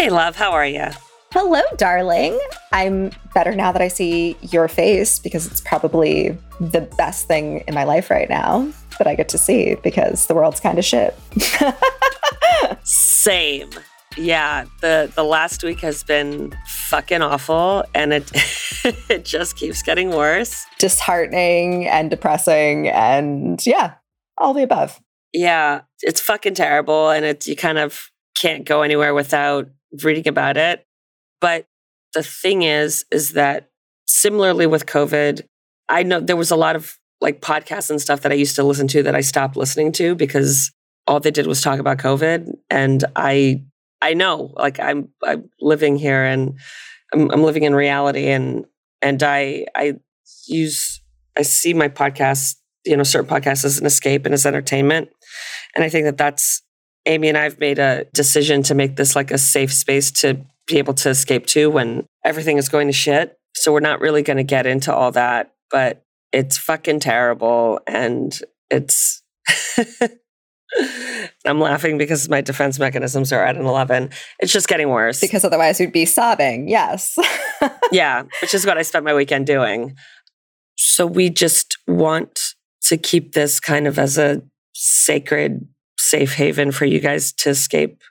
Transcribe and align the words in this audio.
Hey, 0.00 0.08
love, 0.08 0.34
how 0.34 0.52
are 0.52 0.64
you? 0.64 0.86
Hello, 1.30 1.60
darling. 1.76 2.40
I'm 2.72 3.10
better 3.34 3.54
now 3.54 3.70
that 3.70 3.82
I 3.82 3.88
see 3.88 4.34
your 4.40 4.66
face 4.66 5.18
because 5.18 5.46
it's 5.46 5.60
probably 5.60 6.38
the 6.58 6.80
best 6.96 7.28
thing 7.28 7.64
in 7.68 7.74
my 7.74 7.84
life 7.84 8.08
right 8.08 8.30
now 8.30 8.66
that 8.96 9.06
I 9.06 9.14
get 9.14 9.28
to 9.28 9.36
see 9.36 9.74
because 9.82 10.24
the 10.24 10.34
world's 10.34 10.58
kind 10.58 10.78
of 10.78 10.86
shit. 10.86 11.14
Same. 12.82 13.68
Yeah, 14.16 14.64
the 14.80 15.12
the 15.14 15.22
last 15.22 15.62
week 15.62 15.80
has 15.80 16.02
been 16.02 16.56
fucking 16.88 17.20
awful 17.20 17.84
and 17.94 18.14
it 18.14 18.30
it 19.10 19.26
just 19.26 19.56
keeps 19.56 19.82
getting 19.82 20.12
worse. 20.12 20.64
Disheartening 20.78 21.86
and 21.86 22.08
depressing 22.08 22.88
and 22.88 23.60
yeah, 23.66 23.96
all 24.38 24.54
the 24.54 24.62
above. 24.62 24.98
Yeah, 25.34 25.82
it's 26.00 26.22
fucking 26.22 26.54
terrible 26.54 27.10
and 27.10 27.26
it's 27.26 27.46
you 27.46 27.54
kind 27.54 27.76
of 27.76 28.10
can't 28.34 28.64
go 28.64 28.80
anywhere 28.80 29.12
without 29.12 29.68
reading 30.02 30.28
about 30.28 30.56
it. 30.56 30.86
But 31.40 31.66
the 32.14 32.22
thing 32.22 32.62
is 32.62 33.04
is 33.10 33.32
that 33.32 33.70
similarly 34.06 34.66
with 34.66 34.86
COVID, 34.86 35.42
I 35.88 36.02
know 36.02 36.20
there 36.20 36.36
was 36.36 36.50
a 36.50 36.56
lot 36.56 36.76
of 36.76 36.98
like 37.20 37.40
podcasts 37.40 37.90
and 37.90 38.00
stuff 38.00 38.22
that 38.22 38.32
I 38.32 38.36
used 38.36 38.56
to 38.56 38.62
listen 38.62 38.88
to 38.88 39.02
that 39.02 39.14
I 39.14 39.20
stopped 39.20 39.56
listening 39.56 39.92
to 39.92 40.14
because 40.14 40.72
all 41.06 41.20
they 41.20 41.30
did 41.30 41.46
was 41.46 41.60
talk 41.60 41.78
about 41.78 41.98
COVID 41.98 42.52
and 42.70 43.04
I 43.16 43.62
I 44.02 44.14
know, 44.14 44.52
like 44.56 44.80
I'm 44.80 45.08
I'm 45.22 45.50
living 45.60 45.96
here 45.96 46.24
and 46.24 46.58
I'm, 47.12 47.30
I'm 47.30 47.42
living 47.42 47.64
in 47.64 47.74
reality, 47.74 48.28
and 48.28 48.64
and 49.02 49.22
I 49.22 49.66
I 49.76 49.94
use 50.46 51.02
I 51.36 51.42
see 51.42 51.74
my 51.74 51.88
podcast, 51.88 52.56
you 52.84 52.96
know, 52.96 53.02
certain 53.02 53.28
podcasts 53.28 53.64
as 53.64 53.78
an 53.78 53.86
escape 53.86 54.24
and 54.24 54.32
as 54.32 54.46
entertainment, 54.46 55.10
and 55.74 55.84
I 55.84 55.88
think 55.88 56.04
that 56.06 56.16
that's 56.16 56.62
Amy 57.06 57.28
and 57.28 57.38
I've 57.38 57.58
made 57.58 57.78
a 57.78 58.04
decision 58.12 58.62
to 58.64 58.74
make 58.74 58.96
this 58.96 59.16
like 59.16 59.30
a 59.30 59.38
safe 59.38 59.72
space 59.72 60.10
to 60.12 60.44
be 60.66 60.78
able 60.78 60.94
to 60.94 61.10
escape 61.10 61.46
to 61.46 61.70
when 61.70 62.06
everything 62.24 62.58
is 62.58 62.68
going 62.68 62.86
to 62.86 62.92
shit. 62.92 63.36
So 63.54 63.72
we're 63.72 63.80
not 63.80 64.00
really 64.00 64.22
going 64.22 64.36
to 64.36 64.44
get 64.44 64.66
into 64.66 64.94
all 64.94 65.10
that, 65.12 65.52
but 65.70 66.02
it's 66.32 66.58
fucking 66.58 67.00
terrible 67.00 67.80
and 67.86 68.38
it's 68.70 69.22
I'm 71.46 71.58
laughing 71.58 71.98
because 71.98 72.28
my 72.28 72.40
defense 72.40 72.78
mechanisms 72.78 73.32
are 73.32 73.44
at 73.44 73.56
an 73.56 73.66
11. 73.66 74.10
It's 74.38 74.52
just 74.52 74.68
getting 74.68 74.88
worse. 74.88 75.20
Because 75.20 75.44
otherwise 75.44 75.80
we'd 75.80 75.92
be 75.92 76.04
sobbing. 76.04 76.68
Yes. 76.68 77.16
yeah, 77.92 78.22
which 78.40 78.54
is 78.54 78.64
what 78.64 78.78
I 78.78 78.82
spent 78.82 79.04
my 79.04 79.14
weekend 79.14 79.46
doing. 79.46 79.96
So 80.76 81.06
we 81.06 81.28
just 81.28 81.76
want 81.88 82.54
to 82.82 82.96
keep 82.96 83.32
this 83.32 83.58
kind 83.58 83.86
of 83.86 83.98
as 83.98 84.16
a 84.16 84.42
sacred 84.74 85.66
safe 86.00 86.34
haven 86.34 86.72
for 86.72 86.84
you 86.84 87.00
guys 87.00 87.32
to 87.32 87.50
escape 87.50 88.02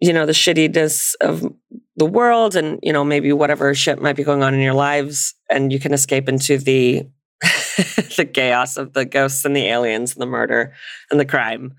you 0.00 0.12
know 0.12 0.26
the 0.26 0.32
shittiness 0.32 1.14
of 1.20 1.52
the 1.96 2.06
world 2.06 2.56
and 2.56 2.78
you 2.82 2.92
know 2.92 3.04
maybe 3.04 3.32
whatever 3.32 3.74
shit 3.74 4.02
might 4.02 4.16
be 4.16 4.24
going 4.24 4.42
on 4.42 4.52
in 4.54 4.60
your 4.60 4.74
lives 4.74 5.34
and 5.50 5.72
you 5.72 5.78
can 5.78 5.92
escape 5.92 6.28
into 6.28 6.58
the 6.58 7.06
the 8.16 8.28
chaos 8.32 8.76
of 8.76 8.92
the 8.92 9.04
ghosts 9.04 9.44
and 9.44 9.56
the 9.56 9.66
aliens 9.66 10.12
and 10.12 10.22
the 10.22 10.26
murder 10.26 10.72
and 11.10 11.18
the 11.18 11.24
crime. 11.24 11.74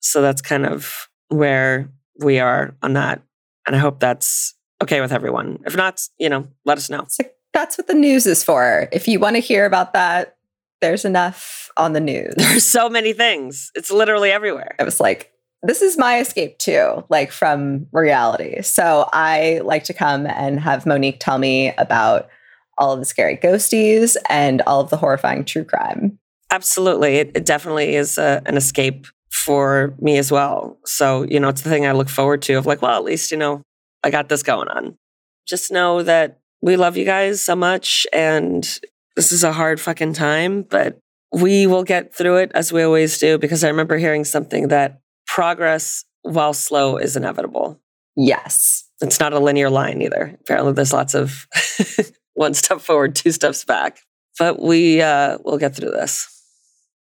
So 0.00 0.20
that's 0.22 0.42
kind 0.42 0.66
of 0.66 1.08
where 1.28 1.90
we 2.18 2.40
are 2.40 2.74
on 2.82 2.94
that. 2.94 3.22
And 3.66 3.76
I 3.76 3.78
hope 3.78 4.00
that's 4.00 4.54
okay 4.82 5.00
with 5.00 5.12
everyone. 5.12 5.60
If 5.66 5.76
not, 5.76 6.00
you 6.18 6.28
know, 6.28 6.48
let 6.64 6.78
us 6.78 6.90
know. 6.90 7.06
That's 7.52 7.78
what 7.78 7.86
the 7.86 7.94
news 7.94 8.26
is 8.26 8.42
for. 8.42 8.88
If 8.92 9.06
you 9.06 9.20
want 9.20 9.36
to 9.36 9.40
hear 9.40 9.64
about 9.64 9.92
that, 9.92 10.36
there's 10.82 11.06
enough 11.06 11.70
on 11.78 11.94
the 11.94 12.00
news. 12.00 12.34
There's 12.36 12.66
so 12.66 12.90
many 12.90 13.14
things. 13.14 13.70
It's 13.74 13.90
literally 13.90 14.30
everywhere. 14.30 14.74
I 14.78 14.84
was 14.84 15.00
like, 15.00 15.32
this 15.62 15.80
is 15.80 15.96
my 15.96 16.18
escape 16.20 16.58
too, 16.58 17.04
like 17.08 17.32
from 17.32 17.86
reality. 17.92 18.60
So 18.62 19.08
I 19.12 19.60
like 19.64 19.84
to 19.84 19.94
come 19.94 20.26
and 20.26 20.60
have 20.60 20.84
Monique 20.84 21.20
tell 21.20 21.38
me 21.38 21.72
about 21.78 22.28
all 22.76 22.92
of 22.92 22.98
the 22.98 23.06
scary 23.06 23.36
ghosties 23.36 24.16
and 24.28 24.60
all 24.62 24.80
of 24.80 24.90
the 24.90 24.96
horrifying 24.96 25.44
true 25.44 25.64
crime. 25.64 26.18
Absolutely. 26.50 27.16
It, 27.16 27.30
it 27.34 27.46
definitely 27.46 27.94
is 27.94 28.18
a, 28.18 28.42
an 28.44 28.56
escape 28.56 29.06
for 29.30 29.94
me 29.98 30.18
as 30.18 30.30
well. 30.30 30.78
So, 30.84 31.22
you 31.22 31.40
know, 31.40 31.48
it's 31.48 31.62
the 31.62 31.70
thing 31.70 31.86
I 31.86 31.92
look 31.92 32.08
forward 32.08 32.42
to 32.42 32.54
of 32.54 32.66
like, 32.66 32.82
well, 32.82 32.96
at 32.96 33.04
least, 33.04 33.30
you 33.30 33.36
know, 33.36 33.62
I 34.02 34.10
got 34.10 34.28
this 34.28 34.42
going 34.42 34.68
on. 34.68 34.98
Just 35.46 35.70
know 35.70 36.02
that 36.02 36.40
we 36.60 36.76
love 36.76 36.96
you 36.96 37.04
guys 37.04 37.40
so 37.40 37.56
much 37.56 38.06
and 38.12 38.80
this 39.16 39.32
is 39.32 39.44
a 39.44 39.52
hard 39.52 39.80
fucking 39.80 40.14
time, 40.14 40.62
but 40.62 40.98
we 41.32 41.66
will 41.66 41.84
get 41.84 42.14
through 42.14 42.36
it 42.36 42.52
as 42.54 42.72
we 42.72 42.82
always 42.82 43.18
do 43.18 43.38
because 43.38 43.64
I 43.64 43.68
remember 43.68 43.96
hearing 43.98 44.24
something 44.24 44.68
that 44.68 45.00
progress 45.26 46.04
while 46.22 46.52
slow 46.52 46.96
is 46.96 47.16
inevitable. 47.16 47.80
Yes. 48.16 48.88
It's 49.00 49.18
not 49.18 49.32
a 49.32 49.38
linear 49.38 49.70
line 49.70 50.02
either. 50.02 50.36
Apparently 50.40 50.72
there's 50.72 50.92
lots 50.92 51.14
of 51.14 51.46
one 52.34 52.54
step 52.54 52.80
forward, 52.80 53.14
two 53.14 53.32
steps 53.32 53.64
back. 53.64 54.00
But 54.38 54.60
we 54.60 55.02
uh, 55.02 55.38
will 55.44 55.58
get 55.58 55.74
through 55.74 55.90
this. 55.90 56.28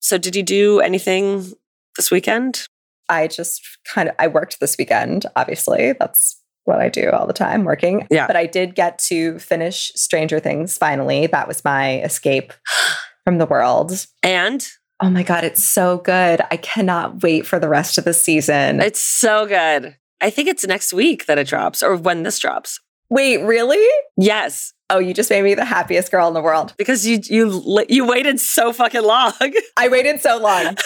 So, 0.01 0.17
did 0.17 0.35
you 0.35 0.43
do 0.43 0.81
anything 0.81 1.53
this 1.97 2.11
weekend? 2.11 2.69
I 3.09 3.27
just 3.27 3.61
kind 3.85 4.09
of 4.09 4.15
I 4.19 4.29
worked 4.29 4.61
this 4.61 4.77
weekend. 4.79 5.27
Obviously, 5.37 5.93
that's 5.93 6.41
what 6.69 6.81
I 6.81 6.89
do 6.89 7.11
all 7.11 7.27
the 7.27 7.33
time, 7.33 7.65
working. 7.65 8.07
Yeah. 8.11 8.27
But 8.27 8.37
I 8.37 8.47
did 8.47 8.75
get 8.75 8.99
to 9.01 9.39
finish 9.39 9.91
Stranger 9.97 10.39
Things. 10.39 10.79
Finally, 10.79 11.27
that 11.29 11.49
was 11.49 11.65
my 11.65 12.01
escape 12.03 12.53
from 13.25 13.39
the 13.39 13.47
world. 13.47 14.07
And 14.23 14.67
oh 15.01 15.11
my 15.11 15.23
god, 15.23 15.45
it's 15.45 15.65
so 15.65 15.99
good! 15.99 16.41
I 16.51 16.57
cannot 16.59 17.23
wait 17.23 17.47
for 17.47 17.59
the 17.59 17.69
rest 17.69 17.99
of 17.99 18.05
the 18.05 18.15
season. 18.15 18.81
It's 18.81 19.01
so 19.01 19.47
good. 19.47 19.97
I 20.21 20.31
think 20.31 20.49
it's 20.49 20.67
next 20.67 20.93
week 20.93 21.27
that 21.27 21.39
it 21.39 21.49
drops, 21.49 21.83
or 21.83 21.97
when 21.97 22.23
this 22.23 22.39
drops. 22.39 22.81
Wait, 23.11 23.39
really? 23.39 23.87
Yes. 24.17 24.75
Oh, 24.91 24.99
you 24.99 25.15
just 25.15 25.31
made 25.31 25.43
me 25.43 25.55
the 25.55 25.65
happiest 25.65 26.11
girl 26.11 26.29
in 26.29 26.35
the 26.35 26.43
world 26.43 26.75
because 26.77 27.07
you 27.07 27.21
you 27.25 27.85
you 27.89 28.07
waited 28.07 28.41
so 28.41 28.73
fucking 28.73 29.03
long. 29.03 29.33
I 29.77 29.89
waited 29.89 30.21
so 30.21 30.39
long. 30.39 30.77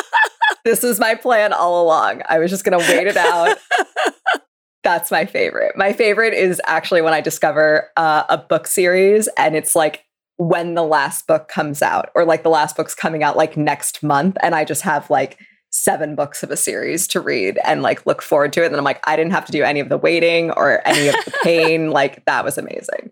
this 0.64 0.82
was 0.82 0.98
my 0.98 1.14
plan 1.14 1.52
all 1.52 1.82
along. 1.82 2.22
I 2.28 2.38
was 2.38 2.50
just 2.50 2.64
going 2.64 2.78
to 2.78 2.92
wait 2.92 3.06
it 3.06 3.16
out. 3.16 3.56
That's 4.84 5.10
my 5.10 5.26
favorite. 5.26 5.76
My 5.76 5.92
favorite 5.92 6.34
is 6.34 6.60
actually 6.64 7.02
when 7.02 7.14
I 7.14 7.20
discover 7.20 7.90
uh, 7.96 8.24
a 8.28 8.38
book 8.38 8.66
series 8.66 9.28
and 9.36 9.56
it's 9.56 9.74
like 9.74 10.04
when 10.36 10.74
the 10.74 10.84
last 10.84 11.26
book 11.26 11.48
comes 11.48 11.82
out 11.82 12.10
or 12.14 12.24
like 12.24 12.44
the 12.44 12.48
last 12.48 12.76
book's 12.76 12.94
coming 12.94 13.22
out 13.24 13.36
like 13.36 13.56
next 13.56 14.02
month 14.02 14.36
and 14.40 14.54
I 14.54 14.64
just 14.64 14.82
have 14.82 15.10
like 15.10 15.38
seven 15.70 16.14
books 16.14 16.42
of 16.42 16.50
a 16.50 16.56
series 16.56 17.06
to 17.08 17.20
read 17.20 17.58
and 17.64 17.82
like 17.82 18.06
look 18.06 18.22
forward 18.22 18.52
to 18.54 18.62
it. 18.62 18.66
And 18.66 18.74
then 18.74 18.78
I'm 18.78 18.84
like, 18.84 19.06
I 19.06 19.16
didn't 19.16 19.32
have 19.32 19.46
to 19.46 19.52
do 19.52 19.62
any 19.62 19.80
of 19.80 19.88
the 19.88 19.98
waiting 19.98 20.50
or 20.52 20.86
any 20.86 21.08
of 21.08 21.14
the 21.24 21.32
pain. 21.42 21.90
like 21.98 22.24
that 22.26 22.44
was 22.44 22.56
amazing. 22.56 23.10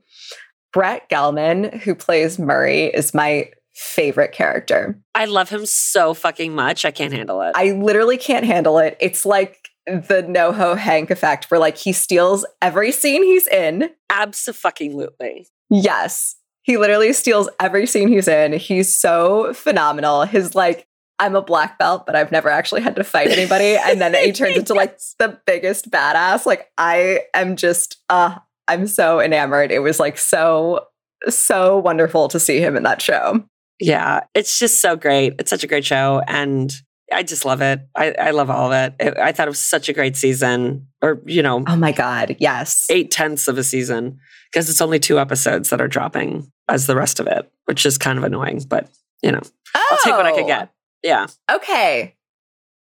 Brett 0.72 1.08
Gelman, 1.08 1.74
who 1.82 1.94
plays 1.94 2.38
Murray, 2.38 2.84
is 2.84 3.14
my 3.14 3.50
favorite 3.74 4.32
character. 4.32 4.98
I 5.14 5.26
love 5.26 5.50
him 5.50 5.66
so 5.66 6.14
fucking 6.14 6.54
much. 6.54 6.84
I 6.84 6.90
can't 6.90 7.12
handle 7.12 7.42
it. 7.42 7.52
I 7.54 7.72
literally 7.72 8.16
can't 8.16 8.44
handle 8.44 8.78
it. 8.78 8.96
It's 9.00 9.26
like 9.26 9.65
the 9.86 10.24
NoHo 10.28 10.76
Hank 10.76 11.10
effect 11.10 11.50
where 11.50 11.60
like 11.60 11.76
he 11.76 11.92
steals 11.92 12.44
every 12.60 12.92
scene 12.92 13.22
he's 13.22 13.46
in. 13.46 13.90
Absolutely. 14.10 15.48
Yes. 15.70 16.36
He 16.62 16.76
literally 16.76 17.12
steals 17.12 17.48
every 17.60 17.86
scene 17.86 18.08
he's 18.08 18.26
in. 18.26 18.52
He's 18.54 18.94
so 18.94 19.52
phenomenal. 19.54 20.22
His 20.22 20.54
like 20.54 20.88
I'm 21.18 21.36
a 21.36 21.42
black 21.42 21.78
belt, 21.78 22.04
but 22.04 22.14
I've 22.14 22.32
never 22.32 22.50
actually 22.50 22.82
had 22.82 22.96
to 22.96 23.04
fight 23.04 23.28
anybody. 23.28 23.76
And 23.86 24.00
then 24.00 24.14
he 24.14 24.32
turns 24.32 24.56
into 24.56 24.74
like 24.74 24.98
the 25.18 25.38
biggest 25.46 25.90
badass. 25.90 26.44
Like 26.44 26.68
I 26.76 27.20
am 27.34 27.56
just 27.56 27.98
uh 28.08 28.36
I'm 28.68 28.88
so 28.88 29.20
enamored. 29.20 29.70
It 29.70 29.78
was 29.80 30.00
like 30.00 30.18
so 30.18 30.86
so 31.28 31.78
wonderful 31.78 32.28
to 32.28 32.40
see 32.40 32.60
him 32.60 32.76
in 32.76 32.82
that 32.82 33.00
show. 33.00 33.44
Yeah, 33.78 34.20
it's 34.34 34.58
just 34.58 34.80
so 34.80 34.96
great. 34.96 35.34
It's 35.38 35.50
such 35.50 35.62
a 35.62 35.66
great 35.66 35.84
show 35.84 36.22
and 36.26 36.74
I 37.12 37.22
just 37.22 37.44
love 37.44 37.60
it. 37.60 37.80
I, 37.94 38.12
I 38.12 38.30
love 38.32 38.50
all 38.50 38.72
of 38.72 38.72
it. 38.72 38.94
it. 38.98 39.18
I 39.18 39.32
thought 39.32 39.46
it 39.46 39.50
was 39.50 39.60
such 39.60 39.88
a 39.88 39.92
great 39.92 40.16
season, 40.16 40.88
or 41.02 41.22
you 41.24 41.42
know, 41.42 41.62
oh 41.66 41.76
my 41.76 41.92
god, 41.92 42.36
yes, 42.40 42.86
eight 42.90 43.10
tenths 43.10 43.48
of 43.48 43.58
a 43.58 43.64
season 43.64 44.18
because 44.50 44.68
it's 44.68 44.80
only 44.80 44.98
two 44.98 45.18
episodes 45.18 45.70
that 45.70 45.80
are 45.80 45.88
dropping 45.88 46.50
as 46.68 46.86
the 46.86 46.96
rest 46.96 47.20
of 47.20 47.26
it, 47.26 47.50
which 47.66 47.86
is 47.86 47.98
kind 47.98 48.18
of 48.18 48.24
annoying. 48.24 48.64
But 48.68 48.90
you 49.22 49.30
know, 49.30 49.40
oh. 49.74 49.88
I'll 49.90 49.98
take 49.98 50.16
what 50.16 50.26
I 50.26 50.32
can 50.32 50.44
oh! 50.44 50.46
get. 50.46 50.72
Yeah. 51.02 51.26
Okay. 51.50 52.16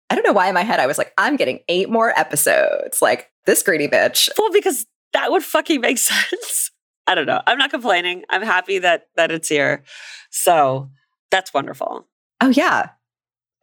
I 0.09 0.15
don't 0.15 0.27
know 0.27 0.33
why 0.33 0.49
in 0.49 0.55
my 0.55 0.63
head 0.63 0.79
I 0.79 0.87
was 0.87 0.99
like, 0.99 1.13
I'm 1.17 1.37
getting 1.37 1.61
eight 1.69 1.89
more 1.89 2.17
episodes. 2.17 3.03
Like 3.03 3.31
this 3.47 3.63
greedy 3.63 3.89
bitch. 3.89 4.29
Well, 4.39 4.53
because 4.53 4.87
that 5.15 5.31
would 5.31 5.43
fucking 5.43 5.81
make 5.81 5.99
sense. 5.99 6.71
I 7.07 7.15
don't 7.15 7.27
know. 7.27 7.43
I'm 7.47 7.59
not 7.59 7.71
complaining. 7.71 8.25
I'm 8.31 8.43
happy 8.43 8.79
that 8.79 9.09
that 9.17 9.33
it's 9.33 9.49
here. 9.49 9.83
So 10.31 10.91
that's 11.31 11.53
wonderful. 11.53 12.07
Oh 12.41 12.51
yeah. 12.51 12.91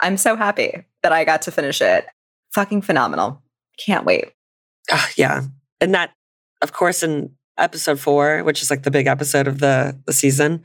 I'm 0.01 0.17
so 0.17 0.35
happy 0.35 0.85
that 1.03 1.11
I 1.11 1.25
got 1.25 1.43
to 1.43 1.51
finish 1.51 1.81
it. 1.81 2.05
Fucking 2.53 2.81
phenomenal. 2.81 3.41
Can't 3.77 4.05
wait. 4.05 4.31
Uh, 4.91 5.05
yeah. 5.15 5.43
And 5.81 5.93
that, 5.93 6.11
of 6.61 6.73
course, 6.73 7.03
in 7.03 7.31
episode 7.57 7.99
four, 7.99 8.43
which 8.43 8.61
is 8.61 8.69
like 8.69 8.83
the 8.83 8.91
big 8.91 9.07
episode 9.07 9.47
of 9.47 9.59
the, 9.59 9.99
the 10.05 10.13
season, 10.13 10.63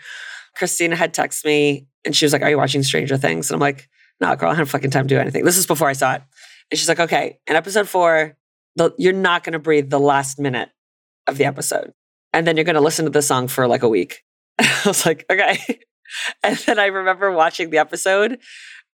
Christina 0.56 0.96
had 0.96 1.12
texted 1.12 1.44
me 1.44 1.86
and 2.04 2.14
she 2.14 2.24
was 2.24 2.32
like, 2.32 2.42
Are 2.42 2.50
you 2.50 2.56
watching 2.58 2.82
Stranger 2.82 3.16
Things? 3.16 3.50
And 3.50 3.56
I'm 3.56 3.60
like, 3.60 3.88
No, 4.20 4.34
girl, 4.36 4.48
I 4.48 4.52
don't 4.52 4.58
have 4.58 4.70
fucking 4.70 4.90
time 4.90 5.06
to 5.08 5.14
do 5.14 5.20
anything. 5.20 5.44
This 5.44 5.58
is 5.58 5.66
before 5.66 5.88
I 5.88 5.92
saw 5.92 6.14
it. 6.14 6.22
And 6.70 6.78
she's 6.78 6.88
like, 6.88 7.00
Okay, 7.00 7.38
in 7.46 7.56
episode 7.56 7.88
four, 7.88 8.36
the, 8.76 8.92
you're 8.98 9.12
not 9.12 9.44
going 9.44 9.52
to 9.52 9.58
breathe 9.58 9.90
the 9.90 10.00
last 10.00 10.38
minute 10.38 10.70
of 11.26 11.38
the 11.38 11.44
episode. 11.44 11.92
And 12.32 12.46
then 12.46 12.56
you're 12.56 12.64
going 12.64 12.74
to 12.74 12.80
listen 12.80 13.04
to 13.04 13.10
the 13.10 13.22
song 13.22 13.48
for 13.48 13.66
like 13.66 13.82
a 13.82 13.88
week. 13.88 14.22
I 14.58 14.80
was 14.86 15.06
like, 15.06 15.24
okay. 15.30 15.58
And 16.44 16.56
then 16.58 16.78
I 16.78 16.86
remember 16.86 17.32
watching 17.32 17.70
the 17.70 17.78
episode 17.78 18.38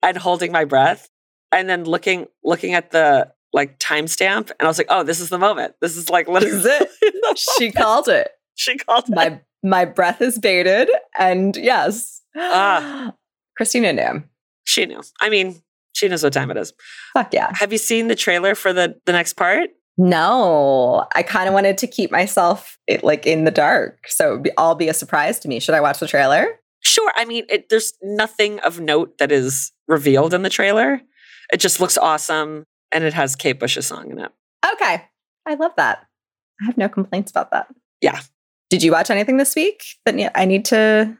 and 0.04 0.16
holding 0.16 0.52
my 0.52 0.64
breath 0.64 1.08
and 1.50 1.68
then 1.68 1.84
looking 1.84 2.26
looking 2.44 2.74
at 2.74 2.92
the 2.92 3.32
like 3.52 3.78
timestamp 3.78 4.50
and 4.50 4.62
I 4.62 4.66
was 4.66 4.78
like, 4.78 4.88
oh, 4.90 5.02
this 5.02 5.20
is 5.20 5.30
the 5.30 5.38
moment. 5.38 5.74
This 5.80 5.96
is 5.96 6.10
like 6.10 6.26
This 6.26 6.44
is 6.44 6.66
it. 6.66 7.38
she 7.58 7.72
called 7.72 8.08
it. 8.08 8.28
She 8.54 8.76
called 8.76 9.04
it. 9.08 9.14
My 9.14 9.40
my 9.62 9.84
breath 9.84 10.20
is 10.20 10.38
bated. 10.38 10.90
And 11.18 11.56
yes. 11.56 12.20
Ah. 12.36 13.14
Christina 13.56 13.92
knew. 13.92 14.24
She 14.64 14.84
knew. 14.84 15.00
I 15.20 15.30
mean, 15.30 15.62
she 15.92 16.08
knows 16.08 16.22
what 16.22 16.32
time 16.32 16.50
it 16.50 16.56
is. 16.56 16.72
Fuck 17.14 17.32
yeah. 17.32 17.52
Have 17.54 17.72
you 17.72 17.78
seen 17.78 18.08
the 18.08 18.16
trailer 18.16 18.54
for 18.54 18.72
the 18.72 19.00
the 19.06 19.12
next 19.12 19.34
part? 19.34 19.70
No, 19.96 21.06
I 21.14 21.22
kind 21.22 21.46
of 21.46 21.54
wanted 21.54 21.78
to 21.78 21.86
keep 21.86 22.10
myself 22.10 22.78
it, 22.88 23.04
like 23.04 23.26
in 23.26 23.44
the 23.44 23.52
dark. 23.52 24.08
So 24.08 24.32
it'd 24.32 24.42
be, 24.42 24.50
all 24.56 24.74
be 24.74 24.88
a 24.88 24.94
surprise 24.94 25.38
to 25.40 25.48
me. 25.48 25.60
Should 25.60 25.76
I 25.76 25.80
watch 25.80 26.00
the 26.00 26.08
trailer? 26.08 26.46
Sure. 26.80 27.12
I 27.14 27.24
mean, 27.24 27.46
it, 27.48 27.68
there's 27.68 27.92
nothing 28.02 28.58
of 28.60 28.80
note 28.80 29.18
that 29.18 29.30
is 29.30 29.70
revealed 29.88 30.34
in 30.34 30.42
the 30.42 30.50
trailer. 30.50 31.00
It 31.52 31.58
just 31.58 31.80
looks 31.80 31.98
awesome, 31.98 32.64
and 32.92 33.04
it 33.04 33.14
has 33.14 33.36
Kate 33.36 33.58
Bush's 33.58 33.86
song 33.86 34.10
in 34.10 34.18
it. 34.18 34.32
Okay. 34.72 35.04
I 35.46 35.54
love 35.54 35.72
that. 35.76 36.06
I 36.60 36.66
have 36.66 36.78
no 36.78 36.88
complaints 36.88 37.30
about 37.30 37.50
that. 37.50 37.66
Yeah. 38.00 38.20
Did 38.70 38.82
you 38.82 38.92
watch 38.92 39.10
anything 39.10 39.36
this 39.36 39.54
week 39.54 39.84
that 40.06 40.32
I 40.34 40.44
need 40.46 40.64
to 40.66 41.16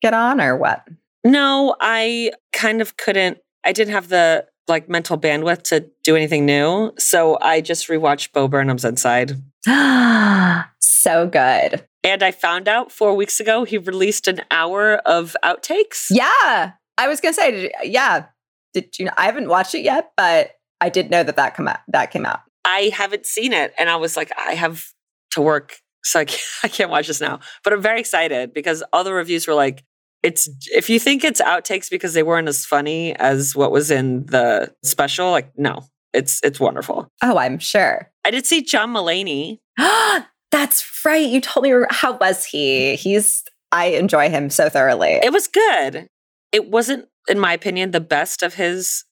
get 0.00 0.14
on 0.14 0.40
or 0.40 0.56
what? 0.56 0.86
No, 1.24 1.74
I 1.80 2.32
kind 2.52 2.80
of 2.80 2.96
couldn't. 2.96 3.38
I 3.64 3.72
didn't 3.72 3.94
have 3.94 4.08
the 4.08 4.46
like 4.68 4.88
mental 4.88 5.18
bandwidth 5.18 5.62
to 5.64 5.90
do 6.04 6.16
anything 6.16 6.46
new, 6.46 6.92
so 6.98 7.38
I 7.40 7.60
just 7.60 7.88
rewatched 7.88 8.32
Bo 8.32 8.48
Burnham's 8.48 8.84
Inside. 8.84 9.32
so 10.80 11.26
good. 11.26 11.86
And 12.02 12.22
I 12.22 12.30
found 12.30 12.68
out 12.68 12.92
four 12.92 13.14
weeks 13.14 13.40
ago 13.40 13.64
he 13.64 13.78
released 13.78 14.28
an 14.28 14.42
hour 14.50 14.96
of 15.06 15.36
outtakes. 15.44 16.06
Yeah. 16.10 16.72
I 16.98 17.08
was 17.08 17.20
going 17.20 17.34
to 17.34 17.40
say, 17.40 17.50
did 17.50 17.62
you, 17.62 17.70
yeah. 17.90 18.26
Did 18.72 18.98
you 18.98 19.06
know? 19.06 19.12
I 19.16 19.26
haven't 19.26 19.48
watched 19.48 19.74
it 19.74 19.82
yet, 19.82 20.12
but 20.16 20.52
I 20.80 20.88
did 20.88 21.10
know 21.10 21.22
that 21.22 21.36
that, 21.36 21.54
come 21.54 21.68
out, 21.68 21.78
that 21.88 22.10
came 22.10 22.26
out. 22.26 22.40
I 22.64 22.90
haven't 22.94 23.26
seen 23.26 23.52
it, 23.52 23.72
and 23.78 23.88
I 23.88 23.96
was 23.96 24.16
like, 24.16 24.32
I 24.38 24.54
have 24.54 24.84
to 25.32 25.42
work, 25.42 25.76
so 26.02 26.20
I 26.20 26.24
can't, 26.24 26.42
I 26.62 26.68
can't 26.68 26.90
watch 26.90 27.06
this 27.06 27.20
now. 27.20 27.40
But 27.62 27.72
I'm 27.72 27.82
very 27.82 28.00
excited 28.00 28.52
because 28.52 28.82
all 28.92 29.04
the 29.04 29.12
reviews 29.12 29.46
were 29.46 29.54
like, 29.54 29.84
it's 30.22 30.48
if 30.74 30.88
you 30.88 30.98
think 30.98 31.22
it's 31.22 31.40
outtakes 31.40 31.90
because 31.90 32.14
they 32.14 32.22
weren't 32.22 32.48
as 32.48 32.64
funny 32.64 33.14
as 33.16 33.54
what 33.54 33.70
was 33.70 33.90
in 33.90 34.24
the 34.26 34.74
special, 34.82 35.30
like 35.30 35.52
no, 35.56 35.84
it's 36.14 36.40
it's 36.42 36.58
wonderful. 36.58 37.08
Oh, 37.22 37.36
I'm 37.36 37.58
sure. 37.58 38.10
I 38.24 38.30
did 38.30 38.46
see 38.46 38.62
John 38.62 38.94
Mulaney. 38.94 39.58
That's 40.50 41.04
right. 41.04 41.28
You 41.28 41.40
told 41.40 41.64
me 41.64 41.72
how 41.90 42.16
was 42.16 42.46
he? 42.46 42.96
He's 42.96 43.42
I 43.70 43.86
enjoy 43.86 44.30
him 44.30 44.48
so 44.48 44.68
thoroughly. 44.68 45.10
It 45.22 45.32
was 45.32 45.46
good. 45.46 46.08
It 46.54 46.70
wasn't, 46.70 47.08
in 47.26 47.40
my 47.40 47.52
opinion, 47.52 47.90
the 47.90 48.00
best 48.00 48.44
of 48.44 48.54
his 48.54 49.04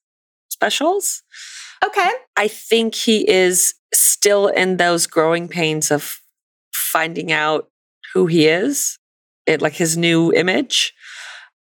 specials. 0.49 1.25
Okay. 1.85 2.11
I 2.37 2.47
think 2.47 2.95
he 2.95 3.29
is 3.29 3.75
still 3.93 4.47
in 4.47 4.77
those 4.77 5.09
growing 5.09 5.49
pains 5.49 5.91
of 5.91 6.21
finding 6.73 7.33
out 7.33 7.69
who 8.15 8.27
he 8.27 8.47
is, 8.47 8.97
it 9.45 9.61
like 9.61 9.73
his 9.73 9.97
new 9.97 10.33
image, 10.33 10.95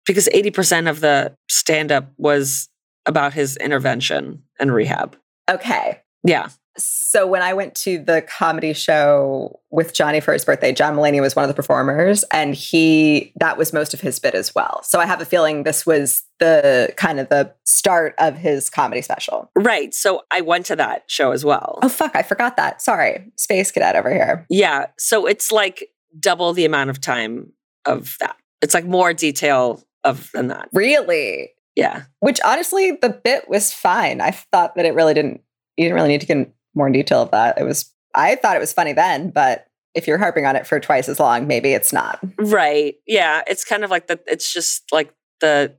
because 0.06 0.28
80% 0.34 0.90
of 0.90 1.00
the 1.00 1.34
stand 1.50 1.94
up 1.94 2.12
was 2.18 2.68
about 3.06 3.34
his 3.34 3.56
intervention 3.56 4.44
and 4.60 4.74
rehab. 4.74 5.16
Okay. 5.50 6.02
Yeah. 6.26 6.50
So 6.84 7.28
when 7.28 7.42
I 7.42 7.54
went 7.54 7.76
to 7.76 8.00
the 8.00 8.22
comedy 8.22 8.74
show 8.74 9.60
with 9.72 9.94
Johnny 9.94 10.20
for 10.20 10.34
his 10.34 10.46
birthday, 10.46 10.72
John 10.72 10.96
Mulaney 10.96 11.22
was 11.22 11.36
one 11.36 11.44
of 11.44 11.48
the 11.50 11.54
performers, 11.54 12.24
and 12.31 12.56
he 12.56 13.34
that 13.40 13.58
was 13.58 13.74
most 13.74 13.94
of 13.94 14.02
his 14.02 14.20
bit 14.20 14.36
as 14.36 14.54
well. 14.56 14.81
So 14.84 15.00
I 15.00 15.06
have 15.06 15.22
a 15.22 15.26
feeling 15.26 15.64
this 15.64 15.86
was 15.86 16.24
the 16.40 16.94
kind 16.98 17.20
of 17.20 17.30
the 17.30 17.54
start 17.64 18.16
of 18.18 18.36
his 18.36 18.70
comedy 18.70 19.02
special. 19.02 19.52
Right. 19.56 19.94
So 19.94 20.24
I 20.31 20.42
went 20.42 20.66
to 20.68 20.76
that 20.78 21.04
show 21.08 21.31
as 21.31 21.46
well. 21.46 21.80
Oh 21.81 21.90
fuck, 21.90 22.16
I 22.16 22.24
forgot 22.24 22.58
that. 22.58 22.81
Sorry. 22.81 23.31
Space 23.36 23.72
cadet 23.72 23.96
over 23.96 24.14
here. 24.14 24.46
Yeah. 24.50 24.88
So 24.98 25.26
it's 25.26 25.52
like 25.52 25.90
double 26.20 26.54
the 26.54 26.66
amount 26.66 26.90
of 26.90 27.02
time 27.02 27.52
of 27.86 28.16
that. 28.20 28.36
It's 28.62 28.74
like 28.74 28.86
more 28.86 29.14
detail 29.14 29.84
of 30.04 30.31
than 30.34 30.48
that. 30.48 30.70
Really? 30.74 31.52
Yeah. 31.76 32.04
Which 32.20 32.40
honestly, 32.44 32.98
the 33.02 33.10
bit 33.10 33.50
was 33.50 33.74
fine. 33.74 34.22
I 34.22 34.31
thought 34.31 34.76
that 34.76 34.86
it 34.86 34.94
really 34.94 35.14
didn't 35.14 35.42
you 35.78 35.86
didn't 35.86 35.96
really 35.96 36.10
need 36.10 36.22
to 36.22 36.28
get 36.28 36.54
more 36.75 36.88
in 36.88 36.94
detail 36.94 37.21
of 37.21 37.31
that. 37.31 37.57
It 37.57 37.63
was 37.63 37.94
I 38.16 38.36
thought 38.36 38.56
it 38.56 38.60
was 38.60 38.74
funny 38.74 38.94
then, 38.94 39.30
but 39.30 39.68
if 39.95 40.07
you're 40.07 40.18
harping 40.18 40.45
on 40.45 40.56
it 40.56 40.68
for 40.68 40.80
twice 40.80 41.10
as 41.10 41.19
long, 41.19 41.48
maybe 41.48 41.74
it's 41.74 41.92
not. 41.92 42.19
Right. 42.38 42.95
Yeah. 43.07 43.42
It's 43.48 43.63
kind 43.63 43.83
of 43.83 43.89
like 43.89 44.07
the 44.07 44.19
it's 44.27 44.51
just 44.51 44.83
like 44.92 45.13
the 45.42 45.75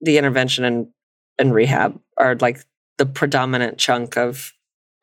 the 0.00 0.18
intervention 0.18 0.64
and 0.64 0.88
and 1.38 1.54
rehab 1.54 1.98
are 2.18 2.36
like 2.36 2.64
the 2.98 3.06
predominant 3.06 3.78
chunk 3.78 4.16
of 4.16 4.52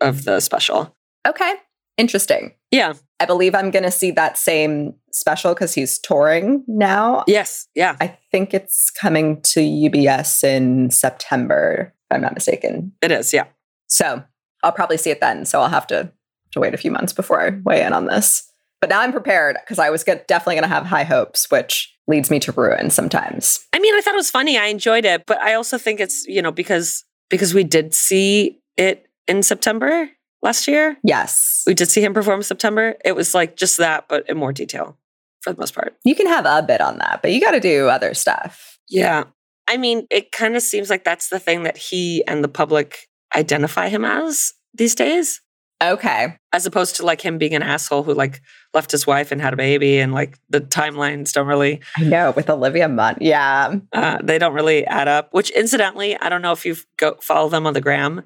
of 0.01 0.25
the 0.25 0.39
special. 0.39 0.95
Okay. 1.27 1.53
Interesting. 1.97 2.53
Yeah. 2.71 2.94
I 3.19 3.25
believe 3.25 3.53
I'm 3.53 3.71
going 3.71 3.83
to 3.83 3.91
see 3.91 4.12
that 4.12 4.38
same 4.38 4.94
special 5.12 5.53
because 5.53 5.74
he's 5.74 6.00
touring 6.00 6.63
now. 6.68 7.25
Yes. 7.27 7.68
Yeah. 7.75 7.97
I 8.00 8.18
think 8.31 8.53
it's 8.53 8.89
coming 8.89 9.41
to 9.41 9.59
UBS 9.59 10.44
in 10.45 10.91
September, 10.91 11.94
if 12.09 12.15
I'm 12.15 12.21
not 12.21 12.33
mistaken. 12.33 12.94
It 13.01 13.12
is. 13.12 13.33
Yeah. 13.33 13.47
So 13.88 14.24
I'll 14.64 14.72
probably 14.72 14.98
see 14.98 15.10
it 15.10 15.22
then. 15.22 15.46
So 15.46 15.62
I'll 15.62 15.70
have 15.70 15.88
to, 15.88 16.12
to 16.52 16.60
wait 16.60 16.74
a 16.74 16.78
few 16.78 16.92
months 16.92 17.14
before 17.14 17.42
I 17.42 17.52
weigh 17.64 17.84
in 17.84 17.94
on 17.94 18.06
this. 18.06 18.52
But 18.82 18.90
now 18.90 19.02
I'm 19.02 19.12
prepared 19.12 19.58
because 19.64 19.80
I 19.80 19.90
was 19.90 20.04
get, 20.04 20.28
definitely 20.28 20.56
going 20.56 20.64
to 20.64 20.70
have 20.70 20.86
high 20.86 21.04
hopes, 21.04 21.52
which 21.52 21.94
leads 22.08 22.32
me 22.32 22.40
to 22.40 22.52
ruin 22.52 22.90
sometimes. 22.90 23.66
I 23.74 23.80
mean, 23.80 23.94
I 23.94 24.02
thought 24.02 24.14
it 24.14 24.18
was 24.18 24.32
funny. 24.32 24.58
I 24.58 24.68
enjoyed 24.68 25.06
it, 25.06 25.26
but 25.26 25.40
I 25.42 25.54
also 25.54 25.78
think 25.78 26.00
it's, 26.00 26.26
you 26.28 26.42
know, 26.42 26.52
because 26.52 27.04
because 27.30 27.54
we 27.54 27.64
did 27.64 27.94
see 27.94 28.60
it 28.78 29.06
in 29.28 29.44
September 29.44 30.10
last 30.42 30.68
year. 30.68 30.98
Yes. 31.04 31.64
We 31.68 31.74
did 31.74 31.90
see 31.90 32.02
him 32.02 32.14
perform 32.14 32.40
in 32.40 32.44
September. 32.44 32.96
It 33.06 33.16
was 33.16 33.36
like 33.36 33.56
just 33.56 33.78
that, 33.78 34.08
but 34.08 34.28
in 34.30 34.38
more 34.38 34.54
detail 34.54 34.98
for 35.42 35.54
the 35.54 35.60
most 35.60 35.75
part. 35.75 35.96
You 36.04 36.16
can 36.16 36.28
have 36.28 36.46
a 36.46 36.66
bit 36.66 36.82
on 36.82 36.98
that, 36.98 37.22
but 37.22 37.32
you 37.32 37.39
got 37.39 37.51
to 37.51 37.60
do 37.60 37.88
other 37.88 38.13
stuff. 38.13 38.80
Yeah. 38.89 39.25
I 39.68 39.78
mean, 39.78 40.08
it 40.10 40.32
kind 40.32 40.56
of 40.56 40.63
seems 40.63 40.89
like 40.89 41.04
that's 41.04 41.30
the 41.30 41.39
thing 41.39 41.63
that 41.63 41.78
he 41.78 42.24
and 42.25 42.44
the 42.44 42.48
public 42.48 43.09
identify 43.36 43.89
him 43.89 44.05
as 44.05 44.53
these 44.74 44.95
days, 44.95 45.41
Okay. 45.81 46.36
as 46.51 46.65
opposed 46.65 46.98
to 46.98 47.05
like 47.05 47.21
him 47.21 47.38
being 47.38 47.55
an 47.55 47.63
asshole 47.63 48.03
who 48.03 48.13
like 48.13 48.41
left 48.74 48.91
his 48.91 49.07
wife 49.07 49.31
and 49.31 49.41
had 49.41 49.53
a 49.53 49.57
baby, 49.57 50.00
and 50.00 50.13
like 50.13 50.38
the 50.50 50.59
timelines 50.62 51.31
don't 51.31 51.48
really, 51.48 51.79
I 51.98 52.03
know 52.03 52.31
with 52.31 52.50
Olivia 52.50 52.89
Munn. 52.89 53.17
Yeah. 53.21 53.75
uh, 53.93 54.17
they 54.21 54.38
don't 54.39 54.53
really 54.53 54.86
add 54.86 55.07
up. 55.07 55.29
Which, 55.33 55.50
incidentally, 55.51 56.17
I 56.19 56.29
don't 56.29 56.41
know 56.41 56.51
if 56.51 56.65
you've 56.65 56.86
go 56.98 57.15
follow 57.21 57.50
them 57.50 57.65
on 57.65 57.74
the 57.74 57.81
gram. 57.81 58.24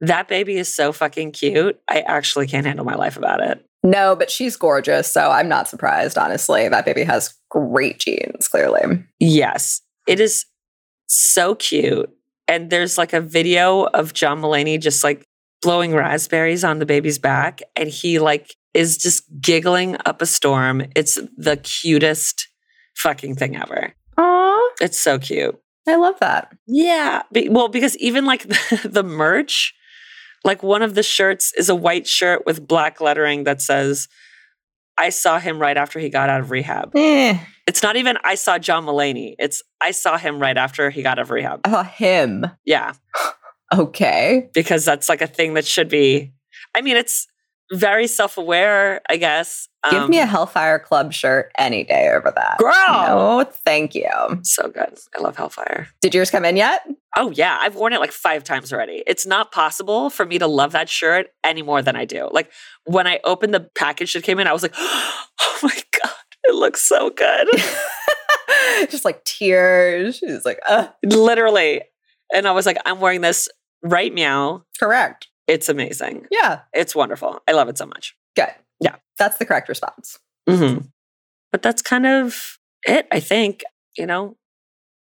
That 0.00 0.28
baby 0.28 0.56
is 0.58 0.72
so 0.74 0.92
fucking 0.92 1.32
cute. 1.32 1.80
I 1.88 2.00
actually 2.02 2.46
can't 2.46 2.66
handle 2.66 2.84
my 2.84 2.94
life 2.94 3.16
about 3.16 3.40
it. 3.42 3.64
No, 3.84 4.14
but 4.16 4.30
she's 4.30 4.56
gorgeous. 4.56 5.10
So 5.10 5.30
I'm 5.30 5.48
not 5.48 5.68
surprised, 5.68 6.18
honestly. 6.18 6.68
That 6.68 6.84
baby 6.84 7.04
has 7.04 7.34
great 7.50 7.98
genes, 8.00 8.48
clearly. 8.48 9.04
Yes, 9.20 9.80
it 10.06 10.20
is 10.20 10.44
so 11.06 11.54
cute. 11.54 12.10
And 12.48 12.70
there's 12.70 12.96
like 12.98 13.12
a 13.12 13.20
video 13.20 13.84
of 13.84 14.14
John 14.14 14.40
Mulaney 14.40 14.80
just 14.80 15.04
like 15.04 15.24
blowing 15.62 15.94
raspberries 15.94 16.64
on 16.64 16.78
the 16.78 16.86
baby's 16.86 17.18
back. 17.18 17.60
And 17.76 17.88
he 17.88 18.18
like 18.18 18.56
is 18.74 18.96
just 18.96 19.24
giggling 19.40 19.96
up 20.06 20.22
a 20.22 20.26
storm. 20.26 20.82
It's 20.96 21.18
the 21.36 21.58
cutest 21.58 22.48
fucking 22.96 23.36
thing 23.36 23.56
ever. 23.56 23.92
Aw, 24.16 24.70
It's 24.80 25.00
so 25.00 25.18
cute. 25.18 25.58
I 25.86 25.96
love 25.96 26.18
that. 26.20 26.54
Yeah. 26.66 27.22
Be- 27.32 27.48
well, 27.48 27.68
because 27.68 27.96
even 27.98 28.24
like 28.24 28.42
the, 28.48 28.88
the 28.88 29.02
merch, 29.02 29.74
like 30.44 30.62
one 30.62 30.82
of 30.82 30.94
the 30.94 31.02
shirts 31.02 31.52
is 31.54 31.68
a 31.68 31.74
white 31.74 32.06
shirt 32.06 32.44
with 32.46 32.66
black 32.66 33.00
lettering 33.00 33.44
that 33.44 33.60
says, 33.62 34.08
I 34.98 35.10
saw 35.10 35.38
him 35.38 35.60
right 35.60 35.76
after 35.76 35.98
he 36.00 36.08
got 36.08 36.28
out 36.28 36.40
of 36.40 36.50
rehab. 36.50 36.90
Eh, 36.96 37.38
It's 37.68 37.82
not 37.82 37.96
even 37.96 38.16
I 38.24 38.34
saw 38.34 38.56
John 38.58 38.86
Mulaney. 38.86 39.34
It's 39.38 39.62
I 39.82 39.90
saw 39.90 40.16
him 40.16 40.40
right 40.40 40.56
after 40.56 40.88
he 40.88 41.02
got 41.02 41.18
out 41.18 41.22
of 41.22 41.30
rehab. 41.30 41.60
oh, 41.66 41.82
him. 41.82 42.46
Yeah, 42.64 42.94
Okay. 43.74 44.48
because 44.54 44.86
that's 44.86 45.10
like 45.10 45.20
a 45.20 45.26
thing 45.26 45.52
that 45.52 45.66
should 45.66 45.90
be. 45.90 46.32
I 46.74 46.80
mean, 46.80 46.96
it's 46.96 47.26
very 47.70 48.06
self 48.06 48.38
aware, 48.38 49.02
I 49.10 49.18
guess. 49.18 49.68
Give 49.90 50.08
me 50.08 50.18
a 50.18 50.22
um, 50.22 50.28
Hellfire 50.28 50.78
Club 50.78 51.12
shirt 51.12 51.52
any 51.58 51.84
day 51.84 52.08
over 52.08 52.32
that. 52.34 52.56
girl. 52.58 52.72
No, 52.88 53.44
thank 53.64 53.94
you. 53.94 54.08
So 54.42 54.68
good. 54.68 54.98
I 55.14 55.20
love 55.20 55.36
Hellfire. 55.36 55.88
Did 56.00 56.14
yours 56.14 56.30
come 56.30 56.44
in 56.46 56.56
yet? 56.56 56.86
Oh 57.16 57.30
yeah, 57.30 57.58
I've 57.60 57.76
worn 57.76 57.92
it 57.92 58.00
like 58.00 58.12
five 58.12 58.44
times 58.44 58.72
already. 58.72 59.02
It's 59.06 59.26
not 59.26 59.52
possible 59.52 60.08
for 60.10 60.24
me 60.24 60.38
to 60.38 60.46
love 60.46 60.72
that 60.72 60.88
shirt 60.88 61.28
any 61.44 61.62
more 61.62 61.82
than 61.82 61.96
I 61.96 62.06
do. 62.06 62.30
Like 62.32 62.50
when 62.86 63.06
I 63.06 63.20
opened 63.24 63.52
the 63.54 63.60
package 63.76 64.14
that 64.14 64.24
came 64.24 64.38
in, 64.38 64.46
I 64.46 64.52
was 64.54 64.62
like, 64.62 64.74
oh 64.78 65.58
my 65.62 65.78
god, 66.02 66.12
it 66.48 66.54
looks 66.54 66.80
so 66.82 67.10
good. 67.10 67.48
Just 68.90 69.04
like 69.04 69.22
tears. 69.24 70.16
She's 70.16 70.44
like, 70.44 70.58
uh, 70.68 70.88
Literally. 71.04 71.82
And 72.32 72.46
I 72.46 72.52
was 72.52 72.66
like, 72.66 72.78
I'm 72.84 73.00
wearing 73.00 73.20
this 73.20 73.48
right 73.82 74.12
meow. 74.12 74.64
correct. 74.78 75.28
It's 75.46 75.68
amazing. 75.68 76.26
Yeah. 76.30 76.60
It's 76.74 76.94
wonderful. 76.94 77.40
I 77.48 77.52
love 77.52 77.68
it 77.68 77.78
so 77.78 77.86
much. 77.86 78.14
Good. 78.36 78.50
Yeah. 78.80 78.96
That's 79.18 79.38
the 79.38 79.46
correct 79.46 79.68
response. 79.68 80.18
hmm 80.48 80.78
But 81.52 81.62
that's 81.62 81.80
kind 81.82 82.06
of 82.06 82.58
it, 82.86 83.06
I 83.10 83.20
think. 83.20 83.62
You 83.96 84.06
know, 84.06 84.36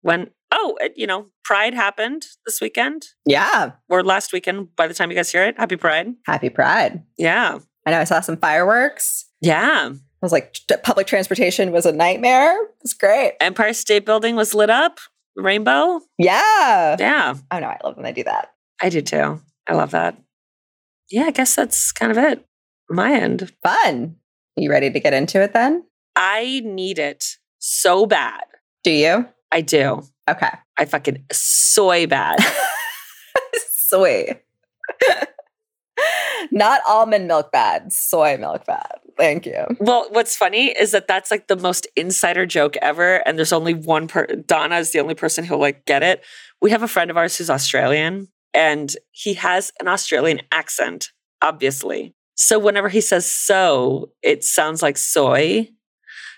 when, 0.02 0.30
oh, 0.52 0.78
it, 0.80 0.94
you 0.96 1.08
know, 1.08 1.28
Pride 1.44 1.74
happened 1.74 2.26
this 2.46 2.62
weekend 2.62 3.08
Yeah. 3.26 3.72
or 3.90 4.04
last 4.04 4.32
weekend 4.34 4.76
by 4.76 4.88
the 4.88 4.94
time 4.94 5.10
you 5.10 5.16
guys 5.16 5.32
hear 5.32 5.44
it. 5.44 5.56
Happy 5.58 5.76
Pride. 5.78 6.14
Happy 6.28 6.50
Pride. 6.50 7.04
Yeah. 7.18 7.60
I 7.88 7.92
know 7.92 8.00
I 8.00 8.04
saw 8.04 8.20
some 8.22 8.38
fireworks. 8.38 9.26
Yeah. 9.42 9.94
Was 10.26 10.32
like, 10.32 10.56
public 10.84 11.06
transportation 11.06 11.72
was 11.72 11.86
a 11.86 11.92
nightmare. 11.92 12.58
It's 12.82 12.96
great. 12.96 13.34
Empire 13.40 13.74
State 13.74 14.08
Building 14.08 14.36
was 14.36 14.56
lit 14.56 14.72
up, 14.72 15.00
rainbow. 15.36 16.02
Yeah. 16.18 16.96
Yeah. 16.98 17.36
Oh 17.52 17.60
no, 17.60 17.68
I 17.68 17.78
love 17.84 17.96
when 17.96 18.04
they 18.04 18.12
do 18.12 18.24
that. 18.24 18.52
I 18.82 18.90
do 18.90 19.02
too. 19.02 19.40
I 19.68 19.76
love 19.76 19.92
that. 19.92 20.18
Yeah, 21.12 21.26
I 21.26 21.32
guess 21.32 21.54
that's 21.54 21.92
kind 21.92 22.12
of 22.12 22.18
it. 22.18 22.44
My 22.90 23.14
end. 23.14 23.52
Fun. 23.62 24.16
You 24.56 24.72
ready 24.72 24.90
to 24.90 25.00
get 25.00 25.14
into 25.14 25.42
it 25.44 25.54
then? 25.54 25.84
I 26.16 26.64
need 26.66 26.98
it 26.98 27.38
so 27.60 28.08
bad. 28.08 28.46
Do 28.84 28.90
you? 28.90 29.28
I 29.52 29.62
do. 29.62 30.02
Okay. 30.28 30.50
I 30.76 30.86
fucking 30.86 31.24
soy 31.32 32.08
bad. 32.08 32.40
Soy. 33.70 34.42
Not 36.52 36.82
almond 36.88 37.28
milk 37.28 37.52
bad, 37.52 37.94
soy 37.94 38.38
milk 38.38 38.66
bad. 38.66 39.00
Thank 39.18 39.46
you. 39.46 39.66
well, 39.80 40.08
what's 40.12 40.36
funny 40.36 40.68
is 40.68 40.92
that 40.92 41.08
that's 41.08 41.32
like 41.32 41.48
the 41.48 41.56
most 41.56 41.88
insider 41.96 42.46
joke 42.46 42.76
ever. 42.82 43.18
And 43.28 43.38
there's 43.38 43.54
only 43.54 43.74
one 43.74 44.08
per 44.08 44.26
Donna 44.26 44.78
is 44.78 44.92
the 44.92 45.00
only 45.00 45.16
person 45.16 45.46
who'll 45.46 45.60
like 45.60 45.86
get 45.86 46.04
it. 46.04 46.24
We 46.62 46.72
have 46.72 46.84
a 46.84 46.88
friend 46.88 47.10
of 47.10 47.18
ours 47.18 47.38
who's 47.38 47.50
Australian 47.50 48.28
and 48.54 48.94
he 49.12 49.34
has 49.36 49.72
an 49.80 49.88
Australian 49.88 50.42
accent, 50.52 51.12
obviously. 51.42 52.14
So 52.36 52.60
whenever 52.60 52.90
he 52.90 53.02
says 53.02 53.30
so, 53.30 54.12
it 54.22 54.44
sounds 54.44 54.82
like 54.82 54.98
soy. 54.98 55.70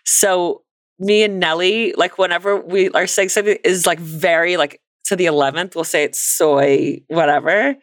So 0.05 0.63
me 0.99 1.23
and 1.23 1.39
Nelly, 1.39 1.93
like 1.93 2.17
whenever 2.17 2.59
we 2.59 2.89
are 2.91 3.07
saying 3.07 3.29
something 3.29 3.57
is 3.63 3.85
like 3.85 3.99
very 3.99 4.57
like 4.57 4.81
to 5.05 5.15
the 5.15 5.25
11th, 5.25 5.75
we'll 5.75 5.83
say 5.83 6.03
it's 6.03 6.19
soy, 6.19 7.01
whatever. 7.07 7.75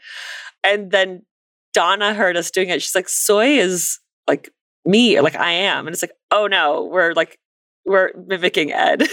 And 0.62 0.90
then 0.90 1.22
Donna 1.72 2.14
heard 2.14 2.36
us 2.36 2.50
doing 2.50 2.68
it. 2.68 2.82
She's 2.82 2.94
like, 2.94 3.08
soy 3.08 3.58
is 3.58 3.98
like 4.26 4.50
me, 4.86 5.16
or 5.18 5.22
like 5.22 5.36
I 5.36 5.52
am. 5.52 5.86
And 5.86 5.94
it's 5.94 6.02
like, 6.02 6.12
oh 6.30 6.46
no, 6.46 6.84
we're 6.84 7.12
like, 7.14 7.38
we're 7.86 8.10
mimicking 8.26 8.72
Ed. 8.72 9.06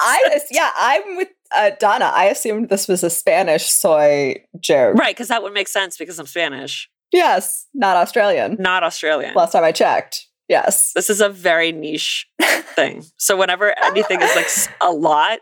I 0.00 0.40
yeah, 0.50 0.70
I'm 0.78 1.16
with 1.16 1.28
uh, 1.56 1.70
Donna. 1.80 2.10
I 2.14 2.26
assumed 2.26 2.68
this 2.68 2.86
was 2.88 3.02
a 3.02 3.10
Spanish 3.10 3.66
soy 3.66 4.36
joke. 4.60 4.96
right, 4.96 5.14
because 5.14 5.28
that 5.28 5.42
would 5.42 5.52
make 5.52 5.68
sense 5.68 5.96
because 5.96 6.18
I'm 6.18 6.26
Spanish, 6.26 6.88
Yes, 7.12 7.66
not 7.74 7.96
Australian. 7.96 8.56
not 8.60 8.82
Australian. 8.82 9.34
Last 9.34 9.52
time 9.52 9.64
I 9.64 9.72
checked. 9.72 10.26
Yes. 10.48 10.92
this 10.94 11.10
is 11.10 11.20
a 11.20 11.28
very 11.28 11.72
niche 11.72 12.26
thing. 12.74 13.04
So 13.18 13.36
whenever 13.36 13.74
anything 13.82 14.20
is 14.22 14.34
like 14.36 14.48
a 14.80 14.90
lot, 14.92 15.40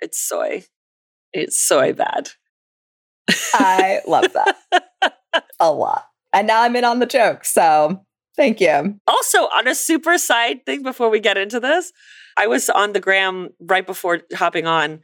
it's 0.00 0.18
soy. 0.18 0.64
It's 1.32 1.58
soy 1.58 1.92
bad. 1.92 2.30
I 3.54 4.00
love 4.06 4.32
that 4.34 4.56
a 5.60 5.72
lot. 5.72 6.04
And 6.32 6.46
now 6.46 6.62
I'm 6.62 6.76
in 6.76 6.84
on 6.84 6.98
the 6.98 7.06
joke. 7.06 7.44
So 7.44 8.04
thank 8.36 8.60
you. 8.60 8.98
Also, 9.06 9.38
on 9.38 9.68
a 9.68 9.74
super 9.74 10.18
side 10.18 10.64
thing 10.64 10.82
before 10.82 11.10
we 11.10 11.20
get 11.20 11.36
into 11.36 11.60
this, 11.60 11.92
I 12.36 12.46
was 12.46 12.70
on 12.70 12.92
the 12.92 13.00
gram 13.00 13.50
right 13.60 13.86
before 13.86 14.22
hopping 14.34 14.66
on, 14.66 15.00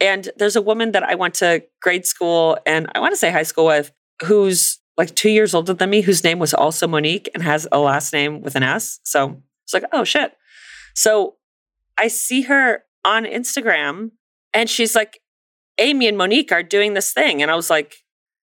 and 0.00 0.30
there's 0.36 0.56
a 0.56 0.62
woman 0.62 0.92
that 0.92 1.02
I 1.02 1.14
went 1.16 1.34
to 1.34 1.64
grade 1.82 2.06
school 2.06 2.56
and 2.64 2.88
I 2.94 3.00
want 3.00 3.12
to 3.12 3.16
say 3.16 3.30
high 3.30 3.42
school 3.42 3.66
with 3.66 3.92
who's 4.22 4.78
like 4.96 5.14
two 5.14 5.30
years 5.30 5.54
older 5.54 5.74
than 5.74 5.90
me, 5.90 6.02
whose 6.02 6.24
name 6.24 6.38
was 6.38 6.54
also 6.54 6.86
Monique 6.86 7.28
and 7.34 7.42
has 7.42 7.66
a 7.70 7.78
last 7.78 8.12
name 8.12 8.42
with 8.42 8.56
an 8.56 8.62
S. 8.62 9.00
So 9.04 9.42
it's 9.64 9.74
like, 9.74 9.84
oh 9.92 10.04
shit. 10.04 10.32
So 10.94 11.36
I 11.96 12.08
see 12.08 12.42
her 12.42 12.84
on 13.04 13.24
Instagram 13.24 14.10
and 14.52 14.68
she's 14.68 14.94
like, 14.94 15.20
Amy 15.78 16.08
and 16.08 16.18
Monique 16.18 16.50
are 16.52 16.62
doing 16.64 16.94
this 16.94 17.12
thing. 17.12 17.42
And 17.42 17.50
I 17.50 17.54
was 17.54 17.70
like, 17.70 17.98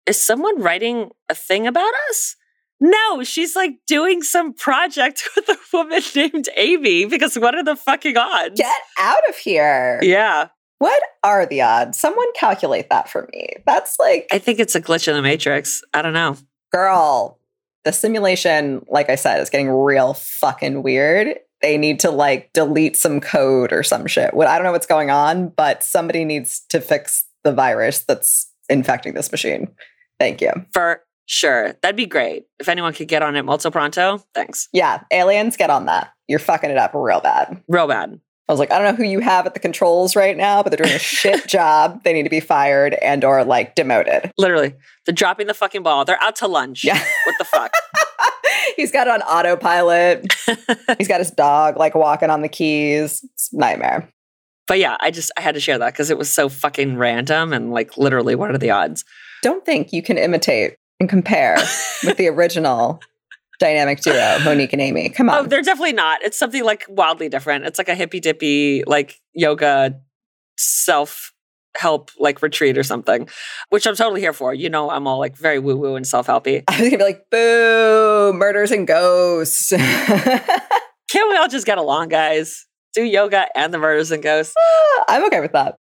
is 0.09 0.23
someone 0.25 0.61
writing 0.61 1.11
a 1.29 1.35
thing 1.35 1.67
about 1.67 1.93
us? 2.09 2.35
No, 2.81 3.23
she's 3.23 3.55
like 3.55 3.73
doing 3.87 4.21
some 4.23 4.53
project 4.53 5.23
with 5.35 5.47
a 5.49 5.57
woman 5.73 6.01
named 6.15 6.49
Amy 6.55 7.05
because 7.05 7.37
what 7.37 7.53
are 7.55 7.63
the 7.63 7.75
fucking 7.75 8.17
odds? 8.17 8.59
Get 8.59 8.81
out 8.97 9.21
of 9.29 9.35
here. 9.37 9.99
Yeah, 10.01 10.47
What 10.79 11.01
are 11.23 11.45
the 11.45 11.61
odds? 11.61 11.99
Someone 11.99 12.31
calculate 12.33 12.89
that 12.89 13.09
for 13.09 13.27
me. 13.33 13.49
That's 13.65 13.97
like, 13.99 14.27
I 14.31 14.39
think 14.39 14.59
it's 14.59 14.75
a 14.75 14.81
glitch 14.81 15.07
in 15.07 15.13
the 15.13 15.21
matrix. 15.21 15.81
I 15.93 16.01
don't 16.01 16.13
know. 16.13 16.37
girl, 16.71 17.37
the 17.85 17.91
simulation, 17.93 18.85
like 18.89 19.09
I 19.09 19.15
said, 19.15 19.39
is 19.41 19.49
getting 19.49 19.69
real 19.69 20.13
fucking 20.13 20.81
weird. 20.83 21.37
They 21.61 21.77
need 21.77 21.99
to 22.01 22.11
like 22.11 22.51
delete 22.53 22.95
some 22.95 23.19
code 23.19 23.73
or 23.73 23.83
some 23.83 24.07
shit. 24.07 24.33
What 24.33 24.47
I 24.47 24.55
don't 24.55 24.63
know 24.63 24.71
what's 24.71 24.85
going 24.85 25.09
on, 25.11 25.49
but 25.49 25.83
somebody 25.83 26.23
needs 26.23 26.61
to 26.69 26.79
fix 26.79 27.25
the 27.43 27.51
virus 27.51 27.99
that's 27.99 28.49
infecting 28.69 29.13
this 29.15 29.31
machine. 29.31 29.67
Thank 30.19 30.41
you. 30.41 30.51
For 30.73 31.01
sure. 31.25 31.73
That'd 31.81 31.95
be 31.95 32.05
great. 32.05 32.45
If 32.59 32.67
anyone 32.69 32.93
could 32.93 33.07
get 33.07 33.21
on 33.21 33.35
it 33.35 33.43
molto 33.43 33.71
pronto, 33.71 34.23
thanks. 34.33 34.67
Yeah, 34.73 35.01
aliens, 35.11 35.55
get 35.57 35.69
on 35.69 35.85
that. 35.85 36.11
You're 36.27 36.39
fucking 36.39 36.69
it 36.69 36.77
up 36.77 36.91
real 36.93 37.21
bad. 37.21 37.61
Real 37.67 37.87
bad. 37.87 38.19
I 38.47 38.51
was 38.51 38.59
like, 38.59 38.71
I 38.71 38.79
don't 38.79 38.91
know 38.91 39.03
who 39.03 39.07
you 39.09 39.19
have 39.19 39.45
at 39.45 39.53
the 39.53 39.59
controls 39.59 40.15
right 40.15 40.35
now, 40.35 40.63
but 40.63 40.71
they're 40.71 40.83
doing 40.83 40.95
a 40.95 40.99
shit 40.99 41.47
job. 41.47 42.03
They 42.03 42.13
need 42.13 42.23
to 42.23 42.29
be 42.31 42.39
fired 42.39 42.95
and 42.95 43.23
or 43.23 43.43
like 43.45 43.75
demoted. 43.75 44.31
Literally. 44.39 44.73
They're 45.05 45.13
dropping 45.13 45.45
the 45.47 45.53
fucking 45.53 45.83
ball. 45.83 46.03
They're 46.03 46.21
out 46.21 46.35
to 46.37 46.47
lunch. 46.47 46.83
Yeah. 46.83 46.97
What 47.25 47.35
the 47.37 47.45
fuck? 47.45 47.71
He's 48.75 48.91
got 48.91 49.07
it 49.07 49.11
on 49.11 49.21
autopilot. 49.21 50.33
He's 50.97 51.07
got 51.07 51.19
his 51.19 51.31
dog 51.31 51.77
like 51.77 51.93
walking 51.95 52.29
on 52.29 52.41
the 52.41 52.49
keys. 52.49 53.23
It's 53.33 53.53
a 53.53 53.57
nightmare. 53.57 54.09
but 54.67 54.79
yeah, 54.79 54.97
I 54.99 55.11
just 55.11 55.31
I 55.37 55.41
had 55.41 55.53
to 55.55 55.59
share 55.61 55.77
that 55.77 55.93
because 55.93 56.09
it 56.09 56.17
was 56.17 56.29
so 56.31 56.49
fucking 56.49 56.97
random 56.97 57.53
and 57.53 57.71
like 57.71 57.97
literally 57.97 58.35
what 58.35 58.51
are 58.51 58.57
the 58.57 58.71
odds? 58.71 59.03
Don't 59.41 59.65
think 59.65 59.93
you 59.93 60.01
can 60.01 60.17
imitate 60.17 60.75
and 60.99 61.09
compare 61.09 61.57
with 62.03 62.17
the 62.17 62.27
original 62.29 62.99
dynamic 63.59 64.01
duo, 64.01 64.39
Monique 64.43 64.73
and 64.73 64.81
Amy. 64.81 65.09
Come 65.09 65.29
oh, 65.29 65.33
on. 65.33 65.45
Oh, 65.45 65.47
they're 65.47 65.61
definitely 65.61 65.93
not. 65.93 66.23
It's 66.23 66.37
something 66.37 66.63
like 66.63 66.85
wildly 66.89 67.29
different. 67.29 67.65
It's 67.65 67.77
like 67.77 67.89
a 67.89 67.95
hippy 67.95 68.19
dippy, 68.19 68.83
like 68.87 69.19
yoga 69.33 69.99
self 70.57 71.33
help 71.77 72.11
like 72.17 72.41
retreat 72.41 72.77
or 72.77 72.83
something, 72.83 73.29
which 73.69 73.85
I'm 73.85 73.95
totally 73.95 74.21
here 74.21 74.33
for. 74.33 74.53
You 74.53 74.69
know, 74.69 74.89
I'm 74.89 75.07
all 75.07 75.19
like 75.19 75.37
very 75.37 75.59
woo 75.59 75.77
woo 75.77 75.95
and 75.95 76.07
self 76.07 76.27
helpy. 76.27 76.63
I 76.67 76.71
was 76.71 76.89
gonna 76.89 76.97
be 76.97 77.03
like, 77.03 77.29
boo, 77.29 78.33
murders 78.33 78.71
and 78.71 78.87
ghosts. 78.87 79.69
Can't 79.71 81.29
we 81.29 81.37
all 81.37 81.47
just 81.47 81.65
get 81.65 81.77
along, 81.77 82.09
guys? 82.09 82.65
Do 82.93 83.03
yoga 83.03 83.45
and 83.55 83.73
the 83.73 83.77
murders 83.77 84.11
and 84.11 84.23
ghosts. 84.23 84.55
Ah, 84.57 85.03
I'm 85.09 85.25
okay 85.25 85.39
with 85.39 85.53
that. 85.53 85.75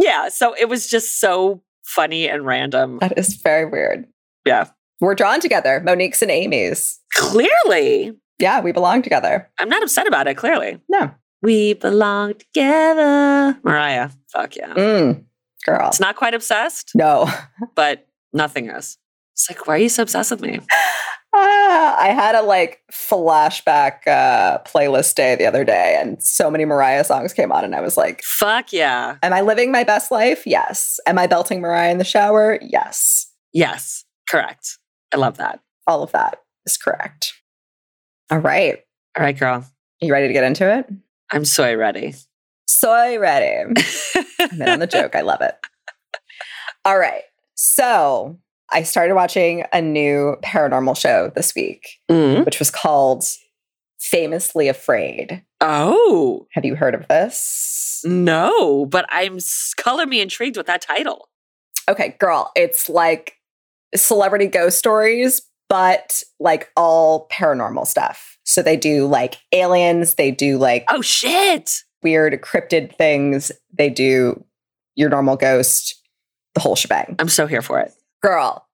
Yeah. 0.00 0.28
So 0.28 0.54
it 0.54 0.68
was 0.68 0.88
just 0.88 1.20
so 1.20 1.62
funny 1.88 2.28
and 2.28 2.44
random. 2.44 2.98
That 3.00 3.18
is 3.18 3.34
very 3.36 3.64
weird. 3.64 4.06
Yeah. 4.44 4.68
We're 5.00 5.14
drawn 5.14 5.40
together, 5.40 5.80
Monique's 5.84 6.22
and 6.22 6.30
Amy's. 6.30 6.98
Clearly, 7.14 8.12
Yeah, 8.38 8.60
we 8.60 8.72
belong 8.72 9.02
together. 9.02 9.48
I'm 9.58 9.68
not 9.68 9.82
upset 9.82 10.06
about 10.06 10.26
it. 10.28 10.36
Clearly, 10.36 10.80
No. 10.88 11.10
we 11.42 11.74
belong 11.74 12.34
together. 12.34 13.58
Mariah, 13.64 14.10
fuck 14.32 14.54
yeah. 14.56 14.74
Mm, 14.74 15.24
girl. 15.64 15.88
It's 15.88 16.00
not 16.00 16.16
quite 16.16 16.34
obsessed, 16.34 16.92
No. 16.94 17.28
but 17.74 18.06
nothing 18.32 18.68
is. 18.70 18.98
It's 19.34 19.48
like, 19.50 19.66
why 19.66 19.74
are 19.74 19.78
you 19.78 19.88
so 19.88 20.02
obsessed 20.02 20.30
with 20.32 20.40
me? 20.42 20.60
Ah, 21.40 21.96
I 22.00 22.08
had 22.08 22.34
a 22.34 22.42
like 22.42 22.80
flashback 22.92 24.06
uh, 24.06 24.58
playlist 24.64 25.14
day 25.14 25.36
the 25.36 25.46
other 25.46 25.64
day, 25.64 25.96
and 26.00 26.22
so 26.22 26.50
many 26.50 26.64
Mariah 26.64 27.04
songs 27.04 27.32
came 27.32 27.52
on, 27.52 27.64
and 27.64 27.74
I 27.74 27.80
was 27.80 27.96
like, 27.96 28.22
Fuck 28.24 28.72
yeah. 28.72 29.16
Am 29.22 29.32
I 29.32 29.40
living 29.40 29.70
my 29.70 29.84
best 29.84 30.10
life? 30.10 30.46
Yes. 30.46 30.98
Am 31.06 31.18
I 31.18 31.26
belting 31.26 31.60
Mariah 31.60 31.90
in 31.90 31.98
the 31.98 32.04
shower? 32.04 32.58
Yes. 32.60 33.30
Yes, 33.52 34.04
correct. 34.28 34.78
I 35.14 35.16
love 35.16 35.36
that. 35.38 35.60
All 35.86 36.02
of 36.02 36.12
that 36.12 36.40
is 36.66 36.76
correct. 36.76 37.32
All 38.30 38.38
right. 38.38 38.78
All 39.16 39.24
right, 39.24 39.38
girl. 39.38 39.64
You 40.00 40.12
ready 40.12 40.26
to 40.26 40.32
get 40.32 40.44
into 40.44 40.70
it? 40.78 40.86
I'm 41.30 41.44
soy 41.44 41.76
ready. 41.76 42.14
Soy 42.66 43.18
ready. 43.18 43.72
I'm 44.40 44.62
in 44.62 44.68
on 44.68 44.78
the 44.78 44.86
joke. 44.86 45.14
I 45.14 45.22
love 45.22 45.40
it. 45.40 45.56
All 46.84 46.98
right. 46.98 47.22
So 47.54 48.38
I 48.70 48.82
started 48.82 49.14
watching 49.14 49.64
a 49.72 49.80
new 49.80 50.36
paranormal 50.42 50.96
show 50.96 51.30
this 51.34 51.54
week, 51.54 51.98
Mm. 52.10 52.44
which 52.44 52.58
was 52.58 52.70
called 52.70 53.24
Famously 54.00 54.68
Afraid. 54.68 55.42
Oh, 55.60 56.46
Have 56.52 56.64
you 56.64 56.74
heard 56.76 56.94
of 56.94 57.08
this? 57.08 58.02
no, 58.04 58.86
but 58.86 59.06
I'm 59.08 59.38
color 59.76 60.06
me 60.06 60.20
intrigued 60.20 60.56
with 60.56 60.66
that 60.66 60.80
title. 60.82 61.28
Okay, 61.88 62.16
girl, 62.20 62.52
it's 62.54 62.88
like 62.88 63.34
celebrity 63.96 64.46
ghost 64.46 64.78
stories, 64.78 65.42
but 65.68 66.22
like 66.38 66.70
all 66.76 67.26
paranormal 67.28 67.86
stuff. 67.86 68.38
So 68.44 68.62
they 68.62 68.76
do 68.76 69.06
like 69.06 69.36
aliens, 69.52 70.14
they 70.14 70.30
do 70.30 70.58
like 70.58 70.84
Oh, 70.88 71.00
shit. 71.02 71.72
weird 72.02 72.40
cryptid 72.42 72.94
things, 72.96 73.50
they 73.72 73.90
do 73.90 74.44
your 74.94 75.08
normal 75.08 75.36
ghost, 75.36 75.96
the 76.54 76.60
whole 76.60 76.76
shebang. 76.76 77.16
I'm 77.18 77.28
so 77.28 77.46
here 77.46 77.62
for 77.62 77.80
it. 77.80 77.92
Girl, 78.22 78.66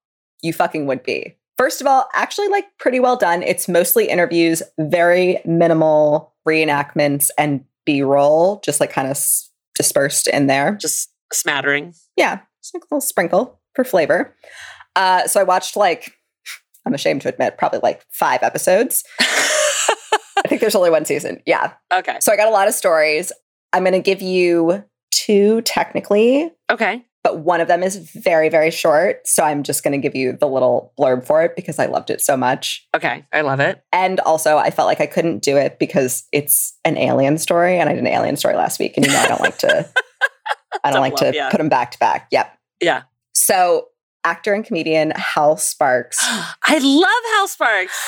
you 0.42 0.52
fucking 0.52 0.86
would 0.86 1.02
be. 1.02 1.36
First 1.56 1.80
of 1.80 1.86
all, 1.86 2.08
actually, 2.14 2.48
like 2.48 2.66
pretty 2.78 2.98
well 3.00 3.16
done. 3.16 3.42
It's 3.42 3.68
mostly 3.68 4.08
interviews, 4.08 4.62
very 4.78 5.38
minimal 5.44 6.34
reenactments 6.48 7.30
and 7.38 7.64
B 7.86 8.02
roll, 8.02 8.60
just 8.64 8.80
like 8.80 8.90
kind 8.90 9.06
of 9.06 9.12
s- 9.12 9.50
dispersed 9.74 10.26
in 10.26 10.46
there. 10.46 10.74
Just 10.80 11.10
a 11.32 11.34
smattering. 11.36 11.94
Yeah, 12.16 12.40
just 12.62 12.74
like 12.74 12.82
a 12.82 12.86
little 12.90 13.00
sprinkle 13.00 13.60
for 13.74 13.84
flavor. 13.84 14.34
Uh, 14.96 15.26
so 15.26 15.40
I 15.40 15.44
watched 15.44 15.76
like, 15.76 16.14
I'm 16.86 16.94
ashamed 16.94 17.22
to 17.22 17.28
admit, 17.28 17.56
probably 17.58 17.80
like 17.82 18.04
five 18.10 18.42
episodes. 18.42 19.04
I 19.20 20.48
think 20.48 20.60
there's 20.60 20.74
only 20.74 20.90
one 20.90 21.04
season. 21.04 21.40
Yeah. 21.46 21.72
okay. 21.92 22.16
So 22.20 22.32
I 22.32 22.36
got 22.36 22.48
a 22.48 22.50
lot 22.50 22.68
of 22.68 22.74
stories. 22.74 23.32
I'm 23.72 23.82
going 23.84 23.92
to 23.94 24.00
give 24.00 24.20
you 24.22 24.84
two 25.12 25.62
technically, 25.62 26.50
Okay. 26.70 27.04
But 27.24 27.38
one 27.38 27.60
of 27.62 27.68
them 27.68 27.82
is 27.82 27.96
very, 27.96 28.50
very 28.50 28.70
short. 28.70 29.26
So 29.26 29.42
I'm 29.42 29.62
just 29.62 29.82
going 29.82 29.92
to 29.92 29.98
give 29.98 30.14
you 30.14 30.36
the 30.38 30.46
little 30.46 30.92
blurb 30.98 31.26
for 31.26 31.42
it 31.42 31.56
because 31.56 31.78
I 31.78 31.86
loved 31.86 32.10
it 32.10 32.20
so 32.20 32.36
much. 32.36 32.86
Okay. 32.94 33.24
I 33.32 33.40
love 33.40 33.60
it. 33.60 33.82
And 33.92 34.20
also, 34.20 34.58
I 34.58 34.70
felt 34.70 34.86
like 34.86 35.00
I 35.00 35.06
couldn't 35.06 35.42
do 35.42 35.56
it 35.56 35.78
because 35.78 36.24
it's 36.32 36.78
an 36.84 36.98
alien 36.98 37.38
story, 37.38 37.78
and 37.80 37.88
I 37.88 37.94
did 37.94 38.00
an 38.00 38.06
alien 38.06 38.36
story 38.36 38.54
last 38.54 38.78
week, 38.78 38.96
and 38.96 39.06
you 39.06 39.10
know 39.10 39.18
I 39.18 39.26
don't 39.26 39.40
like 39.40 39.58
to. 39.58 39.88
I 40.84 40.90
don't 40.90 40.94
Double 40.94 41.00
like 41.00 41.16
to 41.16 41.32
yeah. 41.34 41.50
put 41.50 41.58
them 41.58 41.70
back 41.70 41.92
to 41.92 41.98
back. 41.98 42.28
Yep. 42.30 42.58
Yeah. 42.82 43.02
So, 43.32 43.86
actor 44.24 44.52
and 44.52 44.64
comedian 44.64 45.12
Hal 45.16 45.56
Sparks. 45.56 46.18
I 46.22 46.78
love 46.78 47.32
Hal 47.36 47.48
Sparks. 47.48 47.98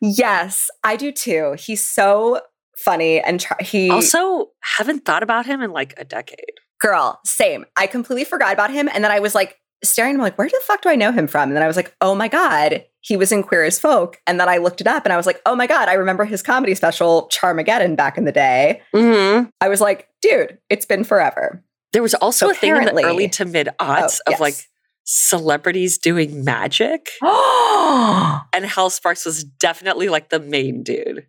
yes, 0.00 0.70
I 0.82 0.96
do 0.96 1.12
too. 1.12 1.56
He's 1.58 1.86
so 1.86 2.40
funny 2.76 3.20
and 3.20 3.44
he 3.60 3.90
Also, 3.90 4.50
haven't 4.60 5.04
thought 5.04 5.22
about 5.22 5.46
him 5.46 5.60
in 5.62 5.72
like 5.72 5.94
a 5.98 6.04
decade. 6.04 6.54
Girl, 6.82 7.20
same. 7.24 7.64
I 7.76 7.86
completely 7.86 8.24
forgot 8.24 8.52
about 8.52 8.70
him, 8.70 8.88
and 8.92 9.02
then 9.02 9.10
I 9.10 9.20
was 9.20 9.34
like 9.34 9.56
staring. 9.84 10.16
I'm 10.16 10.20
like, 10.20 10.36
where 10.36 10.48
the 10.48 10.60
fuck 10.64 10.82
do 10.82 10.88
I 10.90 10.96
know 10.96 11.12
him 11.12 11.26
from? 11.26 11.48
And 11.48 11.56
then 11.56 11.62
I 11.62 11.66
was 11.66 11.76
like, 11.76 11.94
oh 12.02 12.14
my 12.14 12.28
god, 12.28 12.84
he 13.00 13.16
was 13.16 13.32
in 13.32 13.42
Queer 13.42 13.64
as 13.64 13.78
Folk. 13.80 14.20
And 14.26 14.38
then 14.38 14.48
I 14.48 14.58
looked 14.58 14.80
it 14.80 14.86
up, 14.86 15.04
and 15.06 15.12
I 15.12 15.16
was 15.16 15.26
like, 15.26 15.40
oh 15.46 15.54
my 15.56 15.66
god, 15.66 15.88
I 15.88 15.94
remember 15.94 16.24
his 16.24 16.42
comedy 16.42 16.74
special 16.74 17.28
Charmageddon 17.32 17.96
back 17.96 18.18
in 18.18 18.24
the 18.24 18.32
day. 18.32 18.82
Mm-hmm. 18.94 19.48
I 19.60 19.68
was 19.68 19.80
like, 19.80 20.08
dude, 20.20 20.58
it's 20.68 20.84
been 20.86 21.04
forever. 21.04 21.64
There 21.92 22.02
was 22.02 22.14
also 22.14 22.50
a 22.50 22.54
thing 22.54 22.74
in 22.76 22.84
the 22.84 23.02
early 23.04 23.28
to 23.30 23.44
mid 23.44 23.68
aughts 23.78 24.18
Oh, 24.26 24.32
of 24.34 24.40
like 24.40 24.54
celebrities 25.04 25.98
doing 25.98 26.44
magic. 26.44 27.10
And 28.54 28.64
Hal 28.66 28.90
Sparks 28.90 29.24
was 29.26 29.44
definitely 29.44 30.08
like 30.08 30.28
the 30.30 30.38
main 30.40 30.82
dude. 30.82 31.26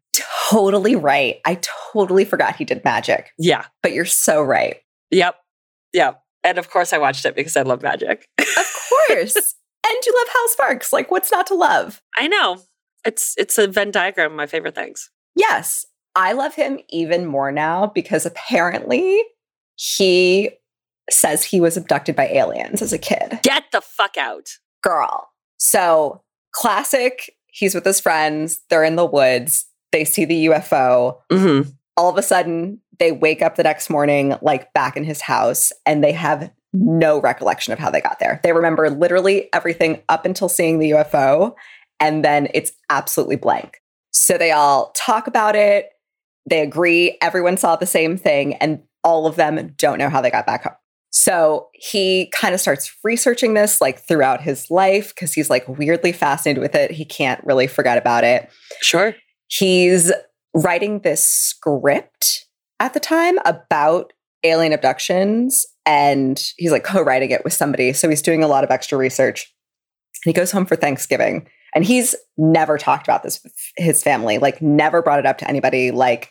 totally 0.50 0.96
right. 0.96 1.38
I 1.46 1.60
totally 1.92 2.26
forgot 2.26 2.56
he 2.56 2.66
did 2.66 2.84
magic, 2.86 3.32
Yeah. 3.38 3.66
but 3.82 3.92
you're 3.94 4.06
so 4.06 4.42
right. 4.42 4.78
Yep. 5.12 5.36
Yep. 5.94 6.22
And 6.44 6.58
of 6.58 6.70
course 6.70 6.94
I 6.94 6.98
watched 6.98 7.26
it 7.26 7.36
because 7.36 7.56
I 7.56 7.62
love 7.62 7.82
magic. 7.82 8.28
Of 8.40 8.90
course. 9.08 9.36
and 9.86 9.98
you 10.06 10.14
love 10.18 10.28
Hal 10.34 10.48
Sparks. 10.50 10.94
Like, 10.94 11.12
what's 11.12 11.32
not 11.32 11.48
to 11.48 11.56
love? 11.56 12.02
I 12.18 12.28
know. 12.28 12.58
It's 13.06 13.34
it's 13.38 13.58
a 13.58 13.68
Venn 13.68 13.92
diagram 13.92 14.32
of 14.32 14.38
my 14.38 14.48
favorite 14.48 14.76
things. 14.76 15.10
Yes, 15.36 15.86
I 16.16 16.34
love 16.34 16.56
him 16.56 16.80
even 16.90 17.26
more 17.26 17.52
now 17.52 17.88
because 17.88 18.26
apparently 18.26 19.22
he 19.76 20.52
says 21.10 21.44
he 21.44 21.60
was 21.60 21.76
abducted 21.76 22.16
by 22.16 22.28
aliens 22.28 22.82
as 22.82 22.94
a 22.94 22.98
kid. 22.98 23.40
Get 23.44 23.66
the 23.72 23.82
fuck 23.82 24.18
out. 24.18 24.50
Girl. 24.84 25.30
So, 25.58 26.22
classic. 26.54 27.36
He's 27.48 27.76
with 27.76 27.86
his 27.86 28.00
friends. 28.00 28.62
They're 28.70 28.84
in 28.84 28.96
the 28.96 29.06
woods. 29.06 29.66
They 29.92 30.06
see 30.06 30.26
the 30.26 30.48
UFO. 30.48 31.18
Mm-hmm. 31.32 31.70
All 31.96 32.10
of 32.10 32.18
a 32.18 32.24
sudden, 32.24 32.80
they 33.00 33.12
wake 33.12 33.42
up 33.42 33.56
the 33.56 33.64
next 33.64 33.90
morning, 33.90 34.36
like 34.42 34.72
back 34.74 34.98
in 34.98 35.04
his 35.04 35.22
house, 35.22 35.72
and 35.86 36.04
they 36.04 36.12
have 36.12 36.52
no 36.74 37.20
recollection 37.22 37.72
of 37.72 37.80
how 37.80 37.92
they 37.92 38.02
got 38.02 38.20
there. 38.20 38.40
They 38.44 38.52
remember 38.52 38.90
literally 38.90 39.50
everything 39.54 40.02
up 40.10 40.26
until 40.26 40.50
seeing 40.50 40.80
the 40.80 40.92
UFO, 40.92 41.54
and 42.00 42.26
then 42.26 42.48
it's 42.54 42.72
absolutely 42.90 43.36
blank. 43.36 43.80
So 44.12 44.38
they 44.38 44.52
all 44.52 44.92
talk 44.96 45.28
about 45.28 45.56
it. 45.56 45.90
They 46.50 46.62
agree 46.62 47.18
everyone 47.22 47.58
saw 47.58 47.76
the 47.76 47.86
same 47.86 48.18
thing, 48.18 48.56
and 48.56 48.82
all 49.04 49.28
of 49.28 49.36
them 49.36 49.74
don't 49.78 49.98
know 50.00 50.10
how 50.10 50.22
they 50.22 50.32
got 50.32 50.46
back 50.46 50.64
home. 50.64 50.74
So 51.12 51.68
he 51.74 52.28
kind 52.32 52.56
of 52.56 52.60
starts 52.62 52.92
researching 53.04 53.54
this 53.54 53.80
like 53.80 54.00
throughout 54.00 54.42
his 54.42 54.72
life 54.72 55.14
because 55.14 55.32
he's 55.32 55.48
like 55.50 55.68
weirdly 55.68 56.12
fascinated 56.12 56.60
with 56.62 56.74
it. 56.74 56.90
He 56.90 57.06
can't 57.06 57.44
really 57.46 57.68
forget 57.68 58.00
about 58.00 58.24
it 58.24 58.50
Sure. 58.82 59.14
he's 59.48 60.12
writing 60.54 61.00
this 61.00 61.26
script 61.26 62.46
at 62.80 62.94
the 62.94 63.00
time 63.00 63.38
about 63.46 64.14
alien 64.44 64.74
abductions 64.74 65.66
and 65.86 66.42
he's 66.58 66.72
like 66.72 66.84
co-writing 66.84 67.32
it 67.32 67.44
with 67.44 67.54
somebody 67.54 67.94
so 67.94 68.10
he's 68.10 68.22
doing 68.22 68.44
a 68.44 68.48
lot 68.48 68.64
of 68.64 68.72
extra 68.72 68.98
research 68.98 69.54
and 70.26 70.30
he 70.30 70.34
goes 70.34 70.52
home 70.52 70.66
for 70.66 70.76
thanksgiving 70.76 71.48
and 71.74 71.86
he's 71.86 72.14
never 72.38 72.78
talked 72.78 73.08
about 73.08 73.24
this 73.24 73.42
with 73.44 73.54
his 73.78 74.04
family 74.04 74.38
like 74.38 74.62
never 74.62 75.02
brought 75.02 75.20
it 75.20 75.26
up 75.26 75.38
to 75.38 75.48
anybody 75.48 75.92
like 75.92 76.30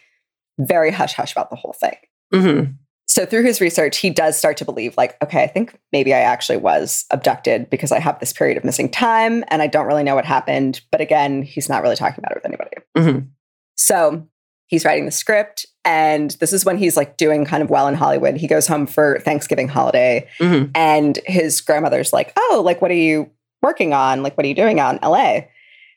very 0.59 0.91
hush 0.91 1.15
hush 1.15 1.33
about 1.33 1.51
the 1.51 1.57
whole 1.57 1.75
thing 1.81 1.97
Mm-hmm. 2.33 2.73
so 3.07 3.27
through 3.27 3.45
his 3.45 3.61
research 3.61 3.99
he 3.99 4.09
does 4.09 4.39
start 4.39 4.57
to 4.59 4.65
believe 4.65 4.97
like 4.97 5.17
okay 5.23 5.43
i 5.43 5.47
think 5.47 5.79
maybe 5.93 6.15
i 6.15 6.21
actually 6.21 6.57
was 6.59 7.05
abducted 7.11 7.69
because 7.69 7.93
i 7.93 7.99
have 7.99 8.19
this 8.21 8.33
period 8.33 8.57
of 8.57 8.65
missing 8.65 8.89
time 8.91 9.45
and 9.49 9.61
i 9.61 9.67
don't 9.67 9.87
really 9.87 10.03
know 10.05 10.15
what 10.15 10.25
happened 10.25 10.81
but 10.91 11.01
again 11.03 11.43
he's 11.43 11.69
not 11.69 11.83
really 11.83 11.97
talking 11.97 12.19
about 12.23 12.33
it 12.33 12.37
with 12.37 12.47
anybody 12.47 12.71
Mm-hmm. 12.97 13.27
So 13.77 14.27
he's 14.67 14.85
writing 14.85 15.05
the 15.07 15.11
script, 15.11 15.67
and 15.85 16.33
this 16.41 16.53
is 16.53 16.65
when 16.65 16.79
he's 16.79 16.97
like 16.97 17.17
doing 17.17 17.45
kind 17.45 17.63
of 17.63 17.71
well 17.71 17.89
in 17.89 17.95
Hollywood. 17.95 18.37
He 18.37 18.47
goes 18.47 18.67
home 18.67 18.87
for 18.87 19.19
Thanksgiving 19.21 19.69
holiday, 19.69 20.29
Mm-hmm. 20.39 20.71
and 20.75 21.19
his 21.27 21.61
grandmother's 21.61 22.13
like, 22.13 22.33
Oh, 22.39 22.63
like, 22.65 22.81
what 22.81 22.91
are 22.91 22.95
you 22.95 23.31
working 23.63 23.93
on? 23.93 24.23
Like, 24.23 24.37
what 24.37 24.45
are 24.45 24.49
you 24.49 24.55
doing 24.55 24.81
out 24.81 24.95
in 24.95 25.09
LA? 25.09 25.41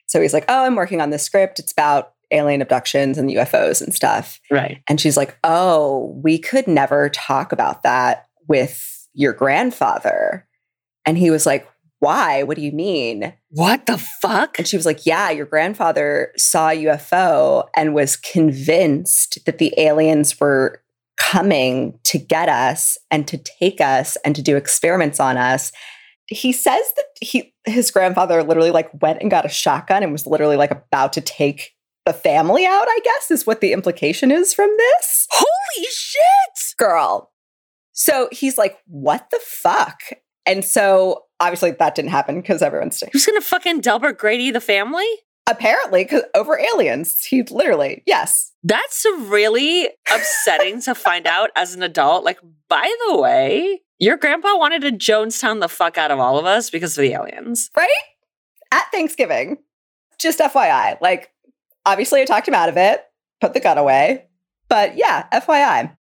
So 0.08 0.22
he's 0.22 0.34
like, 0.34 0.46
Oh, 0.50 0.66
I'm 0.66 0.76
working 0.76 1.02
on 1.02 1.10
this 1.10 1.24
script. 1.24 1.60
It's 1.60 1.72
about 1.72 2.14
alien 2.32 2.62
abductions 2.62 3.18
and 3.18 3.30
UFOs 3.30 3.82
and 3.82 3.94
stuff. 3.94 4.40
Right. 4.52 4.82
And 4.88 5.00
she's 5.00 5.18
like, 5.18 5.38
Oh, 5.44 6.20
we 6.24 6.38
could 6.38 6.68
never 6.68 7.10
talk 7.10 7.52
about 7.52 7.84
that 7.84 8.28
with 8.48 9.08
your 9.14 9.34
grandfather. 9.34 10.48
And 11.06 11.18
he 11.18 11.30
was 11.30 11.46
like, 11.46 11.68
Why? 12.00 12.44
What 12.44 12.58
do 12.58 12.62
you 12.62 12.72
mean? 12.72 13.34
What 13.50 13.86
the 13.86 13.98
fuck? 14.22 14.60
And 14.60 14.68
she 14.68 14.78
was 14.78 14.86
like, 14.86 15.06
Yeah, 15.06 15.30
your 15.30 15.46
grandfather 15.46 16.32
saw 16.38 16.70
a 16.70 16.84
UFO 16.86 17.68
and 17.76 17.94
was 17.94 18.18
convinced 18.18 19.40
that 19.46 19.58
the 19.58 19.74
aliens 19.78 20.40
were 20.40 20.82
coming 21.18 21.98
to 22.04 22.18
get 22.18 22.50
us 22.50 22.98
and 23.10 23.28
to 23.28 23.38
take 23.38 23.80
us 23.80 24.18
and 24.26 24.36
to 24.36 24.42
do 24.42 24.58
experiments 24.58 25.20
on 25.20 25.38
us. 25.38 25.72
He 26.28 26.52
says 26.52 26.84
that 26.96 27.06
he 27.22 27.54
his 27.66 27.92
grandfather 27.92 28.44
literally 28.44 28.72
like 28.72 28.90
went 29.02 29.22
and 29.22 29.32
got 29.32 29.46
a 29.46 29.50
shotgun 29.50 30.04
and 30.04 30.12
was 30.12 30.28
literally 30.28 30.58
like 30.58 30.72
about 30.72 31.14
to 31.14 31.22
take 31.22 31.72
the 32.06 32.14
family 32.14 32.66
out, 32.66 32.86
I 32.88 33.00
guess, 33.04 33.32
is 33.32 33.48
what 33.48 33.62
the 33.62 33.74
implication 33.74 34.32
is 34.32 34.54
from 34.54 34.70
this. 34.78 35.28
Holy 35.32 35.88
shit! 35.90 36.78
Girl. 36.78 37.32
So 37.94 38.28
he's 38.32 38.58
like, 38.58 38.78
What 38.86 39.30
the 39.32 39.40
fuck? 39.42 40.00
And 40.46 40.64
so 40.64 41.25
obviously 41.40 41.72
that 41.72 41.96
didn't 41.96 42.12
happen 42.12 42.42
because 42.42 42.62
everyone's 42.62 43.04
Who's 43.12 43.26
gonna 43.26 43.42
fucking 43.42 43.82
Delbert 43.82 44.18
Grady 44.18 44.52
the 44.52 44.62
family? 44.62 45.08
apparently 45.48 46.04
because 46.04 46.24
over 46.34 46.60
aliens. 46.60 47.24
He 47.24 47.44
literally 47.44 48.04
yes. 48.06 48.52
That's 48.64 49.06
really 49.20 49.90
upsetting 50.12 50.82
to 50.82 50.96
find 50.96 51.28
out 51.28 51.52
as 51.56 51.76
an 51.76 51.84
adult. 51.84 52.24
Like, 52.24 52.40
by 52.68 52.92
the 53.08 53.18
way, 53.18 53.82
your 54.00 54.18
grandpa 54.18 54.58
wanted 54.58 54.82
to 54.82 54.92
Jonestown 54.92 55.62
the 55.62 55.70
fuck 55.70 55.98
out 55.98 56.12
of 56.12 56.20
all 56.20 56.40
of 56.40 56.46
us 56.46 56.70
because 56.70 56.98
of 56.98 57.04
the 57.04 57.14
aliens. 57.14 57.70
right? 57.78 57.90
At 58.72 58.86
thanksgiving. 58.92 59.60
Just 60.18 60.40
fyi 60.40 60.98
like 61.02 61.32
obviously 61.86 62.22
i 62.22 62.26
talked 62.26 62.48
him 62.48 62.54
out 62.54 62.70
of 62.70 62.78
it. 62.78 63.04
Put 63.42 63.54
the 63.54 63.60
gun 63.60 63.78
away. 63.78 64.26
But 64.70 64.98
yeah 64.98 65.28
fyi 65.32 65.96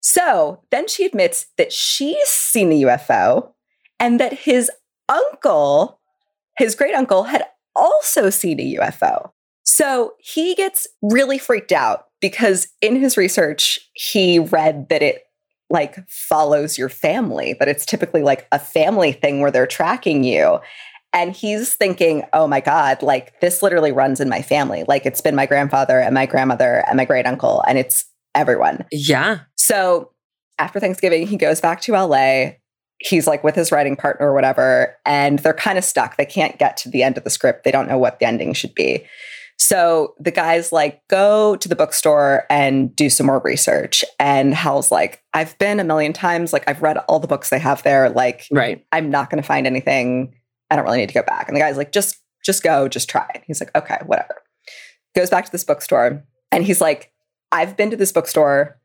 so 0.00 0.62
then 0.70 0.86
she 0.86 1.04
admits 1.04 1.46
that 1.58 1.72
she's 1.72 2.28
seen 2.28 2.70
the 2.70 2.84
ufo 2.84 3.52
and 4.00 4.20
that 4.20 4.32
his 4.32 4.70
uncle 5.08 6.00
his 6.58 6.74
great 6.74 6.94
uncle 6.94 7.24
had 7.24 7.44
also 7.74 8.30
seen 8.30 8.58
a 8.60 8.74
ufo 8.76 9.30
so 9.64 10.14
he 10.18 10.54
gets 10.54 10.86
really 11.02 11.38
freaked 11.38 11.72
out 11.72 12.06
because 12.20 12.68
in 12.80 12.96
his 12.96 13.16
research 13.16 13.78
he 13.94 14.38
read 14.38 14.88
that 14.88 15.02
it 15.02 15.22
like 15.68 16.08
follows 16.08 16.78
your 16.78 16.88
family 16.88 17.54
that 17.58 17.68
it's 17.68 17.84
typically 17.84 18.22
like 18.22 18.46
a 18.52 18.58
family 18.58 19.12
thing 19.12 19.40
where 19.40 19.50
they're 19.50 19.66
tracking 19.66 20.24
you 20.24 20.58
and 21.12 21.32
he's 21.32 21.74
thinking 21.74 22.24
oh 22.32 22.46
my 22.46 22.60
god 22.60 23.02
like 23.02 23.38
this 23.40 23.62
literally 23.62 23.92
runs 23.92 24.20
in 24.20 24.28
my 24.28 24.42
family 24.42 24.84
like 24.88 25.04
it's 25.04 25.20
been 25.20 25.34
my 25.34 25.46
grandfather 25.46 26.00
and 26.00 26.14
my 26.14 26.26
grandmother 26.26 26.84
and 26.88 26.96
my 26.96 27.04
great 27.04 27.26
uncle 27.26 27.62
and 27.68 27.78
it's 27.78 28.04
everyone 28.34 28.84
Yeah. 28.92 29.40
so 29.56 30.10
after 30.58 30.80
Thanksgiving, 30.80 31.26
he 31.26 31.36
goes 31.36 31.60
back 31.60 31.82
to 31.82 31.92
LA. 31.92 32.52
He's 32.98 33.26
like 33.26 33.44
with 33.44 33.54
his 33.54 33.70
writing 33.70 33.96
partner 33.96 34.30
or 34.30 34.34
whatever, 34.34 34.96
and 35.04 35.38
they're 35.40 35.52
kind 35.52 35.78
of 35.78 35.84
stuck. 35.84 36.16
They 36.16 36.26
can't 36.26 36.58
get 36.58 36.76
to 36.78 36.88
the 36.88 37.02
end 37.02 37.18
of 37.18 37.24
the 37.24 37.30
script. 37.30 37.64
They 37.64 37.70
don't 37.70 37.88
know 37.88 37.98
what 37.98 38.18
the 38.18 38.26
ending 38.26 38.54
should 38.54 38.74
be. 38.74 39.06
So 39.58 40.14
the 40.18 40.30
guy's 40.30 40.70
like, 40.70 41.00
go 41.08 41.56
to 41.56 41.68
the 41.68 41.76
bookstore 41.76 42.44
and 42.50 42.94
do 42.94 43.08
some 43.08 43.26
more 43.26 43.40
research. 43.42 44.04
And 44.20 44.54
Hal's 44.54 44.92
like, 44.92 45.22
I've 45.32 45.56
been 45.58 45.80
a 45.80 45.84
million 45.84 46.12
times. 46.12 46.52
Like, 46.52 46.68
I've 46.68 46.82
read 46.82 46.98
all 47.08 47.20
the 47.20 47.26
books 47.26 47.48
they 47.48 47.58
have 47.58 47.82
there. 47.82 48.10
Like, 48.10 48.46
Right. 48.50 48.84
I'm 48.92 49.10
not 49.10 49.30
going 49.30 49.42
to 49.42 49.46
find 49.46 49.66
anything 49.66 50.34
I 50.70 50.76
don't 50.76 50.84
really 50.84 50.98
need 50.98 51.08
to 51.08 51.14
go 51.14 51.22
back. 51.22 51.48
And 51.48 51.56
the 51.56 51.60
guy's 51.60 51.76
like, 51.76 51.92
just, 51.92 52.16
just 52.44 52.62
go, 52.62 52.88
just 52.88 53.08
try. 53.08 53.28
And 53.34 53.42
he's 53.46 53.60
like, 53.60 53.74
okay, 53.74 53.98
whatever. 54.04 54.42
Goes 55.14 55.30
back 55.30 55.46
to 55.46 55.52
this 55.52 55.64
bookstore 55.64 56.24
and 56.52 56.64
he's 56.64 56.80
like, 56.80 57.12
I've 57.50 57.76
been 57.76 57.90
to 57.90 57.96
this 57.96 58.12
bookstore 58.12 58.78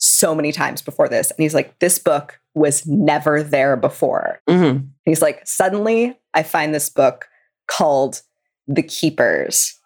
so 0.00 0.34
many 0.34 0.50
times 0.50 0.82
before 0.82 1.08
this. 1.08 1.30
And 1.30 1.42
he's 1.42 1.54
like, 1.54 1.78
this 1.78 1.98
book 1.98 2.40
was 2.54 2.86
never 2.86 3.42
there 3.42 3.76
before. 3.76 4.40
Mm-hmm. 4.48 4.86
He's 5.04 5.22
like, 5.22 5.46
suddenly 5.46 6.18
I 6.34 6.42
find 6.42 6.74
this 6.74 6.88
book 6.88 7.28
called 7.68 8.22
The 8.66 8.82
Keepers, 8.82 9.78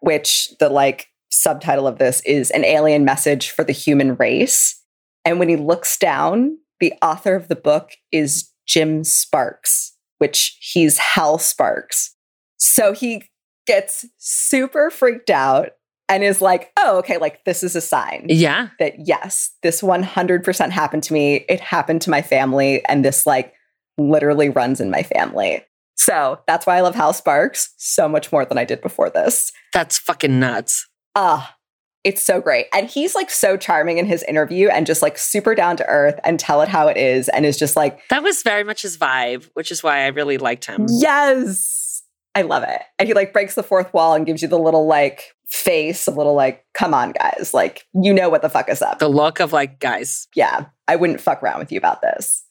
which 0.00 0.52
the 0.60 0.68
like 0.68 1.08
subtitle 1.30 1.86
of 1.86 1.98
this 1.98 2.20
is 2.22 2.50
an 2.50 2.64
alien 2.64 3.04
message 3.04 3.50
for 3.50 3.64
the 3.64 3.72
human 3.72 4.14
race. 4.16 4.80
And 5.24 5.38
when 5.38 5.48
he 5.48 5.56
looks 5.56 5.96
down, 5.96 6.58
the 6.78 6.92
author 7.02 7.34
of 7.34 7.48
the 7.48 7.56
book 7.56 7.92
is 8.12 8.50
Jim 8.66 9.04
Sparks, 9.04 9.96
which 10.18 10.56
he's 10.60 10.98
Hal 10.98 11.38
Sparks. 11.38 12.14
So 12.56 12.92
he 12.92 13.24
gets 13.66 14.06
super 14.18 14.90
freaked 14.90 15.30
out 15.30 15.70
and 16.10 16.22
is 16.22 16.42
like, 16.42 16.70
oh, 16.76 16.98
okay, 16.98 17.16
like 17.16 17.44
this 17.44 17.62
is 17.62 17.74
a 17.74 17.80
sign 17.80 18.26
Yeah. 18.28 18.68
that 18.78 18.94
yes, 19.06 19.52
this 19.62 19.80
100% 19.80 20.70
happened 20.70 21.02
to 21.04 21.12
me. 21.14 21.46
It 21.48 21.60
happened 21.60 22.02
to 22.02 22.10
my 22.10 22.20
family. 22.20 22.84
And 22.86 23.02
this 23.04 23.24
like 23.26 23.54
literally 23.96 24.48
runs 24.50 24.80
in 24.80 24.90
my 24.90 25.02
family. 25.02 25.64
So 25.96 26.40
that's 26.46 26.66
why 26.66 26.76
I 26.76 26.80
love 26.80 26.94
Hal 26.94 27.12
Sparks 27.12 27.74
so 27.76 28.08
much 28.08 28.32
more 28.32 28.44
than 28.44 28.58
I 28.58 28.64
did 28.64 28.80
before 28.80 29.10
this. 29.10 29.52
That's 29.72 29.98
fucking 29.98 30.40
nuts. 30.40 30.88
Ah, 31.14 31.56
it's 32.04 32.22
so 32.22 32.40
great. 32.40 32.66
And 32.72 32.88
he's 32.88 33.14
like 33.14 33.28
so 33.30 33.58
charming 33.58 33.98
in 33.98 34.06
his 34.06 34.22
interview 34.22 34.68
and 34.68 34.86
just 34.86 35.02
like 35.02 35.18
super 35.18 35.54
down 35.54 35.76
to 35.76 35.86
earth 35.86 36.18
and 36.24 36.40
tell 36.40 36.62
it 36.62 36.68
how 36.68 36.88
it 36.88 36.96
is. 36.96 37.28
And 37.28 37.44
is 37.44 37.58
just 37.58 37.76
like, 37.76 38.00
That 38.08 38.22
was 38.22 38.42
very 38.42 38.64
much 38.64 38.80
his 38.82 38.96
vibe, 38.96 39.48
which 39.52 39.70
is 39.70 39.82
why 39.82 40.00
I 40.00 40.06
really 40.06 40.38
liked 40.38 40.64
him. 40.64 40.86
yes, 40.88 42.02
I 42.34 42.42
love 42.42 42.62
it. 42.62 42.80
And 42.98 43.06
he 43.06 43.12
like 43.14 43.32
breaks 43.34 43.54
the 43.54 43.62
fourth 43.62 43.92
wall 43.92 44.14
and 44.14 44.24
gives 44.24 44.40
you 44.40 44.48
the 44.48 44.58
little 44.58 44.86
like 44.86 45.34
face, 45.50 46.06
a 46.06 46.10
little 46.10 46.34
like, 46.34 46.64
come 46.74 46.94
on, 46.94 47.12
guys. 47.12 47.52
Like, 47.52 47.86
you 47.92 48.14
know 48.14 48.28
what 48.28 48.42
the 48.42 48.48
fuck 48.48 48.68
is 48.68 48.82
up. 48.82 48.98
The 48.98 49.08
look 49.08 49.40
of 49.40 49.52
like, 49.52 49.80
guys, 49.80 50.28
yeah, 50.34 50.66
I 50.88 50.96
wouldn't 50.96 51.20
fuck 51.20 51.42
around 51.42 51.58
with 51.58 51.72
you 51.72 51.78
about 51.78 52.02
this. 52.02 52.44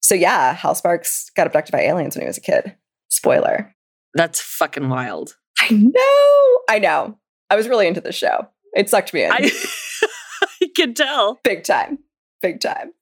So 0.00 0.14
yeah, 0.14 0.54
Hal 0.54 0.74
Sparks 0.74 1.30
got 1.34 1.46
abducted 1.46 1.72
by 1.72 1.80
aliens 1.80 2.14
when 2.14 2.22
he 2.22 2.28
was 2.28 2.38
a 2.38 2.42
kid. 2.42 2.76
Spoiler. 3.10 3.74
that's 4.14 4.40
fucking 4.40 4.88
wild. 4.88 5.36
I 5.60 5.70
know. 5.70 6.60
I 6.68 6.78
know. 6.78 7.18
I 7.50 7.56
was 7.56 7.68
really 7.68 7.86
into 7.86 8.00
the 8.00 8.12
show. 8.12 8.46
It 8.74 8.90
sucked 8.90 9.14
me 9.14 9.24
in. 9.24 9.32
I, 9.32 9.50
I 10.62 10.68
can 10.76 10.94
tell. 10.94 11.40
Big 11.42 11.64
time. 11.64 11.98
Big 12.42 12.60
time. 12.60 12.92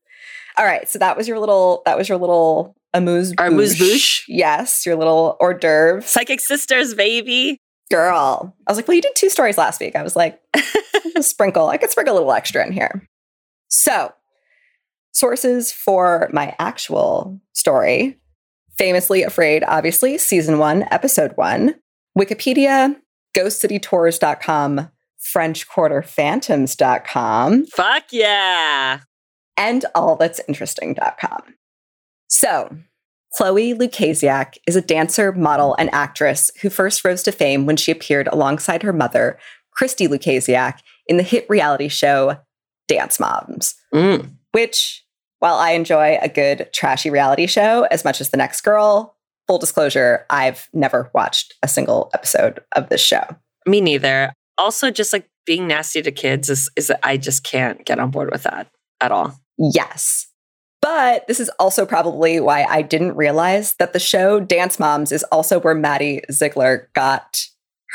All 0.57 0.65
right. 0.65 0.89
So 0.89 0.99
that 1.01 1.17
was 1.17 1.27
your 1.29 1.39
little 1.39 1.83
that 1.85 1.99
was 1.99 2.09
your 2.09 2.19
little 2.19 2.77
amuse 2.95 3.35
Our 3.39 3.49
amuse-bouche? 3.49 4.25
Yes, 4.29 4.87
your 4.87 4.97
little 4.97 5.37
hors 5.41 5.55
d'oeuvre. 5.55 6.03
Psychic 6.03 6.41
sisters, 6.41 6.95
baby. 6.95 7.61
Girl. 7.91 8.57
I 8.67 8.71
was 8.71 8.79
like, 8.79 8.89
well, 8.89 8.97
you 8.97 9.03
did 9.03 9.15
two 9.15 9.31
stories 9.31 9.59
last 9.59 9.81
week. 9.81 9.95
I 9.95 10.03
was 10.03 10.17
like, 10.17 10.41
sprinkle. 11.21 11.69
I 11.69 11.77
could 11.77 11.91
sprinkle 11.91 12.15
a 12.15 12.19
little 12.19 12.33
extra 12.33 12.67
in 12.67 12.73
here. 12.73 13.07
So, 13.69 14.13
sources 15.13 15.73
for 15.73 16.29
my 16.33 16.55
actual 16.59 17.41
story 17.53 18.19
Famously 18.79 19.23
Afraid, 19.23 19.65
obviously, 19.67 20.17
season 20.19 20.59
one, 20.59 20.85
episode 20.91 21.33
one, 21.37 21.77
Wikipedia, 22.19 22.95
ghostcitytours.com, 23.35 24.91
FrenchQuarterPhantoms.com, 25.35 27.67
Fuck 27.67 28.05
yeah. 28.11 29.01
and 29.57 29.85
allthat'sinteresting.com. 29.95 31.55
So, 32.29 32.77
Chloe 33.37 33.75
Lukasiak 33.75 34.57
is 34.67 34.77
a 34.77 34.81
dancer, 34.81 35.31
model, 35.31 35.75
and 35.79 35.93
actress 35.93 36.51
who 36.63 36.71
first 36.71 37.05
rose 37.05 37.23
to 37.25 37.33
fame 37.33 37.67
when 37.67 37.77
she 37.77 37.93
appeared 37.93 38.29
alongside 38.29 38.83
her 38.83 38.95
mother, 38.95 39.39
Christi 39.73 40.09
Lukasiak, 40.09 40.79
in 41.07 41.19
the 41.19 41.23
hit 41.23 41.45
reality 41.51 41.89
show 41.89 42.39
Dance 42.89 43.21
Moms, 43.21 43.75
Mm. 43.93 44.31
which, 44.53 45.05
while 45.41 45.57
I 45.57 45.73
enjoy 45.73 46.19
a 46.23 46.31
good 46.31 46.71
trashy 46.73 47.11
reality 47.11 47.47
show 47.47 47.83
as 47.91 48.05
much 48.05 48.23
as 48.23 48.31
the 48.31 48.39
next 48.39 48.63
girl, 48.63 49.19
full 49.47 49.59
disclosure, 49.59 50.25
I've 50.31 50.71
never 50.73 51.11
watched 51.13 51.53
a 51.63 51.69
single 51.69 52.11
episode 52.15 52.61
of 52.75 52.89
this 52.89 53.03
show. 53.03 53.25
Me 53.67 53.83
neither. 53.83 54.33
Also, 54.57 54.91
just 54.91 55.13
like 55.13 55.29
being 55.45 55.67
nasty 55.67 56.01
to 56.01 56.11
kids 56.11 56.49
is, 56.49 56.71
is 56.75 56.91
I 57.03 57.19
just 57.19 57.45
can't 57.45 57.85
get 57.85 57.99
on 57.99 58.11
board 58.11 58.31
with 58.33 58.45
that 58.45 58.69
at 59.03 59.13
all. 59.13 59.39
Yes. 59.59 60.27
But 60.87 61.27
this 61.27 61.41
is 61.41 61.51
also 61.59 61.85
probably 61.85 62.39
why 62.39 62.63
I 62.63 62.81
didn't 62.81 63.17
realize 63.17 63.75
that 63.81 63.93
the 63.93 63.99
show 63.99 64.39
Dance 64.39 64.79
Moms 64.79 65.11
is 65.11 65.25
also 65.33 65.59
where 65.59 65.75
Maddie 65.75 66.23
Ziegler 66.31 66.91
got 66.95 67.43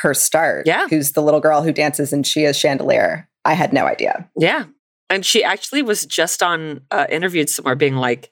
her 0.01 0.13
start. 0.13 0.67
Yeah. 0.67 0.87
Who's 0.89 1.13
the 1.13 1.21
little 1.21 1.39
girl 1.39 1.61
who 1.61 1.71
dances 1.71 2.11
in 2.11 2.25
Sia's 2.25 2.59
Chandelier. 2.59 3.29
I 3.45 3.53
had 3.53 3.71
no 3.71 3.85
idea. 3.85 4.29
Yeah. 4.37 4.65
And 5.09 5.25
she 5.25 5.41
actually 5.41 5.83
was 5.83 6.05
just 6.05 6.43
on 6.43 6.81
uh, 6.91 7.05
interviewed 7.09 7.49
somewhere 7.49 7.75
being 7.75 7.95
like, 7.95 8.29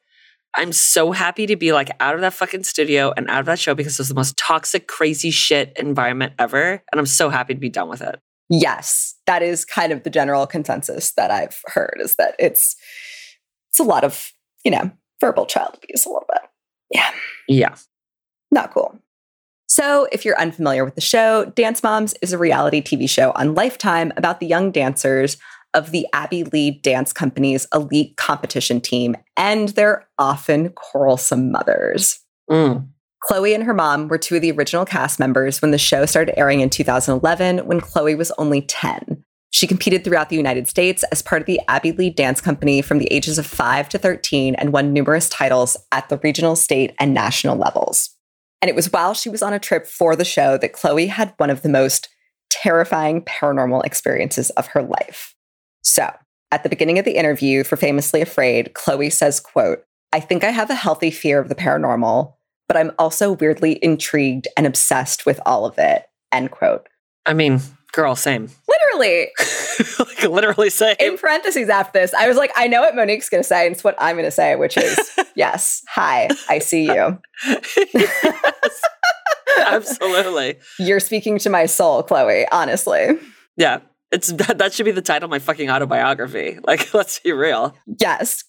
I'm 0.56 0.74
so 0.74 1.14
happy 1.14 1.46
to 1.46 1.56
be 1.56 1.72
like 1.72 1.92
out 2.02 2.16
of 2.16 2.22
that 2.22 2.34
fucking 2.34 2.64
studio 2.64 3.14
and 3.16 3.30
out 3.30 3.40
of 3.40 3.46
that 3.46 3.60
show 3.60 3.76
because 3.76 3.94
it 3.94 4.00
was 4.00 4.10
the 4.10 4.14
most 4.14 4.36
toxic, 4.36 4.90
crazy 4.90 5.32
shit 5.32 5.72
environment 5.78 6.34
ever. 6.38 6.84
And 6.92 7.00
I'm 7.00 7.06
so 7.06 7.30
happy 7.30 7.54
to 7.54 7.60
be 7.62 7.70
done 7.70 7.88
with 7.88 8.02
it. 8.02 8.20
Yes, 8.50 9.16
that 9.26 9.42
is 9.42 9.64
kind 9.64 9.94
of 9.94 10.04
the 10.04 10.10
general 10.10 10.46
consensus 10.48 11.14
that 11.14 11.32
I've 11.32 11.62
heard 11.68 12.00
is 12.02 12.18
that 12.18 12.36
it's 12.40 12.76
it's 13.70 13.80
a 13.80 13.84
lot 13.84 14.04
of, 14.04 14.34
you 14.64 14.72
know, 14.72 14.92
verbal 15.22 15.46
child 15.46 15.78
abuse 15.82 16.06
a 16.06 16.10
little 16.10 16.28
bit. 16.30 16.42
Yeah. 16.92 17.12
Yeah. 17.48 17.76
Not 18.52 18.74
cool. 18.74 18.98
So, 19.68 20.08
if 20.12 20.26
you're 20.26 20.40
unfamiliar 20.40 20.84
with 20.84 20.96
the 20.96 21.02
show, 21.02 21.46
Dance 21.56 21.84
Moms 21.84 22.16
is 22.24 22.34
a 22.34 22.40
reality 22.40 22.82
TV 22.82 23.08
show 23.08 23.32
on 23.36 23.54
Lifetime 23.54 24.12
about 24.18 24.40
the 24.40 24.48
young 24.48 24.72
dancers 24.72 25.38
of 25.76 25.92
the 25.92 26.08
Abbey 26.14 26.44
Lee 26.44 26.72
Dance 26.72 27.14
Company's 27.14 27.68
elite 27.74 28.18
competition 28.18 28.82
team 28.82 29.16
and 29.38 29.70
their 29.70 30.08
often 30.18 30.70
quarrelsome 30.70 31.52
mothers. 31.52 32.20
Mm. 32.50 32.88
Chloe 33.22 33.54
and 33.54 33.64
her 33.64 33.74
mom 33.74 34.08
were 34.08 34.18
two 34.18 34.36
of 34.36 34.42
the 34.42 34.52
original 34.52 34.86
cast 34.86 35.20
members 35.20 35.62
when 35.62 35.72
the 35.72 35.78
show 35.78 36.06
started 36.06 36.38
airing 36.40 36.62
in 36.62 36.70
2011 36.70 37.60
when 37.68 37.82
Chloe 37.82 38.16
was 38.16 38.32
only 38.38 38.62
10. 38.62 39.24
She 39.52 39.68
competed 39.68 40.04
throughout 40.04 40.30
the 40.30 40.36
United 40.36 40.68
States 40.68 41.04
as 41.12 41.22
part 41.22 41.42
of 41.42 41.46
the 41.46 41.60
Abbey 41.68 41.92
Lee 41.92 42.10
Dance 42.10 42.40
Company 42.40 42.82
from 42.82 43.00
the 43.00 43.12
ages 43.12 43.38
of 43.38 43.46
5 43.46 43.90
to 43.90 43.98
13 43.98 44.56
and 44.56 44.72
won 44.72 44.94
numerous 44.94 45.28
titles 45.28 45.76
at 45.92 46.08
the 46.10 46.20
regional, 46.20 46.56
state, 46.56 46.94
and 47.00 47.14
national 47.14 47.58
levels. 47.58 48.16
And 48.62 48.70
it 48.70 48.76
was 48.76 48.92
while 48.92 49.14
she 49.14 49.30
was 49.30 49.42
on 49.42 49.54
a 49.54 49.60
trip 49.60 49.88
for 49.88 50.16
the 50.16 50.26
show 50.26 50.58
that 50.58 50.74
Chloe 50.74 51.08
had 51.08 51.34
one 51.38 51.50
of 51.50 51.62
the 51.62 51.70
most 51.70 52.10
terrifying 52.50 53.22
paranormal 53.24 53.86
experiences 53.86 54.50
of 54.52 54.68
her 54.68 54.82
life. 54.82 55.34
So, 55.84 56.12
at 56.52 56.64
the 56.64 56.70
beginning 56.70 57.00
of 57.00 57.06
the 57.06 57.16
interview 57.16 57.64
for 57.64 57.78
Famously 57.78 58.22
Afraid, 58.22 58.74
Chloe 58.74 59.10
says, 59.10 59.40
quote, 59.40 59.84
I 60.12 60.20
think 60.20 60.44
I 60.44 60.50
have 60.50 60.70
a 60.70 60.76
healthy 60.76 61.12
fear 61.12 61.40
of 61.40 61.50
the 61.50 61.56
paranormal, 61.56 62.34
but 62.68 62.78
I'm 62.78 62.92
also 62.98 63.34
weirdly 63.34 63.80
intrigued 63.84 64.48
and 64.58 64.66
obsessed 64.66 65.26
with 65.26 65.40
all 65.46 65.66
of 65.66 65.78
it. 65.78 66.06
End 66.32 66.52
quote. 66.52 66.88
I 67.26 67.34
mean, 67.34 67.62
girl, 67.92 68.16
same. 68.16 68.50
Literally, 68.68 69.30
like 70.00 70.24
literally 70.24 70.70
same. 70.70 70.96
in 71.00 71.18
parentheses 71.18 71.70
after 71.70 72.00
this, 72.00 72.14
I 72.14 72.28
was 72.28 72.38
like, 72.38 72.52
I 72.56 72.68
know 72.68 72.82
what 72.82 72.96
Monique's 72.96 73.30
going 73.30 73.44
to 73.44 73.48
say, 73.48 73.66
and 73.66 73.74
it's 73.74 73.84
what 73.84 73.96
I'm 74.00 74.16
going 74.16 74.26
to 74.26 74.32
say, 74.32 74.56
which 74.56 74.78
is, 74.78 74.98
yes, 75.36 75.84
hi, 75.88 76.30
I 76.50 76.60
see 76.60 76.86
you. 76.86 77.20
Yes, 77.94 78.82
absolutely. 79.66 80.60
You're 80.80 81.00
speaking 81.00 81.38
to 81.40 81.50
my 81.50 81.66
soul, 81.66 82.04
Chloe, 82.04 82.46
honestly. 82.52 83.18
Yeah. 83.58 83.80
It's 84.12 84.32
that, 84.34 84.58
that 84.58 84.74
should 84.74 84.86
be 84.86 84.92
the 84.92 85.04
title 85.04 85.26
of 85.26 85.32
my 85.32 85.40
fucking 85.40 85.70
autobiography. 85.70 86.58
Like, 86.64 86.94
let's 86.94 87.20
be 87.20 87.32
real. 87.32 87.76
Yes, 88.00 88.44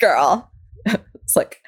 girl. 0.00 0.50
it's 0.86 1.36
like, 1.36 1.60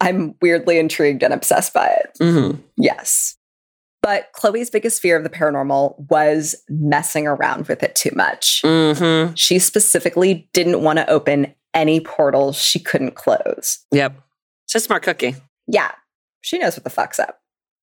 I'm 0.00 0.34
weirdly 0.42 0.78
intrigued 0.78 1.22
and 1.22 1.32
obsessed 1.32 1.72
by 1.72 1.86
it. 1.86 2.10
Mm-hmm. 2.20 2.60
Yes. 2.76 3.36
But 4.02 4.32
Chloe's 4.32 4.68
biggest 4.68 5.00
fear 5.00 5.16
of 5.16 5.22
the 5.22 5.30
paranormal 5.30 6.10
was 6.10 6.56
messing 6.68 7.26
around 7.26 7.68
with 7.68 7.82
it 7.84 7.94
too 7.94 8.10
much. 8.14 8.60
Mm-hmm. 8.64 9.34
She 9.34 9.60
specifically 9.60 10.48
didn't 10.52 10.82
want 10.82 10.98
to 10.98 11.08
open 11.08 11.54
any 11.72 12.00
portals 12.00 12.60
she 12.60 12.80
couldn't 12.80 13.14
close. 13.14 13.78
Yep. 13.92 14.20
It's 14.64 14.74
a 14.74 14.80
smart 14.80 15.02
cookie. 15.02 15.36
Yeah, 15.66 15.92
she 16.40 16.58
knows 16.58 16.76
what 16.76 16.84
the 16.84 16.90
fuck's 16.90 17.18
up. 17.18 17.38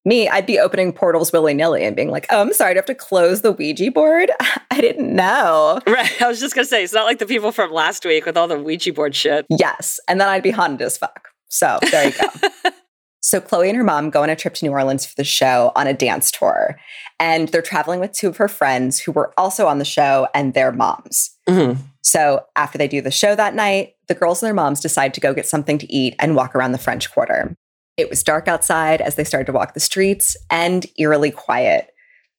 Me, 0.05 0.29
I'd 0.29 0.45
be 0.45 0.59
opening 0.59 0.93
portals 0.93 1.31
willy 1.31 1.53
nilly 1.53 1.83
and 1.83 1.95
being 1.95 2.09
like, 2.09 2.25
oh, 2.29 2.41
I'm 2.41 2.53
sorry, 2.53 2.71
I 2.71 2.75
have 2.75 2.85
to 2.85 2.95
close 2.95 3.41
the 3.41 3.51
Ouija 3.51 3.91
board? 3.91 4.31
I 4.71 4.81
didn't 4.81 5.13
know. 5.13 5.79
Right. 5.85 6.21
I 6.21 6.27
was 6.27 6.39
just 6.39 6.55
gonna 6.55 6.65
say 6.65 6.83
it's 6.83 6.93
not 6.93 7.05
like 7.05 7.19
the 7.19 7.25
people 7.25 7.51
from 7.51 7.71
last 7.71 8.05
week 8.05 8.25
with 8.25 8.37
all 8.37 8.47
the 8.47 8.59
Ouija 8.59 8.93
board 8.93 9.15
shit. 9.15 9.45
Yes. 9.49 9.99
And 10.07 10.19
then 10.19 10.27
I'd 10.29 10.43
be 10.43 10.51
haunted 10.51 10.81
as 10.81 10.97
fuck. 10.97 11.29
So 11.49 11.79
there 11.91 12.09
you 12.09 12.13
go. 12.13 12.71
so 13.21 13.41
Chloe 13.41 13.69
and 13.69 13.77
her 13.77 13.83
mom 13.83 14.09
go 14.09 14.23
on 14.23 14.29
a 14.29 14.35
trip 14.35 14.53
to 14.55 14.65
New 14.65 14.71
Orleans 14.71 15.05
for 15.05 15.15
the 15.15 15.23
show 15.23 15.71
on 15.75 15.87
a 15.87 15.93
dance 15.93 16.31
tour. 16.31 16.79
And 17.19 17.49
they're 17.49 17.61
traveling 17.61 17.99
with 17.99 18.13
two 18.13 18.29
of 18.29 18.37
her 18.37 18.47
friends 18.47 18.99
who 18.99 19.11
were 19.11 19.33
also 19.37 19.67
on 19.67 19.77
the 19.77 19.85
show 19.85 20.27
and 20.33 20.53
their 20.53 20.71
moms. 20.71 21.31
Mm-hmm. 21.47 21.81
So 22.01 22.45
after 22.55 22.77
they 22.77 22.87
do 22.87 23.01
the 23.01 23.11
show 23.11 23.35
that 23.35 23.55
night, 23.55 23.95
the 24.07 24.15
girls 24.15 24.41
and 24.41 24.47
their 24.47 24.53
moms 24.53 24.79
decide 24.79 25.13
to 25.13 25.21
go 25.21 25.33
get 25.33 25.47
something 25.47 25.77
to 25.79 25.93
eat 25.93 26.15
and 26.17 26.35
walk 26.35 26.55
around 26.55 26.71
the 26.71 26.77
French 26.77 27.11
Quarter. 27.11 27.55
It 27.97 28.09
was 28.09 28.23
dark 28.23 28.47
outside 28.47 29.01
as 29.01 29.15
they 29.15 29.25
started 29.25 29.47
to 29.47 29.51
walk 29.51 29.73
the 29.73 29.81
streets 29.81 30.37
and 30.49 30.85
eerily 30.97 31.31
quiet. 31.31 31.89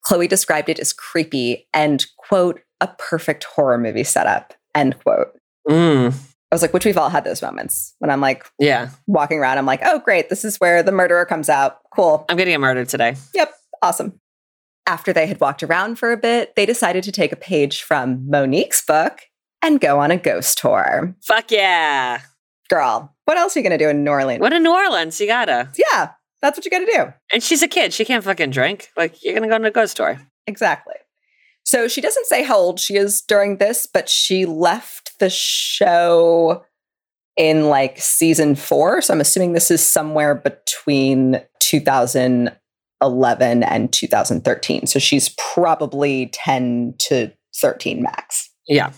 Chloe 0.03 0.27
described 0.27 0.71
it 0.71 0.79
as 0.79 0.95
creepy 0.95 1.69
and, 1.75 2.07
quote, 2.17 2.63
a 2.81 2.89
perfect 2.99 3.45
horror 3.45 3.77
movie 3.77 4.05
setup, 4.05 4.55
end 4.75 4.99
quote. 5.01 5.37
Mm, 5.69 6.15
I 6.51 6.55
was 6.55 6.63
like, 6.63 6.73
which 6.73 6.85
we've 6.85 6.99
all 6.99 7.11
had 7.11 7.25
those 7.25 7.43
moments 7.43 7.95
when 8.01 8.11
I'm 8.11 8.21
like 8.21 8.45
yeah. 8.59 8.91
walking 9.07 9.39
around, 9.39 9.59
I'm 9.59 9.67
like, 9.67 9.81
oh, 9.85 10.01
great, 10.01 10.29
this 10.29 10.45
is 10.45 10.57
where 10.57 10.83
the 10.83 10.91
murderer 10.91 11.25
comes 11.25 11.49
out. 11.49 11.79
Cool. 11.95 12.25
I'm 12.29 12.37
getting 12.37 12.59
murdered 12.61 12.89
today. 12.89 13.15
Yep, 13.35 13.53
awesome. 13.83 14.21
After 14.87 15.13
they 15.13 15.27
had 15.27 15.41
walked 15.41 15.63
around 15.63 15.97
for 15.97 16.11
a 16.11 16.17
bit, 16.17 16.57
they 16.57 16.67
decided 16.67 17.05
to 17.05 17.13
take 17.13 17.31
a 17.31 17.37
page 17.37 17.83
from 17.83 18.29
Monique's 18.29 18.85
book 18.85 19.21
and 19.63 19.81
go 19.81 20.01
on 20.01 20.11
a 20.11 20.17
ghost 20.17 20.59
tour. 20.59 21.15
Fuck 21.23 21.53
yeah. 21.53 22.23
Girl, 22.69 23.15
what 23.27 23.37
else 23.37 23.57
are 23.57 23.61
you 23.61 23.69
going 23.69 23.79
to 23.79 23.85
do 23.85 23.89
in 23.89 24.03
New 24.03 24.11
Orleans? 24.11 24.41
What 24.41 24.53
in 24.53 24.63
New 24.63 24.75
Orleans? 24.75 25.21
You 25.21 25.29
gotta. 25.29 25.71
Yeah, 25.77 26.11
that's 26.43 26.59
what 26.59 26.65
you 26.65 26.71
got 26.71 26.81
to 26.81 26.87
do. 26.87 27.13
And 27.33 27.43
she's 27.43 27.63
a 27.63 27.69
kid. 27.69 27.93
She 27.93 28.05
can't 28.05 28.25
fucking 28.25 28.51
drink. 28.51 28.89
Like, 28.97 29.23
you're 29.23 29.35
gonna 29.35 29.49
go 29.49 29.59
to 29.59 29.69
a 29.69 29.71
ghost 29.71 29.93
store. 29.93 30.21
Exactly. 30.47 30.95
So 31.71 31.87
she 31.87 32.01
doesn't 32.01 32.27
say 32.27 32.43
how 32.43 32.57
old 32.57 32.81
she 32.81 32.97
is 32.97 33.21
during 33.21 33.59
this, 33.59 33.87
but 33.87 34.09
she 34.09 34.45
left 34.45 35.17
the 35.21 35.31
show 35.31 36.65
in 37.37 37.69
like 37.69 38.01
season 38.01 38.57
four. 38.57 39.01
So 39.01 39.15
I'm 39.15 39.21
assuming 39.21 39.53
this 39.53 39.71
is 39.71 39.81
somewhere 39.81 40.35
between 40.35 41.41
2011 41.61 43.63
and 43.63 43.93
2013. 43.93 44.87
So 44.89 44.99
she's 44.99 45.29
probably 45.55 46.27
10 46.33 46.95
to 47.03 47.31
13 47.55 48.03
max. 48.03 48.51
Yeah. 48.67 48.91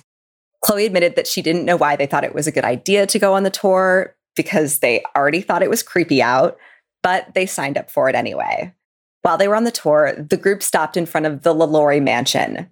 Chloe 0.65 0.87
admitted 0.87 1.15
that 1.17 1.27
she 1.27 1.43
didn't 1.43 1.67
know 1.67 1.77
why 1.77 1.97
they 1.97 2.07
thought 2.07 2.25
it 2.25 2.35
was 2.35 2.47
a 2.47 2.53
good 2.53 2.65
idea 2.65 3.07
to 3.07 3.19
go 3.19 3.35
on 3.35 3.43
the 3.43 3.51
tour 3.51 4.17
because 4.35 4.79
they 4.79 5.03
already 5.15 5.43
thought 5.43 5.63
it 5.63 5.69
was 5.69 5.83
creepy 5.83 6.23
out, 6.23 6.57
but 7.03 7.35
they 7.35 7.45
signed 7.45 7.77
up 7.77 7.91
for 7.91 8.09
it 8.09 8.15
anyway. 8.15 8.73
While 9.23 9.39
they 9.39 9.49
were 9.49 9.57
on 9.57 9.65
the 9.65 9.71
tour, 9.71 10.15
the 10.17 10.37
group 10.37 10.63
stopped 10.63 10.97
in 10.97 11.07
front 11.07 11.27
of 11.27 11.43
the 11.43 11.55
LaLaurie 11.55 12.01
mansion. 12.01 12.69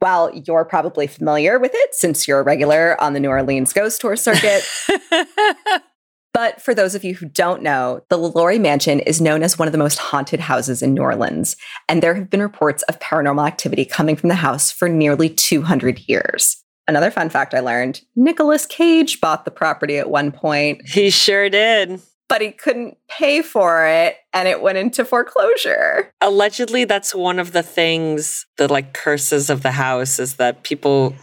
While 0.00 0.30
you're 0.34 0.66
probably 0.66 1.06
familiar 1.06 1.58
with 1.58 1.72
it 1.74 1.94
since 1.94 2.28
you're 2.28 2.40
a 2.40 2.44
regular 2.44 3.00
on 3.00 3.14
the 3.14 3.20
New 3.20 3.30
Orleans 3.30 3.72
ghost 3.72 4.02
tour 4.02 4.16
circuit, 4.16 4.68
but 6.34 6.60
for 6.60 6.74
those 6.74 6.94
of 6.94 7.04
you 7.04 7.14
who 7.14 7.26
don't 7.26 7.62
know, 7.62 8.02
the 8.10 8.18
LaLaurie 8.18 8.58
mansion 8.58 9.00
is 9.00 9.22
known 9.22 9.42
as 9.42 9.58
one 9.58 9.66
of 9.66 9.72
the 9.72 9.78
most 9.78 9.98
haunted 9.98 10.40
houses 10.40 10.82
in 10.82 10.92
New 10.92 11.00
Orleans, 11.00 11.56
and 11.88 12.02
there 12.02 12.14
have 12.14 12.28
been 12.28 12.42
reports 12.42 12.82
of 12.82 12.98
paranormal 12.98 13.46
activity 13.46 13.86
coming 13.86 14.14
from 14.14 14.28
the 14.28 14.34
house 14.34 14.70
for 14.70 14.90
nearly 14.90 15.30
200 15.30 16.00
years. 16.00 16.62
Another 16.86 17.10
fun 17.10 17.30
fact 17.30 17.54
I 17.54 17.60
learned 17.60 18.02
Nicolas 18.14 18.66
Cage 18.66 19.22
bought 19.22 19.46
the 19.46 19.50
property 19.50 19.96
at 19.96 20.10
one 20.10 20.32
point, 20.32 20.86
he 20.86 21.08
sure 21.08 21.48
did. 21.48 22.02
But 22.28 22.40
he 22.40 22.50
couldn't 22.50 22.96
pay 23.08 23.42
for 23.42 23.86
it 23.86 24.16
and 24.32 24.48
it 24.48 24.62
went 24.62 24.78
into 24.78 25.04
foreclosure. 25.04 26.10
Allegedly, 26.20 26.84
that's 26.84 27.14
one 27.14 27.38
of 27.38 27.52
the 27.52 27.62
things, 27.62 28.46
the 28.56 28.70
like 28.72 28.92
curses 28.94 29.50
of 29.50 29.62
the 29.62 29.72
house 29.72 30.18
is 30.18 30.36
that 30.36 30.62
people 30.62 31.14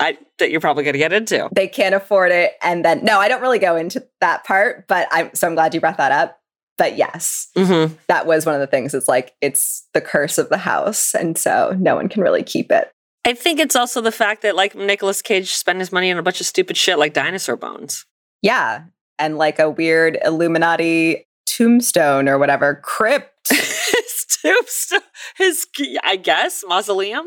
I, 0.00 0.18
that 0.38 0.50
you're 0.50 0.60
probably 0.60 0.82
going 0.82 0.94
to 0.94 0.98
get 0.98 1.12
into. 1.12 1.48
They 1.52 1.68
can't 1.68 1.94
afford 1.94 2.32
it. 2.32 2.54
And 2.60 2.84
then, 2.84 3.04
no, 3.04 3.20
I 3.20 3.28
don't 3.28 3.40
really 3.40 3.60
go 3.60 3.76
into 3.76 4.04
that 4.20 4.44
part, 4.44 4.88
but 4.88 5.06
I'm 5.12 5.32
so 5.34 5.46
I'm 5.46 5.54
glad 5.54 5.72
you 5.74 5.80
brought 5.80 5.98
that 5.98 6.10
up. 6.12 6.40
But 6.76 6.96
yes, 6.96 7.48
Mm-hmm. 7.56 7.94
that 8.08 8.26
was 8.26 8.44
one 8.46 8.54
of 8.54 8.60
the 8.60 8.66
things. 8.66 8.94
It's 8.94 9.08
like 9.08 9.34
it's 9.40 9.86
the 9.94 10.00
curse 10.00 10.38
of 10.38 10.48
the 10.48 10.58
house. 10.58 11.14
And 11.14 11.38
so 11.38 11.76
no 11.78 11.94
one 11.96 12.08
can 12.08 12.22
really 12.22 12.42
keep 12.42 12.70
it. 12.72 12.90
I 13.24 13.34
think 13.34 13.60
it's 13.60 13.76
also 13.76 14.00
the 14.00 14.12
fact 14.12 14.42
that 14.42 14.56
like 14.56 14.74
Nicolas 14.74 15.22
Cage 15.22 15.52
spent 15.54 15.78
his 15.80 15.92
money 15.92 16.10
on 16.10 16.18
a 16.18 16.22
bunch 16.22 16.40
of 16.40 16.46
stupid 16.46 16.76
shit 16.76 16.98
like 16.98 17.12
dinosaur 17.12 17.56
bones. 17.56 18.04
Yeah. 18.42 18.84
And 19.18 19.38
like 19.38 19.58
a 19.58 19.70
weird 19.70 20.18
Illuminati 20.24 21.26
tombstone 21.46 22.28
or 22.28 22.38
whatever, 22.38 22.80
crypt. 22.82 23.48
his 23.48 24.26
tombstone, 24.42 25.00
his 25.36 25.66
I 26.04 26.16
guess 26.16 26.64
mausoleum. 26.66 27.26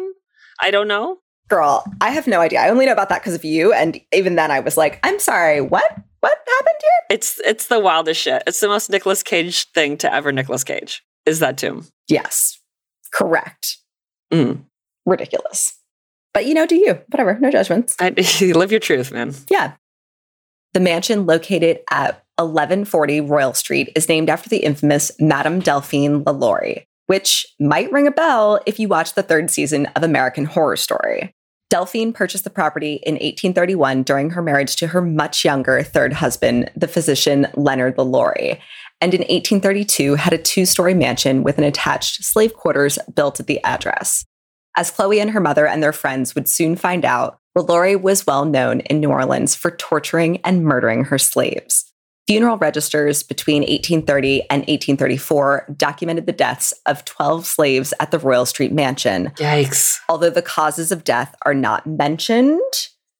I 0.61 0.71
don't 0.71 0.87
know. 0.87 1.17
Girl, 1.49 1.83
I 1.99 2.11
have 2.11 2.27
no 2.27 2.39
idea. 2.39 2.61
I 2.61 2.69
only 2.69 2.85
know 2.85 2.93
about 2.93 3.09
that 3.09 3.21
because 3.21 3.33
of 3.33 3.43
you. 3.43 3.73
And 3.73 3.99
even 4.13 4.35
then 4.35 4.51
I 4.51 4.61
was 4.61 4.77
like, 4.77 4.99
I'm 5.03 5.19
sorry, 5.19 5.59
what? 5.59 5.91
What 6.21 6.37
happened 6.47 6.77
here? 6.79 7.17
It's 7.17 7.39
it's 7.41 7.67
the 7.67 7.79
wildest 7.79 8.21
shit. 8.21 8.43
It's 8.47 8.59
the 8.59 8.67
most 8.67 8.89
Nicolas 8.89 9.23
Cage 9.23 9.69
thing 9.71 9.97
to 9.97 10.13
ever 10.13 10.31
Nicolas 10.31 10.63
Cage. 10.63 11.03
Is 11.25 11.39
that 11.39 11.57
tomb? 11.57 11.87
Yes. 12.07 12.59
Correct. 13.11 13.77
Mm. 14.31 14.63
Ridiculous. 15.05 15.77
But 16.33 16.45
you 16.45 16.53
know, 16.53 16.65
do 16.65 16.75
you? 16.75 16.99
Whatever. 17.09 17.37
No 17.39 17.51
judgments. 17.51 17.95
I, 17.99 18.09
live 18.53 18.71
your 18.71 18.79
truth, 18.79 19.11
man. 19.11 19.33
Yeah. 19.49 19.73
The 20.73 20.79
mansion 20.79 21.25
located 21.25 21.79
at 21.89 22.23
1140 22.37 23.21
Royal 23.21 23.53
Street 23.53 23.91
is 23.95 24.07
named 24.07 24.29
after 24.29 24.47
the 24.47 24.63
infamous 24.63 25.11
Madame 25.19 25.59
Delphine 25.59 26.23
LaLaurie, 26.23 26.85
which 27.07 27.45
might 27.59 27.91
ring 27.91 28.07
a 28.07 28.11
bell 28.11 28.61
if 28.65 28.79
you 28.79 28.87
watch 28.87 29.13
the 29.13 29.23
third 29.23 29.51
season 29.51 29.87
of 29.87 30.03
American 30.03 30.45
Horror 30.45 30.77
Story. 30.77 31.33
Delphine 31.69 32.13
purchased 32.13 32.43
the 32.43 32.49
property 32.49 32.95
in 33.03 33.15
1831 33.15 34.03
during 34.03 34.29
her 34.31 34.41
marriage 34.41 34.75
to 34.77 34.87
her 34.87 35.01
much 35.01 35.45
younger 35.45 35.83
third 35.83 36.13
husband, 36.13 36.69
the 36.75 36.87
physician 36.87 37.47
Leonard 37.55 37.97
LaLaurie, 37.97 38.59
and 39.01 39.13
in 39.13 39.21
1832 39.21 40.15
had 40.15 40.33
a 40.33 40.37
two 40.37 40.65
story 40.65 40.93
mansion 40.93 41.43
with 41.43 41.57
an 41.57 41.63
attached 41.63 42.23
slave 42.23 42.53
quarters 42.53 42.97
built 43.13 43.39
at 43.39 43.47
the 43.47 43.63
address. 43.63 44.25
As 44.77 44.91
Chloe 44.91 45.19
and 45.19 45.31
her 45.31 45.39
mother 45.41 45.67
and 45.67 45.83
their 45.83 45.93
friends 45.93 46.33
would 46.35 46.47
soon 46.47 46.75
find 46.75 47.03
out, 47.03 47.39
LaLaurie 47.55 47.95
was 47.95 48.25
well 48.25 48.45
known 48.45 48.79
in 48.81 48.99
New 48.99 49.09
Orleans 49.09 49.55
for 49.55 49.71
torturing 49.71 50.37
and 50.43 50.63
murdering 50.63 51.05
her 51.05 51.17
slaves. 51.17 51.85
Funeral 52.27 52.57
registers 52.57 53.23
between 53.23 53.61
1830 53.63 54.41
and 54.49 54.61
1834 54.61 55.73
documented 55.75 56.27
the 56.27 56.31
deaths 56.31 56.73
of 56.85 57.03
12 57.03 57.45
slaves 57.45 57.93
at 57.99 58.11
the 58.11 58.19
Royal 58.19 58.45
Street 58.45 58.71
Mansion, 58.71 59.31
Yikes. 59.35 59.97
although 60.07 60.29
the 60.29 60.41
causes 60.41 60.91
of 60.91 61.03
death 61.03 61.35
are 61.45 61.53
not 61.53 61.85
mentioned. 61.85 62.61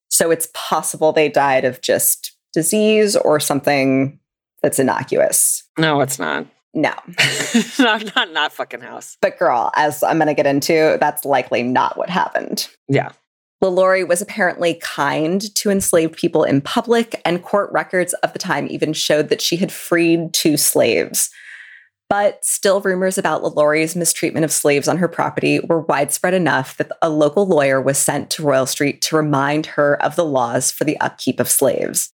So 0.10 0.32
it's 0.32 0.50
possible 0.54 1.12
they 1.12 1.30
died 1.30 1.66
of 1.66 1.82
just 1.82 2.38
disease 2.54 3.16
or 3.16 3.40
something 3.40 4.20
that's 4.62 4.80
innocuous. 4.80 5.64
No, 5.78 6.02
it's 6.02 6.20
not. 6.20 6.46
No. 6.74 6.94
not 7.80 8.16
not 8.16 8.32
not 8.32 8.54
fucking 8.54 8.82
house. 8.82 9.18
But 9.22 9.38
girl, 9.38 9.72
as 9.76 10.04
I'm 10.04 10.18
going 10.18 10.28
to 10.28 10.34
get 10.34 10.46
into, 10.46 10.98
that's 11.02 11.26
likely 11.26 11.64
not 11.64 11.98
what 11.98 12.10
happened. 12.10 12.70
Yeah. 12.88 13.10
LaLaurie 13.62 14.04
was 14.04 14.22
apparently 14.22 14.76
kind 14.76 15.54
to 15.56 15.70
enslaved 15.70 16.18
people 16.18 16.44
in 16.44 16.62
public, 16.62 17.22
and 17.24 17.44
court 17.44 17.72
records 17.72 18.14
of 18.16 18.34
the 18.34 18.40
time 18.40 18.68
even 18.70 18.92
showed 18.92 19.30
that 19.30 19.42
she 19.42 19.58
had 19.58 19.72
freed 19.72 20.34
two 20.34 20.58
slaves. 20.58 21.30
But 22.10 22.44
still, 22.44 22.82
rumors 22.82 23.18
about 23.18 23.44
LaLaurie's 23.44 23.96
mistreatment 23.96 24.44
of 24.44 24.52
slaves 24.52 24.88
on 24.88 24.98
her 24.98 25.08
property 25.08 25.60
were 25.60 25.82
widespread 25.82 26.34
enough 26.34 26.76
that 26.78 26.92
a 27.02 27.10
local 27.10 27.48
lawyer 27.48 27.80
was 27.80 27.98
sent 27.98 28.30
to 28.32 28.44
Royal 28.44 28.66
Street 28.66 29.02
to 29.04 29.16
remind 29.16 29.68
her 29.68 30.02
of 30.04 30.16
the 30.16 30.26
laws 30.26 30.72
for 30.72 30.84
the 30.84 31.00
upkeep 31.00 31.40
of 31.40 31.50
slaves. 31.50 32.12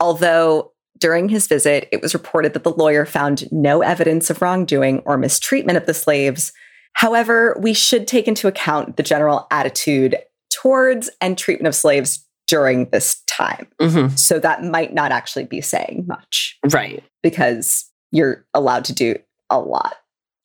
Although 0.00 0.72
during 0.98 1.28
his 1.28 1.46
visit, 1.46 1.88
it 1.92 2.00
was 2.00 2.14
reported 2.14 2.54
that 2.54 2.62
the 2.62 2.72
lawyer 2.72 3.04
found 3.04 3.50
no 3.52 3.82
evidence 3.82 4.30
of 4.30 4.40
wrongdoing 4.40 5.02
or 5.04 5.18
mistreatment 5.18 5.76
of 5.76 5.86
the 5.86 5.92
slaves. 5.92 6.52
However, 6.94 7.58
we 7.60 7.74
should 7.74 8.06
take 8.06 8.28
into 8.28 8.48
account 8.48 8.96
the 8.96 9.02
general 9.02 9.46
attitude 9.50 10.16
towards 10.64 11.10
and 11.20 11.36
treatment 11.36 11.68
of 11.68 11.74
slaves 11.74 12.26
during 12.46 12.88
this 12.90 13.22
time. 13.26 13.66
hmm 13.80 14.08
So 14.16 14.38
that 14.38 14.64
might 14.64 14.94
not 14.94 15.12
actually 15.12 15.44
be 15.44 15.60
saying 15.60 16.04
much 16.06 16.58
Right. 16.72 17.02
because 17.22 17.84
you're 18.12 18.44
allowed 18.54 18.84
to 18.86 18.94
do 18.94 19.16
a 19.50 19.58
lot 19.60 19.96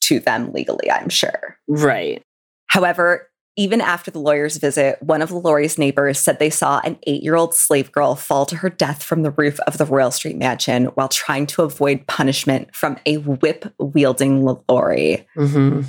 to 0.01 0.19
them 0.19 0.51
legally, 0.51 0.91
I'm 0.91 1.07
sure. 1.09 1.57
Right. 1.67 2.21
However, 2.67 3.29
even 3.55 3.81
after 3.81 4.09
the 4.11 4.19
lawyer's 4.19 4.57
visit, 4.57 5.01
one 5.01 5.21
of 5.21 5.31
LaLaurie's 5.31 5.77
neighbors 5.77 6.17
said 6.19 6.39
they 6.39 6.49
saw 6.49 6.79
an 6.83 6.97
eight 7.07 7.23
year 7.23 7.35
old 7.35 7.53
slave 7.53 7.91
girl 7.91 8.15
fall 8.15 8.45
to 8.45 8.55
her 8.57 8.69
death 8.69 9.03
from 9.03 9.21
the 9.23 9.31
roof 9.31 9.59
of 9.67 9.77
the 9.77 9.85
Royal 9.85 10.11
Street 10.11 10.37
mansion 10.37 10.85
while 10.95 11.09
trying 11.09 11.45
to 11.47 11.63
avoid 11.63 12.07
punishment 12.07 12.73
from 12.75 12.97
a 13.05 13.17
whip 13.17 13.65
wielding 13.79 14.43
LaLaurie. 14.45 15.25
hmm 15.35 15.81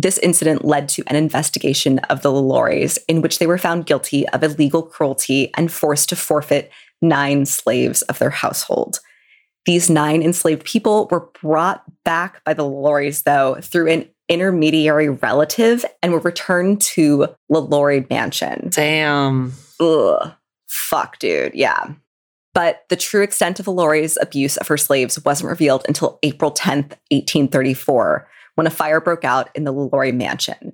This 0.00 0.18
incident 0.18 0.64
led 0.64 0.88
to 0.90 1.02
an 1.08 1.16
investigation 1.16 1.98
of 2.08 2.22
the 2.22 2.30
LaLauries, 2.30 3.00
in 3.08 3.20
which 3.20 3.40
they 3.40 3.48
were 3.48 3.58
found 3.58 3.86
guilty 3.86 4.28
of 4.28 4.44
illegal 4.44 4.80
cruelty 4.80 5.50
and 5.56 5.72
forced 5.72 6.08
to 6.10 6.16
forfeit 6.16 6.70
nine 7.02 7.46
slaves 7.46 8.02
of 8.02 8.20
their 8.20 8.30
household. 8.30 9.00
These 9.66 9.90
nine 9.90 10.22
enslaved 10.22 10.64
people 10.64 11.08
were 11.10 11.28
brought 11.42 11.82
back 12.04 12.44
by 12.44 12.54
the 12.54 12.62
LaLauries, 12.62 13.24
though, 13.24 13.56
through 13.60 13.88
an 13.88 14.08
intermediary 14.28 15.08
relative 15.08 15.84
and 16.00 16.12
were 16.12 16.20
returned 16.20 16.80
to 16.82 17.34
LaLaurie 17.48 18.06
Mansion. 18.08 18.68
Damn. 18.70 19.52
Ugh. 19.80 20.32
Fuck, 20.68 21.18
dude. 21.18 21.56
Yeah. 21.56 21.94
But 22.54 22.84
the 22.88 22.96
true 22.96 23.22
extent 23.22 23.58
of 23.58 23.66
LaLaurie's 23.66 24.16
abuse 24.20 24.58
of 24.58 24.68
her 24.68 24.76
slaves 24.76 25.18
wasn't 25.24 25.50
revealed 25.50 25.84
until 25.88 26.20
April 26.22 26.52
10th, 26.52 26.94
1834, 27.10 28.28
when 28.58 28.66
a 28.66 28.70
fire 28.70 29.00
broke 29.00 29.24
out 29.24 29.50
in 29.54 29.62
the 29.62 29.72
LaLaurie 29.72 30.10
mansion. 30.10 30.72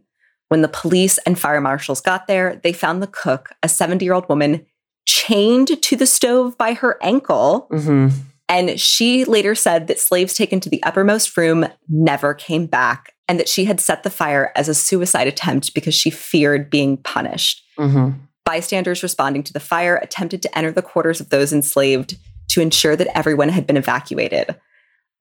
When 0.49 0.63
the 0.63 0.69
police 0.69 1.19
and 1.27 1.39
fire 1.39 1.61
marshals 1.61 2.01
got 2.01 2.27
there, 2.27 2.59
they 2.63 2.73
found 2.73 3.03
the 3.03 3.07
cook, 3.07 3.51
a 3.63 3.69
70 3.69 4.03
year 4.03 4.15
old 4.15 4.27
woman, 4.27 4.65
chained 5.05 5.83
to 5.83 5.95
the 5.95 6.07
stove 6.07 6.57
by 6.57 6.73
her 6.73 6.97
ankle, 7.03 7.69
hmm 7.71 8.09
And 8.49 8.81
she 8.81 9.27
later 9.27 9.55
said 9.55 9.87
that 9.89 9.99
slaves 9.99 10.33
taken 10.33 10.61
to 10.61 10.71
the 10.71 10.83
uppermost 10.83 11.37
room 11.37 11.67
never 11.87 12.33
came 12.33 12.65
back 12.65 13.13
and 13.29 13.39
that 13.39 13.51
she 13.51 13.67
had 13.67 13.83
set 13.83 14.03
the 14.03 14.09
fire 14.09 14.51
as 14.57 14.71
a 14.71 14.75
suicide 14.75 15.27
attempt 15.27 15.75
because 15.75 15.95
she 15.95 16.09
feared 16.09 16.71
being 16.71 16.97
punished. 16.97 17.63
Mm-hmm. 17.79 18.19
Bystanders 18.47 19.03
responding 19.03 19.43
to 19.43 19.53
the 19.53 19.61
fire 19.61 19.97
attempted 19.97 20.41
to 20.41 20.59
enter 20.59 20.73
the 20.73 20.81
quarters 20.81 21.21
of 21.21 21.29
those 21.29 21.53
enslaved 21.53 22.17
to 22.49 22.63
ensure 22.63 22.97
that 22.97 23.15
everyone 23.15 23.51
had 23.51 23.67
been 23.67 23.77
evacuated. 23.77 24.57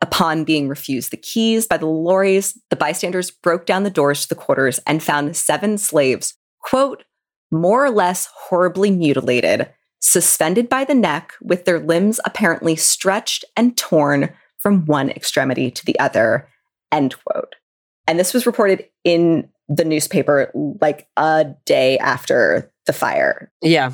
Upon 0.04 0.44
being 0.44 0.68
refused 0.68 1.12
the 1.12 1.18
keys 1.18 1.66
by 1.66 1.78
the 1.78 1.86
Lorries, 1.86 2.60
the 2.70 2.76
bystanders 2.76 3.32
broke 3.32 3.66
down 3.66 3.84
the 3.84 3.90
doors 3.90 4.24
to 4.24 4.28
the 4.28 4.36
quarters 4.36 4.78
and 4.86 5.02
found 5.02 5.38
seven 5.38 5.78
slaves, 5.78 6.34
quote, 6.60 7.06
more 7.54 7.86
or 7.86 7.90
less 7.90 8.28
horribly 8.36 8.92
mutilated, 8.92 9.70
suspended 10.02 10.68
by 10.68 10.84
the 10.84 10.94
neck, 10.94 11.32
with 11.42 11.64
their 11.64 11.80
limbs 11.80 12.20
apparently 12.26 12.76
stretched 12.76 13.46
and 13.56 13.78
torn 13.78 14.30
from 14.60 14.86
one 14.88 15.10
extremity 15.10 15.72
to 15.72 15.86
the 15.86 15.98
other, 16.00 16.50
end 16.92 17.16
quote. 17.24 17.56
And 18.06 18.20
this 18.20 18.34
was 18.34 18.46
reported 18.46 18.86
in 19.06 19.48
the 19.70 19.86
newspaper 19.86 20.52
like 20.82 21.08
a 21.16 21.46
day 21.66 21.98
after 22.00 22.70
the 22.88 22.94
fire. 22.94 23.54
Yeah. 23.62 23.94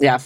Yeah. 0.00 0.20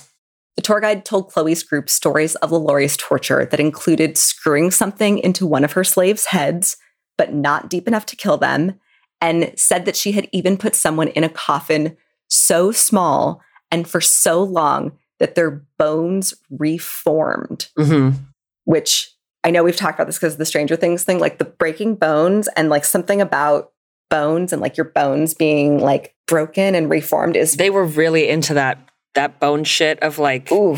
The 0.59 0.63
tour 0.63 0.81
guide 0.81 1.05
told 1.05 1.31
Chloe's 1.31 1.63
group 1.63 1.89
stories 1.89 2.35
of 2.35 2.51
Lalauries' 2.51 2.99
torture 2.99 3.45
that 3.45 3.61
included 3.61 4.19
screwing 4.19 4.73
something 4.73 5.21
into 5.21 5.47
one 5.47 5.63
of 5.63 5.75
her 5.75 5.85
slaves' 5.85 6.25
heads, 6.25 6.77
but 7.17 7.33
not 7.33 7.71
deep 7.71 7.87
enough 7.87 8.05
to 8.07 8.17
kill 8.17 8.39
them, 8.39 8.81
and 9.21 9.53
said 9.55 9.85
that 9.85 9.95
she 9.95 10.11
had 10.11 10.29
even 10.33 10.57
put 10.57 10.75
someone 10.75 11.07
in 11.07 11.23
a 11.23 11.29
coffin 11.29 11.97
so 12.27 12.73
small 12.73 13.41
and 13.71 13.87
for 13.87 14.01
so 14.01 14.43
long 14.43 14.99
that 15.21 15.37
their 15.37 15.63
bones 15.79 16.35
reformed, 16.51 17.69
Mm-hmm. 17.79 18.19
which 18.65 19.13
I 19.45 19.53
know 19.53 19.63
we've 19.63 19.77
talked 19.77 20.01
about 20.01 20.09
this 20.09 20.19
because 20.19 20.33
of 20.33 20.39
the 20.41 20.45
Stranger 20.45 20.75
Things 20.75 21.05
thing, 21.05 21.21
like 21.21 21.39
the 21.39 21.45
breaking 21.45 21.95
bones 21.95 22.49
and 22.57 22.69
like 22.69 22.85
something 22.85 23.21
about 23.21 23.71
bones 24.11 24.53
and 24.53 24.61
like 24.61 24.77
your 24.77 24.87
bones 24.87 25.35
being 25.35 25.79
like 25.79 26.17
broken 26.27 26.75
and 26.75 26.91
reformed 26.91 27.37
is 27.37 27.57
They 27.57 27.71
were 27.71 27.87
really 27.87 28.29
into 28.29 28.55
that 28.55 28.88
that 29.15 29.41
bone 29.41 29.65
shit 29.65 29.99
of 30.03 30.19
like 30.19 30.51
ooh 30.53 30.77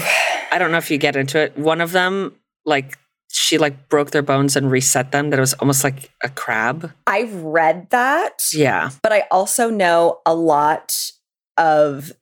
I 0.53 0.59
don't 0.59 0.73
know 0.73 0.79
if 0.79 0.91
you 0.91 0.99
get 0.99 1.15
into 1.17 1.39
it. 1.39 1.57
One 1.57 1.81
of 1.81 1.93
them, 1.93 2.35
like 2.65 2.99
she 3.31 3.57
like 3.59 3.89
broke 3.89 4.11
their 4.11 4.23
bones 4.23 4.57
and 4.57 4.69
reset 4.71 5.13
them. 5.13 5.31
That 5.31 5.39
it 5.39 5.41
was 5.41 5.55
almost 5.55 5.85
like 5.85 6.11
a 6.25 6.29
crab. 6.29 6.91
I've 7.07 7.33
read 7.35 7.89
that, 7.91 8.43
Yeah. 8.53 8.91
but 9.03 9.13
I 9.13 9.25
also 9.31 9.71
know 9.71 10.21
a 10.27 10.35
lot 10.35 11.13
of. 11.57 12.13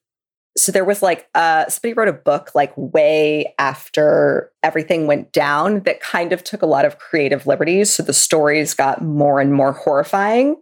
So 0.59 0.73
there 0.73 0.85
was 0.85 1.03
like 1.03 1.29
uh, 1.37 1.69
somebody 1.69 1.95
wrote 1.95 2.09
a 2.09 2.13
book 2.13 2.51
like 2.55 2.73
way 2.77 3.55
after 3.61 4.51
everything 4.65 5.07
went 5.07 5.33
down 5.33 5.81
that 5.85 6.01
kind 6.01 6.33
of 6.33 6.43
took 6.43 6.63
a 6.63 6.67
lot 6.67 6.85
of 6.85 6.99
creative 6.99 7.47
liberties. 7.47 7.95
So 7.95 8.03
the 8.03 8.13
stories 8.13 8.75
got 8.75 9.01
more 9.01 9.41
and 9.41 9.53
more 9.55 9.71
horrifying. 9.73 10.57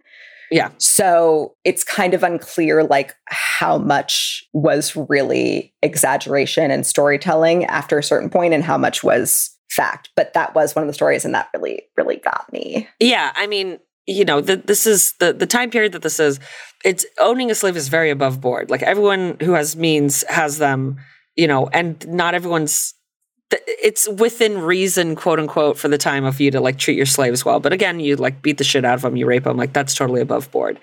Yeah. 0.51 0.71
So 0.79 1.55
it's 1.65 1.83
kind 1.85 2.15
of 2.15 2.23
unclear 2.23 2.85
like 2.85 3.15
how 3.27 3.79
much 3.79 4.45
was 4.53 4.95
really 5.09 5.75
exaggeration 5.83 6.71
and 6.71 6.87
storytelling 6.87 7.65
after 7.65 7.99
a 7.99 8.03
certain 8.03 8.31
point 8.31 8.55
and 8.55 8.63
how 8.63 8.79
much 8.79 9.03
was 9.03 9.51
fact. 9.71 10.11
But 10.17 10.33
that 10.35 10.55
was 10.55 10.75
one 10.75 10.83
of 10.85 10.89
the 10.89 10.95
stories 10.95 11.25
and 11.25 11.35
that 11.35 11.49
really, 11.55 11.83
really 11.97 12.17
got 12.17 12.51
me. 12.53 12.89
Yeah. 13.01 13.33
I 13.35 13.47
mean, 13.47 13.79
you 14.07 14.25
know, 14.25 14.41
the, 14.41 14.57
this 14.57 14.87
is 14.87 15.15
the 15.15 15.33
the 15.33 15.47
time 15.47 15.71
period 15.71 15.93
that 15.93 16.03
this 16.03 16.21
is. 16.21 16.39
It's 16.85 17.05
owning 17.19 17.51
a 17.51 17.55
slave 17.55 17.77
is 17.77 17.89
very 17.89 18.11
above 18.11 18.41
board. 18.41 18.71
Like 18.71 18.83
everyone 18.83 19.37
who 19.41 19.53
has 19.55 19.75
means 19.75 20.23
has 20.29 20.59
them. 20.59 20.99
You 21.35 21.49
know, 21.49 21.67
and 21.73 22.07
not 22.09 22.35
everyone's. 22.35 22.95
It's 23.51 24.09
within 24.09 24.59
reason, 24.61 25.15
quote 25.15 25.39
unquote, 25.39 25.79
for 25.79 25.89
the 25.89 25.99
time 25.99 26.25
of 26.25 26.41
you 26.41 26.51
to 26.51 26.61
like 26.61 26.79
treat 26.79 26.97
your 26.97 27.07
slaves 27.07 27.45
well. 27.45 27.61
But 27.61 27.73
again, 27.73 28.01
you 28.01 28.17
like 28.17 28.43
beat 28.43 28.59
the 28.59 28.65
shit 28.65 28.85
out 28.85 28.95
of 28.95 29.03
them, 29.03 29.17
you 29.17 29.27
rape 29.27 29.45
them. 29.45 29.57
Like 29.57 29.73
that's 29.73 29.95
totally 29.95 30.21
above 30.21 30.51
board. 30.51 30.79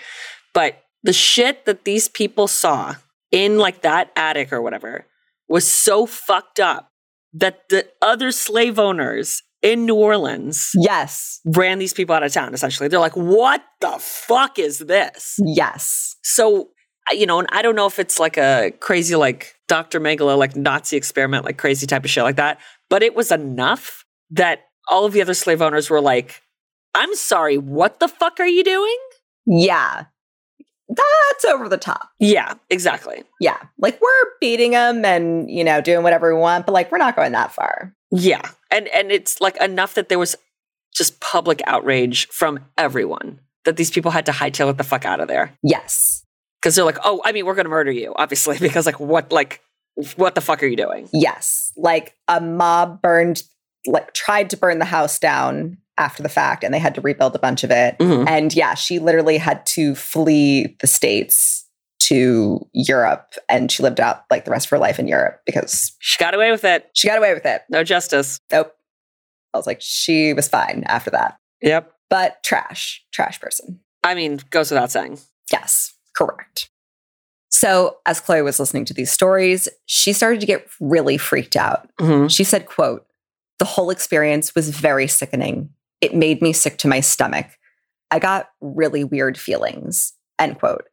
But 0.53 0.81
the 1.03 1.13
shit 1.13 1.65
that 1.65 1.83
these 1.83 2.07
people 2.07 2.47
saw 2.47 2.95
in 3.31 3.57
like 3.57 3.81
that 3.81 4.11
attic 4.15 4.53
or 4.53 4.61
whatever 4.61 5.05
was 5.49 5.69
so 5.69 6.05
fucked 6.05 6.59
up 6.59 6.89
that 7.33 7.63
the 7.69 7.87
other 8.01 8.31
slave 8.31 8.79
owners 8.79 9.41
in 9.61 9.85
New 9.85 9.95
Orleans 9.95 10.71
Yes. 10.75 11.39
ran 11.45 11.79
these 11.79 11.93
people 11.93 12.15
out 12.15 12.23
of 12.23 12.31
town 12.31 12.53
essentially. 12.53 12.87
They're 12.87 12.99
like, 12.99 13.15
what 13.17 13.63
the 13.81 13.97
fuck 13.99 14.59
is 14.59 14.79
this? 14.79 15.35
Yes. 15.43 16.15
So, 16.23 16.69
you 17.11 17.25
know, 17.25 17.39
and 17.39 17.47
I 17.51 17.61
don't 17.61 17.75
know 17.75 17.87
if 17.87 17.99
it's 17.99 18.19
like 18.19 18.37
a 18.37 18.71
crazy, 18.79 19.15
like 19.15 19.55
Dr. 19.67 19.99
Mengele, 19.99 20.37
like 20.37 20.55
Nazi 20.55 20.97
experiment, 20.97 21.45
like 21.45 21.57
crazy 21.57 21.85
type 21.85 22.03
of 22.03 22.09
shit 22.09 22.23
like 22.23 22.37
that, 22.37 22.59
but 22.89 23.03
it 23.03 23.15
was 23.15 23.31
enough 23.31 24.05
that 24.31 24.65
all 24.87 25.05
of 25.05 25.13
the 25.13 25.21
other 25.21 25.33
slave 25.33 25.61
owners 25.61 25.89
were 25.89 26.01
like, 26.01 26.41
I'm 26.95 27.13
sorry, 27.15 27.57
what 27.57 27.99
the 27.99 28.07
fuck 28.07 28.39
are 28.39 28.47
you 28.47 28.63
doing? 28.63 28.97
Yeah. 29.45 30.05
That's 30.89 31.45
over 31.45 31.69
the 31.69 31.77
top. 31.77 32.09
Yeah, 32.19 32.53
exactly. 32.69 33.23
Yeah. 33.39 33.57
Like 33.79 33.99
we're 34.01 34.25
beating 34.39 34.71
them 34.71 35.03
and, 35.05 35.49
you 35.49 35.63
know, 35.63 35.81
doing 35.81 36.03
whatever 36.03 36.33
we 36.33 36.39
want, 36.39 36.65
but 36.65 36.73
like 36.73 36.91
we're 36.91 36.97
not 36.97 37.15
going 37.15 37.31
that 37.31 37.51
far. 37.51 37.95
Yeah. 38.11 38.47
And 38.69 38.87
and 38.89 39.11
it's 39.11 39.41
like 39.41 39.55
enough 39.57 39.95
that 39.95 40.09
there 40.09 40.19
was 40.19 40.35
just 40.93 41.19
public 41.19 41.61
outrage 41.65 42.27
from 42.27 42.59
everyone 42.77 43.39
that 43.65 43.77
these 43.77 43.89
people 43.89 44.11
had 44.11 44.25
to 44.27 44.31
hightail 44.31 44.69
it 44.69 44.77
the 44.77 44.83
fuck 44.83 45.05
out 45.05 45.19
of 45.19 45.27
there. 45.27 45.57
Yes. 45.63 46.23
Because 46.63 46.75
they're 46.77 46.85
like, 46.85 46.99
oh, 47.03 47.21
I 47.25 47.33
mean, 47.33 47.45
we're 47.45 47.55
gonna 47.55 47.67
murder 47.67 47.91
you, 47.91 48.13
obviously, 48.15 48.57
because 48.61 48.85
like 48.85 48.99
what 48.99 49.31
like 49.33 49.61
what 50.15 50.33
the 50.33 50.41
fuck 50.41 50.63
are 50.63 50.65
you 50.65 50.77
doing? 50.77 51.09
Yes. 51.13 51.73
Like 51.75 52.15
a 52.29 52.39
mob 52.41 53.01
burned, 53.01 53.43
like 53.85 54.13
tried 54.13 54.49
to 54.51 54.57
burn 54.57 54.79
the 54.79 54.85
house 54.85 55.19
down 55.19 55.77
after 55.99 56.23
the 56.23 56.29
fact 56.29 56.63
and 56.63 56.73
they 56.73 56.79
had 56.79 56.95
to 56.95 57.01
rebuild 57.01 57.35
a 57.35 57.39
bunch 57.39 57.63
of 57.63 57.69
it. 57.69 57.97
Mhm. 57.99 58.27
And 58.27 58.55
yeah, 58.55 58.73
she 58.73 58.97
literally 58.97 59.37
had 59.37 59.63
to 59.67 59.93
flee 59.93 60.75
the 60.79 60.87
States 60.87 61.67
to 61.99 62.67
Europe 62.73 63.35
and 63.47 63.71
she 63.71 63.83
lived 63.83 63.99
out 63.99 64.23
like 64.31 64.45
the 64.45 64.51
rest 64.51 64.65
of 64.65 64.69
her 64.71 64.79
life 64.79 64.97
in 64.99 65.07
Europe 65.07 65.41
because 65.45 65.95
She 65.99 66.17
got 66.17 66.33
away 66.33 66.49
with 66.49 66.63
it. 66.63 66.89
she 66.93 67.07
got 67.07 67.17
away 67.19 67.33
with 67.35 67.45
it. 67.45 67.61
No 67.69 67.83
justice. 67.83 68.39
Nope. 68.51 68.73
I 69.53 69.57
was 69.57 69.67
like, 69.67 69.77
she 69.81 70.33
was 70.33 70.47
fine 70.47 70.83
after 70.87 71.11
that. 71.11 71.37
Yep. 71.61 71.91
But 72.09 72.41
trash, 72.43 73.03
trash 73.13 73.39
person. 73.39 73.79
I 74.03 74.15
mean, 74.15 74.39
goes 74.49 74.71
without 74.71 74.91
saying. 74.91 75.19
Yes, 75.51 75.93
correct. 76.15 76.69
So 77.49 77.97
as 78.05 78.19
Chloe 78.19 78.41
was 78.41 78.59
listening 78.59 78.85
to 78.85 78.93
these 78.93 79.11
stories, 79.11 79.69
she 79.85 80.11
started 80.11 80.39
to 80.39 80.45
get 80.47 80.67
really 80.79 81.17
freaked 81.17 81.55
out. 81.55 81.87
Mhm. 81.99 82.29
She 82.29 82.43
said, 82.43 82.65
quote, 82.65 83.05
the 83.59 83.65
whole 83.65 83.89
experience 83.89 84.55
was 84.55 84.69
very 84.69 85.07
sickening. 85.07 85.69
It 86.01 86.15
made 86.15 86.41
me 86.41 86.51
sick 86.51 86.77
to 86.79 86.87
my 86.87 86.99
stomach. 86.99 87.47
I 88.11 88.19
got 88.19 88.49
really 88.59 89.03
weird 89.03 89.37
feelings, 89.37 90.13
end 90.39 90.59
quote. 90.59 90.85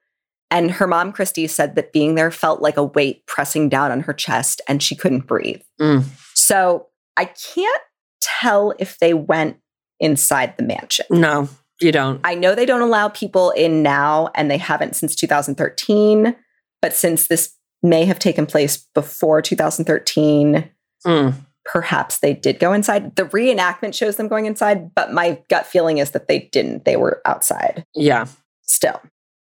And 0.50 0.70
her 0.70 0.86
mom, 0.86 1.12
Christi, 1.12 1.46
said 1.46 1.76
that 1.76 1.92
being 1.92 2.14
there 2.14 2.30
felt 2.30 2.60
like 2.60 2.76
a 2.76 2.84
weight 2.84 3.26
pressing 3.26 3.68
down 3.68 3.90
on 3.90 4.00
her 4.00 4.12
chest 4.12 4.60
and 4.68 4.82
she 4.82 4.96
couldn't 4.96 5.26
breathe. 5.26 5.62
Mm. 5.80 6.04
So 6.34 6.88
I 7.16 7.26
can't 7.26 7.82
tell 8.20 8.74
if 8.78 8.98
they 8.98 9.14
went 9.14 9.58
inside 10.00 10.56
the 10.56 10.62
mansion. 10.64 11.06
No, 11.10 11.48
you 11.80 11.92
don't. 11.92 12.20
I 12.24 12.34
know 12.34 12.54
they 12.54 12.66
don't 12.66 12.82
allow 12.82 13.08
people 13.08 13.50
in 13.50 13.82
now 13.82 14.30
and 14.34 14.50
they 14.50 14.58
haven't 14.58 14.96
since 14.96 15.14
2013, 15.16 16.34
but 16.82 16.92
since 16.94 17.28
this 17.28 17.54
may 17.82 18.04
have 18.04 18.18
taken 18.18 18.46
place 18.46 18.86
before 18.94 19.40
2013, 19.42 20.68
Mm. 21.06 21.34
perhaps 21.64 22.18
they 22.18 22.34
did 22.34 22.58
go 22.58 22.72
inside. 22.74 23.16
The 23.16 23.24
reenactment 23.24 23.94
shows 23.94 24.16
them 24.16 24.28
going 24.28 24.44
inside, 24.44 24.94
but 24.94 25.12
my 25.14 25.40
gut 25.48 25.66
feeling 25.66 25.96
is 25.98 26.10
that 26.10 26.28
they 26.28 26.50
didn't. 26.52 26.84
They 26.84 26.96
were 26.96 27.22
outside 27.24 27.84
Yeah. 27.94 28.26
still. 28.62 29.00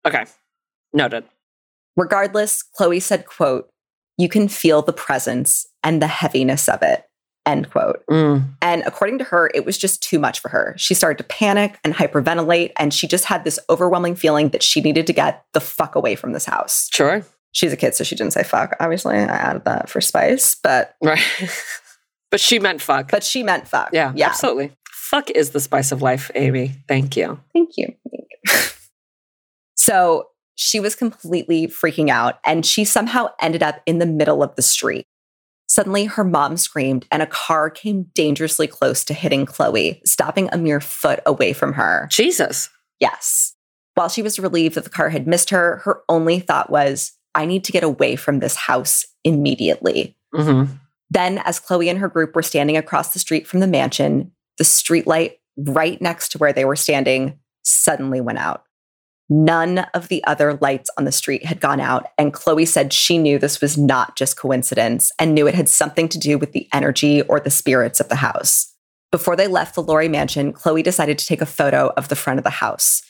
Okay. 0.08 0.26
Noted. 0.94 1.26
Regardless, 1.96 2.64
Chloe 2.64 3.00
said, 3.00 3.26
quote, 3.28 3.70
you 4.18 4.28
can 4.30 4.48
feel 4.48 4.82
the 4.82 4.94
presence 4.94 5.68
and 5.84 6.02
the 6.02 6.08
heaviness 6.08 6.68
of 6.68 6.82
it, 6.82 7.04
end 7.46 7.70
quote. 7.70 8.04
Mm. 8.10 8.44
And 8.62 8.84
according 8.86 9.18
to 9.20 9.24
her, 9.26 9.50
it 9.54 9.66
was 9.66 9.78
just 9.78 10.02
too 10.04 10.20
much 10.20 10.40
for 10.40 10.50
her. 10.50 10.74
She 10.78 10.94
started 10.94 11.18
to 11.20 11.24
panic 11.24 11.78
and 11.84 11.94
hyperventilate, 11.94 12.72
and 12.78 12.94
she 12.94 13.08
just 13.08 13.26
had 13.26 13.44
this 13.44 13.60
overwhelming 13.70 14.16
feeling 14.16 14.50
that 14.50 14.64
she 14.64 14.82
needed 14.82 15.08
to 15.08 15.14
get 15.14 15.46
the 15.54 15.60
fuck 15.62 15.96
away 15.96 16.16
from 16.16 16.34
this 16.34 16.46
house. 16.46 16.90
Sure. 16.94 17.24
She's 17.52 17.72
a 17.72 17.78
kid, 17.78 17.96
so 17.96 18.04
she 18.04 18.16
didn't 18.16 18.34
say 18.34 18.44
fuck, 18.44 18.76
obviously. 18.80 19.16
I 19.16 19.24
added 19.24 19.64
that 19.66 19.90
for 19.90 20.02
spice, 20.02 20.56
but 20.56 20.96
Right. 21.02 21.24
but 22.32 22.40
she 22.42 22.60
meant 22.60 22.82
fuck. 22.82 23.10
but 23.12 23.24
she 23.24 23.44
meant 23.44 23.68
fuck. 23.68 23.90
yeah, 23.94 24.12
Yeah. 24.16 24.28
absolutely. 24.28 24.72
Fuck 24.92 25.30
is 25.32 25.52
the 25.52 25.60
spice 25.60 25.92
of 25.92 26.02
life, 26.02 26.32
Amy. 26.36 26.74
Thank 26.88 27.16
you. 27.16 27.40
Thank 27.54 27.78
you. 27.78 27.94
Thank 28.12 28.28
you. 28.44 28.54
so 29.76 30.30
she 30.56 30.80
was 30.80 30.96
completely 30.96 31.68
freaking 31.68 32.10
out, 32.10 32.40
and 32.46 32.66
she 32.66 32.86
somehow 32.86 33.28
ended 33.42 33.62
up 33.62 33.82
in 33.86 34.00
the 34.00 34.06
middle 34.06 34.42
of 34.42 34.56
the 34.56 34.62
street. 34.62 35.06
Suddenly, 35.68 36.06
her 36.06 36.24
mom 36.24 36.58
screamed, 36.58 37.06
and 37.12 37.22
a 37.22 37.28
car 37.28 37.70
came 37.70 38.04
dangerously 38.14 38.68
close 38.68 39.04
to 39.06 39.14
hitting 39.14 39.46
Chloe, 39.46 40.02
stopping 40.06 40.50
a 40.52 40.58
mere 40.58 40.80
foot 40.80 41.20
away 41.26 41.54
from 41.54 41.74
her. 41.74 42.08
Jesus. 42.12 42.70
Yes. 43.00 43.56
While 43.96 44.10
she 44.10 44.22
was 44.22 44.40
relieved 44.40 44.76
that 44.76 44.84
the 44.84 44.90
car 44.90 45.10
had 45.10 45.28
missed 45.28 45.50
her, 45.50 45.78
her 45.86 46.02
only 46.08 46.40
thought 46.40 46.70
was, 46.70 47.14
I 47.34 47.46
need 47.46 47.64
to 47.66 47.72
get 47.72 47.84
away 47.84 48.16
from 48.16 48.40
this 48.40 48.56
house 48.56 49.06
immediately. 49.24 50.18
hmm 50.34 50.66
Then, 51.10 51.40
as 51.40 51.60
Chloe 51.60 51.90
and 51.90 52.00
her 52.00 52.10
group 52.10 52.36
were 52.36 52.44
standing 52.44 52.78
across 52.78 53.14
the 53.14 53.20
street 53.20 53.48
from 53.48 53.60
the 53.60 53.68
mansion, 53.68 54.32
the 54.58 54.64
streetlight 54.64 55.34
right 55.58 56.02
next 56.02 56.30
to 56.30 56.38
where 56.38 56.54
they 56.54 56.66
were 56.66 56.76
standing 56.76 57.40
suddenly 57.64 58.22
went 58.22 58.40
out. 58.40 58.64
None 59.28 59.80
of 59.96 60.08
the 60.08 60.24
other 60.26 60.58
lights 60.62 60.90
on 60.98 61.06
the 61.06 61.12
street 61.12 61.46
had 61.46 61.60
gone 61.60 61.80
out, 61.80 62.08
and 62.18 62.34
Chloe 62.34 62.66
said 62.66 62.94
she 62.94 63.18
knew 63.18 63.40
this 63.40 63.60
was 63.60 63.78
not 63.78 64.16
just 64.16 64.38
coincidence 64.38 65.12
and 65.18 65.34
knew 65.34 65.48
it 65.48 65.56
had 65.56 65.68
something 65.68 66.08
to 66.10 66.20
do 66.20 66.38
with 66.38 66.52
the 66.52 66.68
energy 66.72 67.24
or 67.24 67.40
the 67.40 67.50
spirits 67.50 68.00
of 68.00 68.10
the 68.10 68.18
house. 68.18 68.72
Before 69.12 69.36
they 69.36 69.48
left 69.48 69.74
the 69.74 69.82
Lori 69.82 70.08
mansion, 70.08 70.54
Chloe 70.54 70.84
decided 70.84 71.18
to 71.18 71.26
take 71.26 71.42
a 71.42 71.48
photo 71.48 71.92
of 71.98 72.10
the 72.10 72.16
front 72.16 72.38
of 72.38 72.44
the 72.44 72.50
house. 72.52 73.02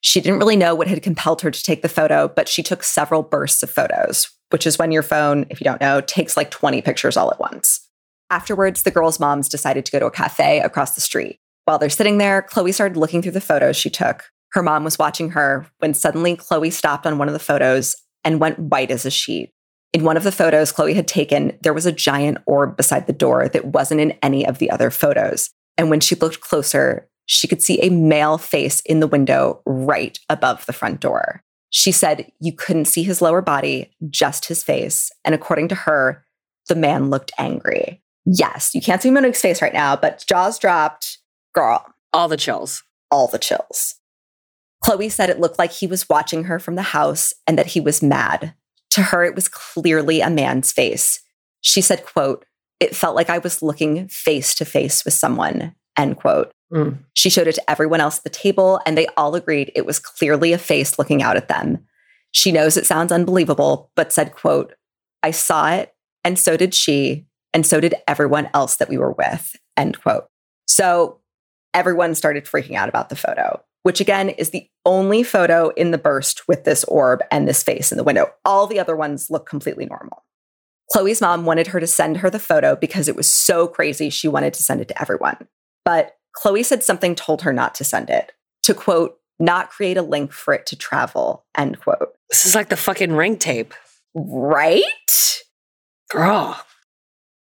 She 0.00 0.20
didn't 0.20 0.38
really 0.38 0.56
know 0.56 0.74
what 0.74 0.86
had 0.86 1.02
compelled 1.02 1.40
her 1.40 1.50
to 1.50 1.62
take 1.62 1.82
the 1.82 1.88
photo, 1.88 2.28
but 2.28 2.48
she 2.48 2.62
took 2.62 2.82
several 2.82 3.22
bursts 3.22 3.62
of 3.62 3.70
photos, 3.70 4.30
which 4.50 4.66
is 4.66 4.78
when 4.78 4.92
your 4.92 5.02
phone, 5.02 5.46
if 5.50 5.60
you 5.60 5.64
don't 5.64 5.80
know, 5.80 6.00
takes 6.02 6.36
like 6.36 6.50
20 6.50 6.82
pictures 6.82 7.16
all 7.16 7.32
at 7.32 7.40
once. 7.40 7.88
Afterwards, 8.30 8.82
the 8.82 8.90
girls' 8.90 9.18
moms 9.18 9.48
decided 9.48 9.86
to 9.86 9.92
go 9.92 9.98
to 9.98 10.06
a 10.06 10.10
cafe 10.10 10.60
across 10.60 10.94
the 10.94 11.00
street. 11.00 11.38
While 11.64 11.78
they're 11.78 11.88
sitting 11.88 12.18
there, 12.18 12.42
Chloe 12.42 12.72
started 12.72 12.98
looking 12.98 13.22
through 13.22 13.32
the 13.32 13.40
photos 13.40 13.76
she 13.76 13.90
took. 13.90 14.30
Her 14.54 14.62
mom 14.62 14.84
was 14.84 14.98
watching 14.98 15.30
her 15.30 15.66
when 15.78 15.94
suddenly 15.94 16.36
Chloe 16.36 16.70
stopped 16.70 17.06
on 17.06 17.18
one 17.18 17.28
of 17.28 17.32
the 17.34 17.40
photos 17.40 17.96
and 18.22 18.40
went 18.40 18.58
white 18.58 18.92
as 18.92 19.04
a 19.04 19.10
sheet. 19.10 19.52
In 19.92 20.04
one 20.04 20.16
of 20.16 20.22
the 20.22 20.32
photos 20.32 20.70
Chloe 20.72 20.94
had 20.94 21.08
taken, 21.08 21.58
there 21.62 21.74
was 21.74 21.86
a 21.86 21.92
giant 21.92 22.38
orb 22.46 22.76
beside 22.76 23.06
the 23.08 23.12
door 23.12 23.48
that 23.48 23.66
wasn't 23.66 24.00
in 24.00 24.12
any 24.22 24.46
of 24.46 24.58
the 24.58 24.70
other 24.70 24.90
photos. 24.90 25.50
And 25.76 25.90
when 25.90 25.98
she 26.00 26.14
looked 26.14 26.40
closer, 26.40 27.08
she 27.26 27.48
could 27.48 27.62
see 27.62 27.80
a 27.80 27.90
male 27.90 28.38
face 28.38 28.80
in 28.82 29.00
the 29.00 29.08
window 29.08 29.60
right 29.66 30.18
above 30.28 30.66
the 30.66 30.72
front 30.72 31.00
door. 31.00 31.42
She 31.70 31.90
said 31.90 32.30
you 32.40 32.52
couldn't 32.52 32.84
see 32.84 33.02
his 33.02 33.20
lower 33.20 33.42
body, 33.42 33.92
just 34.08 34.46
his 34.46 34.62
face. 34.62 35.10
And 35.24 35.34
according 35.34 35.66
to 35.68 35.74
her, 35.74 36.24
the 36.68 36.76
man 36.76 37.10
looked 37.10 37.32
angry. 37.38 38.02
Yes, 38.24 38.72
you 38.72 38.80
can't 38.80 39.02
see 39.02 39.10
Monique's 39.10 39.40
face 39.40 39.60
right 39.60 39.74
now, 39.74 39.96
but 39.96 40.24
jaws 40.28 40.60
dropped. 40.60 41.18
Girl, 41.54 41.84
All 42.12 42.28
the 42.28 42.36
chills. 42.36 42.84
all 43.10 43.26
the 43.26 43.38
chills. 43.38 43.96
Chloe 44.84 45.08
said 45.08 45.30
it 45.30 45.40
looked 45.40 45.58
like 45.58 45.72
he 45.72 45.86
was 45.86 46.08
watching 46.10 46.44
her 46.44 46.58
from 46.58 46.74
the 46.74 46.82
house 46.82 47.32
and 47.46 47.58
that 47.58 47.68
he 47.68 47.80
was 47.80 48.02
mad. 48.02 48.54
To 48.90 49.02
her, 49.02 49.24
it 49.24 49.34
was 49.34 49.48
clearly 49.48 50.20
a 50.20 50.28
man's 50.28 50.72
face. 50.72 51.20
She 51.62 51.80
said, 51.80 52.04
quote, 52.04 52.44
it 52.80 52.94
felt 52.94 53.16
like 53.16 53.30
I 53.30 53.38
was 53.38 53.62
looking 53.62 54.08
face 54.08 54.54
to 54.56 54.66
face 54.66 55.02
with 55.04 55.14
someone, 55.14 55.74
end 55.96 56.18
quote. 56.18 56.52
Mm. 56.70 56.98
She 57.14 57.30
showed 57.30 57.46
it 57.46 57.54
to 57.54 57.70
everyone 57.70 58.02
else 58.02 58.18
at 58.18 58.24
the 58.24 58.30
table, 58.30 58.78
and 58.84 58.98
they 58.98 59.06
all 59.16 59.34
agreed 59.34 59.72
it 59.74 59.86
was 59.86 59.98
clearly 59.98 60.52
a 60.52 60.58
face 60.58 60.98
looking 60.98 61.22
out 61.22 61.38
at 61.38 61.48
them. 61.48 61.86
She 62.32 62.52
knows 62.52 62.76
it 62.76 62.86
sounds 62.86 63.10
unbelievable, 63.10 63.90
but 63.96 64.12
said, 64.12 64.34
quote, 64.34 64.74
I 65.22 65.30
saw 65.30 65.72
it, 65.72 65.94
and 66.24 66.38
so 66.38 66.58
did 66.58 66.74
she, 66.74 67.24
and 67.54 67.66
so 67.66 67.80
did 67.80 67.94
everyone 68.06 68.50
else 68.52 68.76
that 68.76 68.90
we 68.90 68.98
were 68.98 69.12
with, 69.12 69.56
end 69.78 69.98
quote. 70.02 70.26
So 70.66 71.20
everyone 71.72 72.14
started 72.14 72.44
freaking 72.44 72.74
out 72.74 72.90
about 72.90 73.08
the 73.08 73.16
photo, 73.16 73.62
which 73.84 74.00
again 74.00 74.30
is 74.30 74.50
the 74.50 74.68
only 74.84 75.22
photo 75.22 75.68
in 75.70 75.92
the 75.92 75.98
burst 75.98 76.48
with 76.48 76.64
this 76.64 76.84
orb 76.84 77.20
and 77.30 77.46
this 77.46 77.62
face 77.62 77.92
in 77.92 77.98
the 77.98 78.04
window. 78.04 78.32
All 78.44 78.66
the 78.66 78.80
other 78.80 78.96
ones 78.96 79.30
look 79.30 79.48
completely 79.48 79.86
normal. 79.86 80.24
Chloe's 80.90 81.20
mom 81.20 81.44
wanted 81.44 81.68
her 81.68 81.80
to 81.80 81.86
send 81.86 82.18
her 82.18 82.30
the 82.30 82.38
photo 82.38 82.76
because 82.76 83.08
it 83.08 83.16
was 83.16 83.30
so 83.30 83.68
crazy 83.68 84.10
she 84.10 84.26
wanted 84.26 84.54
to 84.54 84.62
send 84.62 84.80
it 84.80 84.88
to 84.88 85.00
everyone. 85.00 85.36
But 85.84 86.16
Chloe 86.32 86.62
said 86.62 86.82
something 86.82 87.14
told 87.14 87.42
her 87.42 87.52
not 87.52 87.74
to 87.76 87.84
send 87.84 88.10
it. 88.10 88.32
To 88.64 88.74
quote, 88.74 89.18
not 89.38 89.70
create 89.70 89.96
a 89.96 90.02
link 90.02 90.32
for 90.32 90.54
it 90.54 90.66
to 90.66 90.76
travel, 90.76 91.44
end 91.56 91.80
quote. 91.80 92.14
This 92.30 92.46
is 92.46 92.54
like 92.54 92.70
the 92.70 92.76
fucking 92.76 93.12
ring 93.12 93.36
tape. 93.36 93.74
Right? 94.14 95.42
Girl. 96.10 96.58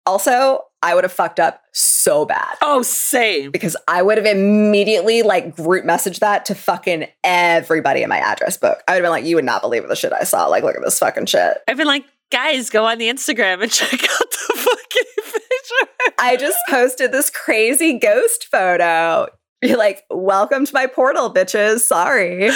Also, 0.07 0.61
I 0.82 0.94
would 0.94 1.04
have 1.04 1.12
fucked 1.12 1.38
up 1.38 1.62
so 1.72 2.24
bad 2.24 2.56
Oh, 2.62 2.80
same. 2.82 3.50
because 3.50 3.76
I 3.86 4.00
would 4.02 4.16
have 4.16 4.26
immediately 4.26 5.22
like 5.22 5.54
group 5.54 5.84
messaged 5.84 6.20
that 6.20 6.46
to 6.46 6.54
fucking 6.54 7.06
everybody 7.22 8.02
in 8.02 8.08
my 8.08 8.18
address 8.18 8.56
book. 8.56 8.82
I 8.88 8.92
would 8.92 8.96
have 8.96 9.02
been 9.04 9.10
like, 9.10 9.24
you 9.24 9.36
would 9.36 9.44
not 9.44 9.60
believe 9.62 9.86
the 9.86 9.94
shit 9.96 10.12
I 10.12 10.24
saw. 10.24 10.46
Like, 10.46 10.64
look 10.64 10.76
at 10.76 10.82
this 10.82 10.98
fucking 10.98 11.26
shit. 11.26 11.58
I've 11.68 11.76
been 11.76 11.86
like, 11.86 12.04
guys, 12.32 12.70
go 12.70 12.86
on 12.86 12.96
the 12.98 13.08
Instagram 13.10 13.62
and 13.62 13.70
check 13.72 13.92
out 13.92 14.30
the 14.30 14.54
fucking 14.56 15.12
picture. 15.16 16.14
I 16.18 16.36
just 16.38 16.58
posted 16.70 17.12
this 17.12 17.28
crazy 17.30 17.98
ghost 17.98 18.46
photo. 18.50 19.26
You're 19.62 19.76
like, 19.76 20.04
welcome 20.10 20.64
to 20.64 20.72
my 20.72 20.86
portal, 20.86 21.30
bitches. 21.32 21.80
Sorry. 21.80 22.50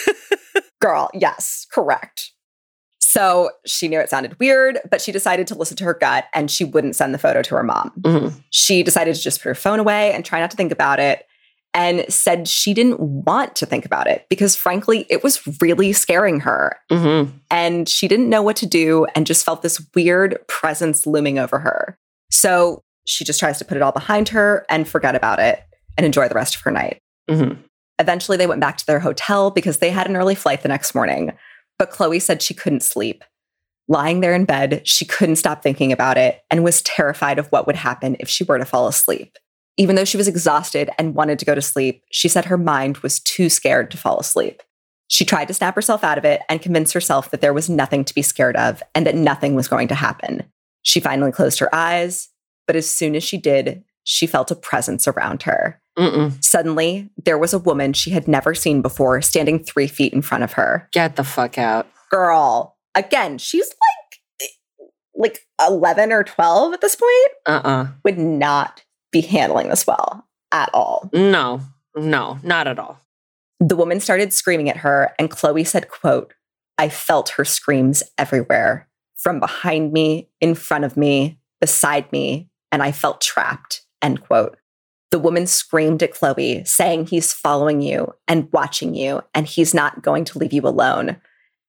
Girl, 0.80 1.10
yes, 1.12 1.66
correct. 1.70 2.32
So 3.12 3.50
she 3.66 3.88
knew 3.88 3.98
it 3.98 4.08
sounded 4.08 4.38
weird, 4.38 4.78
but 4.88 5.00
she 5.00 5.10
decided 5.10 5.48
to 5.48 5.56
listen 5.56 5.76
to 5.78 5.84
her 5.84 5.94
gut 5.94 6.26
and 6.32 6.48
she 6.48 6.62
wouldn't 6.62 6.94
send 6.94 7.12
the 7.12 7.18
photo 7.18 7.42
to 7.42 7.56
her 7.56 7.64
mom. 7.64 7.90
Mhm. 8.02 8.40
She 8.50 8.84
decided 8.84 9.16
to 9.16 9.20
just 9.20 9.42
put 9.42 9.48
her 9.48 9.54
phone 9.56 9.80
away 9.80 10.12
and 10.12 10.24
try 10.24 10.38
not 10.38 10.52
to 10.52 10.56
think 10.56 10.70
about 10.70 11.00
it 11.00 11.26
and 11.74 12.04
said 12.08 12.46
she 12.46 12.72
didn't 12.72 13.00
want 13.00 13.56
to 13.56 13.66
think 13.66 13.84
about 13.84 14.06
it 14.06 14.26
because, 14.30 14.54
frankly, 14.54 15.06
it 15.10 15.24
was 15.24 15.40
really 15.60 15.92
scaring 15.92 16.38
her. 16.38 16.76
Mhm. 16.88 17.32
And 17.50 17.88
she 17.88 18.06
didn't 18.06 18.28
know 18.28 18.42
what 18.42 18.54
to 18.56 18.66
do 18.66 19.06
and 19.16 19.26
just 19.26 19.44
felt 19.44 19.62
this 19.62 19.80
weird 19.92 20.38
presence 20.46 21.04
looming 21.04 21.36
over 21.36 21.58
her. 21.58 21.98
So 22.30 22.84
she 23.06 23.24
just 23.24 23.40
tries 23.40 23.58
to 23.58 23.64
put 23.64 23.76
it 23.76 23.82
all 23.82 23.90
behind 23.92 24.28
her 24.28 24.64
and 24.68 24.86
forget 24.86 25.16
about 25.16 25.40
it 25.40 25.60
and 25.96 26.06
enjoy 26.06 26.28
the 26.28 26.34
rest 26.36 26.54
of 26.54 26.60
her 26.60 26.70
night. 26.70 27.00
Mhm. 27.28 27.56
Eventually, 27.98 28.38
they 28.38 28.46
went 28.46 28.60
back 28.60 28.76
to 28.78 28.86
their 28.86 29.00
hotel 29.00 29.50
because 29.50 29.78
they 29.78 29.90
had 29.90 30.08
an 30.08 30.16
early 30.16 30.36
flight 30.36 30.62
the 30.62 30.68
next 30.68 30.94
morning. 30.94 31.32
But 31.80 31.90
Chloe 31.90 32.18
said 32.18 32.42
she 32.42 32.52
couldn't 32.52 32.82
sleep. 32.82 33.24
Lying 33.88 34.20
there 34.20 34.34
in 34.34 34.44
bed, 34.44 34.86
she 34.86 35.06
couldn't 35.06 35.36
stop 35.36 35.62
thinking 35.62 35.92
about 35.92 36.18
it 36.18 36.42
and 36.50 36.62
was 36.62 36.82
terrified 36.82 37.38
of 37.38 37.46
what 37.46 37.66
would 37.66 37.74
happen 37.74 38.18
if 38.20 38.28
she 38.28 38.44
were 38.44 38.58
to 38.58 38.66
fall 38.66 38.86
asleep. 38.86 39.38
Even 39.78 39.96
though 39.96 40.04
she 40.04 40.18
was 40.18 40.28
exhausted 40.28 40.90
and 40.98 41.14
wanted 41.14 41.38
to 41.38 41.46
go 41.46 41.54
to 41.54 41.62
sleep, 41.62 42.02
she 42.10 42.28
said 42.28 42.44
her 42.44 42.58
mind 42.58 42.98
was 42.98 43.18
too 43.18 43.48
scared 43.48 43.90
to 43.90 43.96
fall 43.96 44.20
asleep. 44.20 44.62
She 45.08 45.24
tried 45.24 45.48
to 45.48 45.54
snap 45.54 45.74
herself 45.74 46.04
out 46.04 46.18
of 46.18 46.24
it 46.26 46.42
and 46.50 46.60
convince 46.60 46.92
herself 46.92 47.30
that 47.30 47.40
there 47.40 47.54
was 47.54 47.70
nothing 47.70 48.04
to 48.04 48.14
be 48.14 48.20
scared 48.20 48.56
of 48.56 48.82
and 48.94 49.06
that 49.06 49.14
nothing 49.14 49.54
was 49.54 49.66
going 49.66 49.88
to 49.88 49.94
happen. 49.94 50.42
She 50.82 51.00
finally 51.00 51.32
closed 51.32 51.60
her 51.60 51.74
eyes, 51.74 52.28
but 52.66 52.76
as 52.76 52.90
soon 52.90 53.16
as 53.16 53.24
she 53.24 53.38
did, 53.38 53.84
she 54.04 54.26
felt 54.26 54.50
a 54.50 54.54
presence 54.54 55.08
around 55.08 55.44
her. 55.44 55.80
Mm-mm. 56.00 56.42
Suddenly, 56.42 57.10
there 57.24 57.36
was 57.38 57.52
a 57.52 57.58
woman 57.58 57.92
she 57.92 58.10
had 58.10 58.26
never 58.26 58.54
seen 58.54 58.80
before 58.80 59.20
standing 59.20 59.62
three 59.62 59.86
feet 59.86 60.14
in 60.14 60.22
front 60.22 60.42
of 60.42 60.52
her. 60.54 60.88
Get 60.92 61.16
the 61.16 61.24
fuck 61.24 61.58
out. 61.58 61.86
Girl, 62.10 62.76
again, 62.94 63.36
she's 63.38 63.68
like, 63.68 64.50
like 65.14 65.46
11 65.68 66.10
or 66.12 66.24
12 66.24 66.72
at 66.72 66.80
this 66.80 66.96
point, 66.96 67.32
Uh-uh. 67.46 67.88
would 68.04 68.18
not 68.18 68.82
be 69.12 69.20
handling 69.20 69.68
this 69.68 69.86
well 69.86 70.26
at 70.52 70.70
all. 70.72 71.10
No. 71.12 71.60
No, 71.94 72.38
not 72.42 72.66
at 72.66 72.78
all. 72.78 72.98
The 73.58 73.76
woman 73.76 74.00
started 74.00 74.32
screaming 74.32 74.70
at 74.70 74.78
her, 74.78 75.12
and 75.18 75.30
Chloe 75.30 75.64
said, 75.64 75.88
quote, 75.90 76.32
I 76.78 76.88
felt 76.88 77.30
her 77.30 77.44
screams 77.44 78.02
everywhere, 78.16 78.88
from 79.16 79.38
behind 79.38 79.92
me, 79.92 80.30
in 80.40 80.54
front 80.54 80.84
of 80.84 80.96
me, 80.96 81.38
beside 81.60 82.10
me, 82.10 82.48
and 82.72 82.82
I 82.82 82.90
felt 82.92 83.20
trapped, 83.20 83.82
end 84.00 84.22
quote. 84.22 84.56
The 85.10 85.18
woman 85.18 85.46
screamed 85.46 86.02
at 86.02 86.12
Chloe, 86.12 86.64
saying 86.64 87.06
he's 87.06 87.32
following 87.32 87.80
you 87.80 88.14
and 88.28 88.50
watching 88.52 88.94
you, 88.94 89.22
and 89.34 89.46
he's 89.46 89.74
not 89.74 90.02
going 90.02 90.24
to 90.26 90.38
leave 90.38 90.52
you 90.52 90.62
alone. 90.62 91.16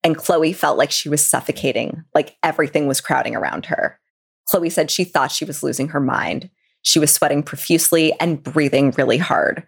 And 0.03 0.17
Chloe 0.17 0.53
felt 0.53 0.77
like 0.77 0.91
she 0.91 1.09
was 1.09 1.25
suffocating, 1.25 2.03
like 2.13 2.37
everything 2.43 2.87
was 2.87 3.01
crowding 3.01 3.35
around 3.35 3.65
her. 3.67 3.99
Chloe 4.45 4.69
said 4.69 4.91
she 4.91 5.03
thought 5.03 5.31
she 5.31 5.45
was 5.45 5.63
losing 5.63 5.89
her 5.89 5.99
mind. 5.99 6.49
She 6.83 6.99
was 6.99 7.11
sweating 7.11 7.43
profusely 7.43 8.13
and 8.19 8.41
breathing 8.41 8.91
really 8.97 9.17
hard. 9.17 9.63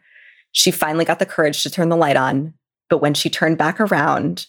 She 0.52 0.72
finally 0.72 1.06
got 1.06 1.20
the 1.20 1.26
courage 1.26 1.64
to 1.64 1.70
turn 1.70 1.90
the 1.90 1.98
light 1.98 2.18
on, 2.18 2.54
but 2.90 3.00
when 3.00 3.14
she 3.14 3.30
turned 3.30 3.58
back 3.58 3.80
around, 3.80 4.48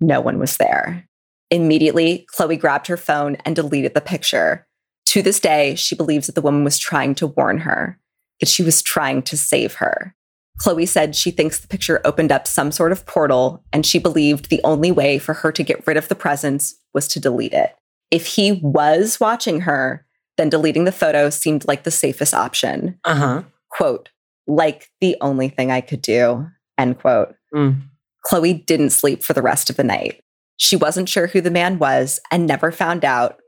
no 0.00 0.20
one 0.20 0.38
was 0.38 0.56
there. 0.56 1.08
Immediately, 1.50 2.26
Chloe 2.30 2.56
grabbed 2.56 2.88
her 2.88 2.96
phone 2.96 3.36
and 3.44 3.54
deleted 3.54 3.94
the 3.94 4.00
picture. 4.00 4.66
To 5.06 5.22
this 5.22 5.38
day, 5.38 5.76
she 5.76 5.94
believes 5.94 6.26
that 6.26 6.34
the 6.34 6.42
woman 6.42 6.64
was 6.64 6.78
trying 6.78 7.14
to 7.16 7.28
warn 7.28 7.58
her, 7.58 8.00
that 8.40 8.48
she 8.48 8.62
was 8.62 8.82
trying 8.82 9.22
to 9.22 9.36
save 9.36 9.74
her. 9.74 10.14
Chloe 10.58 10.86
said 10.86 11.16
she 11.16 11.30
thinks 11.30 11.58
the 11.58 11.68
picture 11.68 12.00
opened 12.04 12.30
up 12.30 12.46
some 12.46 12.70
sort 12.70 12.92
of 12.92 13.06
portal, 13.06 13.64
and 13.72 13.84
she 13.84 13.98
believed 13.98 14.48
the 14.48 14.60
only 14.62 14.92
way 14.92 15.18
for 15.18 15.34
her 15.34 15.50
to 15.52 15.62
get 15.64 15.84
rid 15.86 15.96
of 15.96 16.08
the 16.08 16.14
presence 16.14 16.74
was 16.92 17.08
to 17.08 17.20
delete 17.20 17.52
it. 17.52 17.74
If 18.10 18.26
he 18.26 18.52
was 18.52 19.18
watching 19.18 19.62
her, 19.62 20.06
then 20.36 20.48
deleting 20.48 20.84
the 20.84 20.92
photo 20.92 21.30
seemed 21.30 21.66
like 21.66 21.82
the 21.82 21.90
safest 21.90 22.34
option. 22.34 22.98
Uh-huh. 23.04 23.42
Quote, 23.70 24.10
like 24.46 24.90
the 25.00 25.16
only 25.20 25.48
thing 25.48 25.70
I 25.70 25.80
could 25.80 26.02
do, 26.02 26.46
end 26.78 26.98
quote. 27.00 27.34
Mm. 27.54 27.82
Chloe 28.24 28.54
didn't 28.54 28.90
sleep 28.90 29.22
for 29.22 29.32
the 29.32 29.42
rest 29.42 29.70
of 29.70 29.76
the 29.76 29.84
night. 29.84 30.20
She 30.56 30.76
wasn't 30.76 31.08
sure 31.08 31.26
who 31.26 31.40
the 31.40 31.50
man 31.50 31.78
was 31.78 32.20
and 32.30 32.46
never 32.46 32.70
found 32.70 33.04
out. 33.04 33.38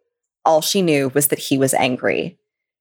All 0.44 0.60
she 0.60 0.82
knew 0.82 1.10
was 1.14 1.28
that 1.28 1.38
he 1.38 1.58
was 1.58 1.74
angry. 1.74 2.38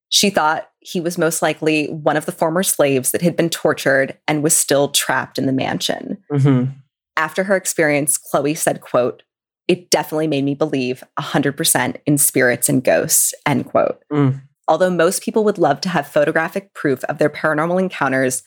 She 0.10 0.30
thought 0.30 0.70
he 0.80 1.02
was 1.02 1.18
most 1.18 1.42
likely 1.42 1.88
one 1.88 2.18
of 2.18 2.26
the 2.26 2.32
former 2.32 2.64
slaves 2.64 3.12
that 3.12 3.22
had 3.22 3.36
been 3.36 3.50
tortured 3.50 4.18
and 4.28 4.44
was 4.44 4.56
still 4.56 4.90
trapped 4.90 5.38
in 5.38 5.46
the 5.46 5.52
mansion. 5.52 6.18
Mm-hmm. 6.32 6.72
After 7.18 7.44
her 7.46 7.56
experience, 7.56 8.18
Chloe 8.18 8.56
said, 8.56 8.82
quote, 8.82 9.24
it 9.68 9.90
definitely 9.90 10.28
made 10.28 10.44
me 10.44 10.54
believe 10.54 11.04
100% 11.20 11.96
in 12.06 12.18
spirits 12.18 12.70
and 12.70 12.84
ghosts, 12.84 13.34
end 13.46 13.66
quote. 13.66 14.04
Mm. 14.12 14.42
Although 14.68 14.92
most 14.92 15.24
people 15.24 15.44
would 15.44 15.58
love 15.58 15.82
to 15.82 15.90
have 15.90 16.08
photographic 16.08 16.74
proof 16.74 17.04
of 17.06 17.18
their 17.18 17.30
paranormal 17.30 17.80
encounters, 17.80 18.44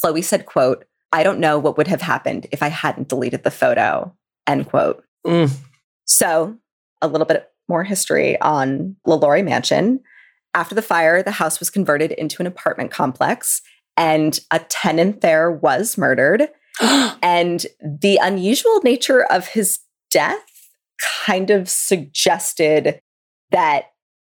Chloe 0.00 0.22
said, 0.22 0.46
quote, 0.46 0.84
I 1.12 1.22
don't 1.22 1.40
know 1.40 1.58
what 1.58 1.76
would 1.76 1.88
have 1.88 2.02
happened 2.02 2.46
if 2.52 2.62
I 2.62 2.68
hadn't 2.68 3.08
deleted 3.08 3.42
the 3.42 3.50
photo, 3.50 4.14
end 4.46 4.68
quote. 4.68 5.04
Mm. 5.26 5.50
So, 6.04 6.56
a 7.02 7.08
little 7.08 7.26
bit 7.26 7.48
more 7.68 7.84
history 7.84 8.40
on 8.40 8.96
LaLaurie 9.06 9.42
Mansion. 9.42 10.00
After 10.54 10.74
the 10.74 10.82
fire, 10.82 11.22
the 11.22 11.30
house 11.30 11.60
was 11.60 11.70
converted 11.70 12.12
into 12.12 12.42
an 12.42 12.46
apartment 12.46 12.90
complex, 12.90 13.62
and 13.96 14.38
a 14.50 14.58
tenant 14.58 15.20
there 15.20 15.50
was 15.50 15.96
murdered. 15.98 16.48
and 17.22 17.66
the 17.80 18.18
unusual 18.22 18.80
nature 18.82 19.24
of 19.24 19.48
his 19.48 19.78
death 20.10 20.46
kind 21.26 21.50
of 21.50 21.68
suggested 21.68 23.00
that 23.50 23.86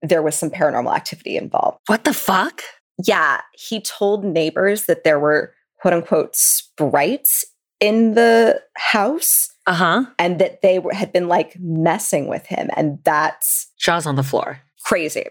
there 0.03 0.23
was 0.23 0.35
some 0.35 0.51
paranormal 0.51 0.95
activity 0.95 1.37
involved. 1.37 1.79
what 1.87 2.05
the 2.05 2.13
fuck? 2.13 2.63
Yeah, 3.05 3.41
he 3.55 3.81
told 3.81 4.25
neighbors 4.25 4.85
that 4.87 5.03
there 5.05 5.19
were 5.19 5.55
quote 5.81 5.95
unquote 5.95 6.37
sprites 6.37 7.45
in 7.81 8.15
the 8.15 8.61
house 8.77 9.49
Uh 9.67 9.75
huh. 9.75 10.05
and 10.19 10.39
that 10.39 10.63
they 10.63 10.79
were, 10.79 10.93
had 10.95 11.13
been 11.13 11.27
like 11.29 11.57
messing 11.59 12.29
with 12.29 12.47
him. 12.47 12.71
And 12.77 12.99
that's 13.05 13.69
Jaws 13.79 14.07
on 14.07 14.17
the 14.17 14.23
floor. 14.23 14.61
crazy. 14.85 15.27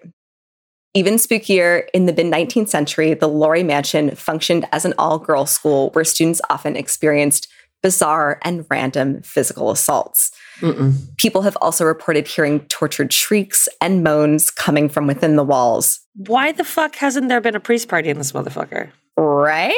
Even 0.96 1.16
spookier, 1.16 1.88
in 1.94 2.06
the 2.06 2.14
mid 2.14 2.28
19th 2.28 2.70
century, 2.70 3.14
the 3.16 3.28
Laurie 3.28 3.64
Mansion 3.64 4.16
functioned 4.16 4.68
as 4.72 4.86
an 4.86 4.94
all 5.00 5.18
girl 5.18 5.46
school 5.46 5.90
where 5.92 6.06
students 6.06 6.42
often 6.50 6.76
experienced 6.76 7.48
bizarre 7.82 8.40
and 8.44 8.66
random 8.70 9.22
physical 9.24 9.72
assaults. 9.72 10.32
Mm-mm. 10.60 10.94
People 11.18 11.42
have 11.42 11.58
also 11.62 11.84
reported 11.84 12.28
hearing 12.28 12.62
tortured 12.62 13.12
shrieks 13.12 13.68
and 13.82 14.04
moans 14.04 14.50
coming 14.50 14.88
from 14.88 15.08
within 15.08 15.36
the 15.36 15.44
walls. 15.44 16.00
Why 16.16 16.52
the 16.52 16.64
fuck 16.64 16.96
hasn't 16.96 17.28
there 17.28 17.42
been 17.42 17.56
a 17.56 17.60
priest 17.60 17.90
party 17.90 18.10
in 18.10 18.18
this 18.18 18.32
motherfucker? 18.32 18.92
Right? 19.18 19.74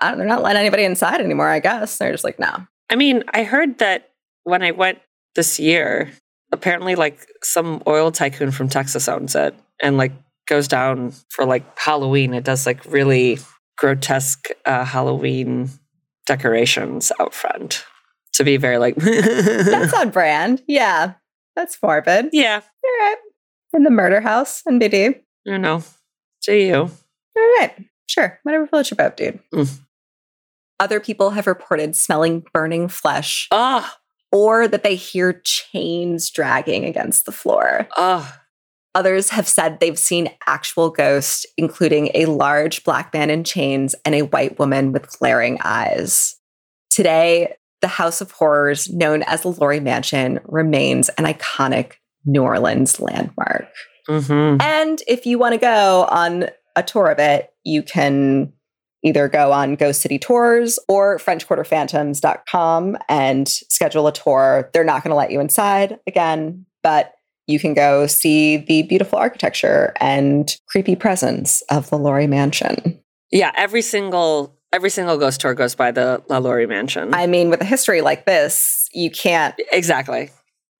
I 0.00 0.08
don't, 0.08 0.18
they're 0.18 0.26
not 0.26 0.42
letting 0.42 0.60
anybody 0.60 0.84
inside 0.84 1.20
anymore, 1.20 1.48
I 1.48 1.60
guess. 1.60 1.98
They're 1.98 2.12
just 2.12 2.24
like, 2.24 2.38
no. 2.38 2.66
I 2.90 2.96
mean, 2.96 3.24
I 3.32 3.44
heard 3.44 3.78
that 3.78 4.10
when 4.44 4.62
I 4.62 4.70
went 4.70 4.98
this 5.34 5.58
year, 5.58 6.12
apparently, 6.52 6.94
like 6.94 7.26
some 7.42 7.82
oil 7.86 8.12
tycoon 8.12 8.50
from 8.50 8.68
Texas 8.68 9.08
owns 9.08 9.34
it 9.34 9.54
and 9.82 9.96
like 9.96 10.12
goes 10.46 10.68
down 10.68 11.12
for 11.30 11.44
like 11.44 11.64
Halloween. 11.78 12.34
It 12.34 12.44
does 12.44 12.66
like 12.66 12.84
really 12.84 13.38
grotesque 13.78 14.48
uh, 14.64 14.84
Halloween 14.84 15.70
decorations 16.26 17.10
out 17.20 17.34
front 17.34 17.84
to 18.34 18.44
be 18.44 18.56
very 18.56 18.78
like, 18.78 18.94
That's 18.96 19.92
on 19.94 20.10
brand. 20.10 20.62
Yeah. 20.66 21.14
That's 21.56 21.76
morbid. 21.82 22.30
yeah, 22.32 22.60
All 22.84 22.90
right. 23.00 23.16
In 23.74 23.82
the 23.82 23.90
murder 23.90 24.20
house 24.20 24.62
in 24.66 24.78
BD. 24.78 25.16
I 25.46 25.50
don't 25.50 25.60
know. 25.62 25.82
Do 26.46 26.54
you? 26.54 26.76
All 26.76 26.90
right. 27.58 27.72
Sure. 28.06 28.38
Whatever 28.42 28.66
floats 28.66 28.90
your 28.90 28.96
boat, 28.96 29.16
dude. 29.16 29.40
Mm. 29.52 29.80
Other 30.80 30.98
people 30.98 31.30
have 31.30 31.46
reported 31.46 31.94
smelling 31.94 32.44
burning 32.52 32.88
flesh 32.88 33.48
Oh, 33.50 33.88
or 34.32 34.66
that 34.66 34.82
they 34.82 34.96
hear 34.96 35.40
chains 35.44 36.30
dragging 36.30 36.84
against 36.84 37.26
the 37.26 37.32
floor. 37.32 37.86
oh, 37.96 38.32
Others 38.94 39.30
have 39.30 39.48
said 39.48 39.80
they've 39.80 39.98
seen 39.98 40.30
actual 40.46 40.90
ghosts, 40.90 41.46
including 41.56 42.10
a 42.14 42.26
large 42.26 42.84
black 42.84 43.12
man 43.14 43.30
in 43.30 43.42
chains 43.42 43.94
and 44.04 44.14
a 44.14 44.22
white 44.22 44.58
woman 44.58 44.92
with 44.92 45.18
glaring 45.18 45.58
eyes. 45.64 46.36
Today, 46.90 47.54
the 47.80 47.88
House 47.88 48.20
of 48.20 48.32
Horrors, 48.32 48.90
known 48.90 49.22
as 49.22 49.42
the 49.42 49.48
Laurie 49.48 49.80
Mansion, 49.80 50.40
remains 50.44 51.08
an 51.10 51.24
iconic 51.24 51.94
New 52.26 52.42
Orleans 52.42 53.00
landmark. 53.00 53.68
mm-hmm. 54.08 54.60
And 54.60 55.02
if 55.08 55.24
you 55.24 55.38
want 55.38 55.54
to 55.54 55.58
go 55.58 56.06
on 56.10 56.50
a 56.76 56.82
tour 56.82 57.10
of 57.10 57.18
it, 57.18 57.50
you 57.64 57.82
can 57.82 58.52
either 59.02 59.28
go 59.28 59.52
on 59.52 59.74
Ghost 59.74 60.00
City 60.00 60.18
Tours 60.18 60.78
or 60.88 61.18
FrenchQuarterPhantoms.com 61.18 62.98
and 63.08 63.48
schedule 63.48 64.06
a 64.06 64.12
tour. 64.12 64.70
They're 64.72 64.84
not 64.84 65.02
going 65.02 65.10
to 65.10 65.16
let 65.16 65.30
you 65.30 65.40
inside 65.40 65.98
again, 66.06 66.66
but 66.82 67.12
you 67.46 67.58
can 67.58 67.74
go 67.74 68.06
see 68.06 68.58
the 68.58 68.82
beautiful 68.82 69.18
architecture 69.18 69.92
and 70.00 70.56
creepy 70.68 70.96
presence 70.96 71.62
of 71.70 71.90
the 71.90 71.98
Laurie 71.98 72.26
Mansion. 72.26 72.98
Yeah, 73.30 73.50
every 73.56 73.82
single 73.82 74.56
every 74.72 74.90
single 74.90 75.18
ghost 75.18 75.40
tour 75.40 75.54
goes 75.54 75.74
by 75.74 75.90
the 75.90 76.22
La 76.28 76.38
Laurie 76.38 76.66
Mansion. 76.66 77.12
I 77.12 77.26
mean, 77.26 77.50
with 77.50 77.60
a 77.60 77.64
history 77.64 78.00
like 78.00 78.24
this, 78.24 78.88
you 78.92 79.10
can't. 79.10 79.54
exactly. 79.70 80.30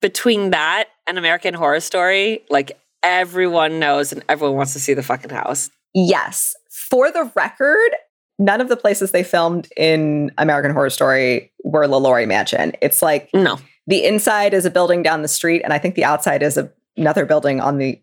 Between 0.01 0.49
that 0.49 0.85
and 1.07 1.17
American 1.17 1.53
Horror 1.53 1.79
Story, 1.79 2.43
like 2.49 2.77
everyone 3.03 3.79
knows 3.79 4.11
and 4.11 4.23
everyone 4.27 4.57
wants 4.57 4.73
to 4.73 4.79
see 4.79 4.93
the 4.93 5.03
fucking 5.03 5.29
house. 5.29 5.69
Yes. 5.93 6.55
For 6.89 7.11
the 7.11 7.31
record, 7.35 7.91
none 8.39 8.61
of 8.61 8.69
the 8.69 8.77
places 8.77 9.11
they 9.11 9.23
filmed 9.23 9.67
in 9.77 10.31
American 10.37 10.71
Horror 10.71 10.89
Story 10.89 11.51
were 11.63 11.87
La 11.87 11.97
Laurie 11.97 12.25
Mansion. 12.25 12.73
It's 12.81 13.01
like 13.01 13.29
No. 13.33 13.59
the 13.87 14.05
inside 14.05 14.53
is 14.53 14.65
a 14.65 14.71
building 14.71 15.03
down 15.03 15.21
the 15.21 15.27
street, 15.27 15.61
and 15.63 15.73
I 15.73 15.77
think 15.79 15.95
the 15.95 16.03
outside 16.05 16.41
is 16.43 16.57
a, 16.57 16.71
another 16.97 17.25
building 17.25 17.59
on 17.61 17.77
the 17.77 18.01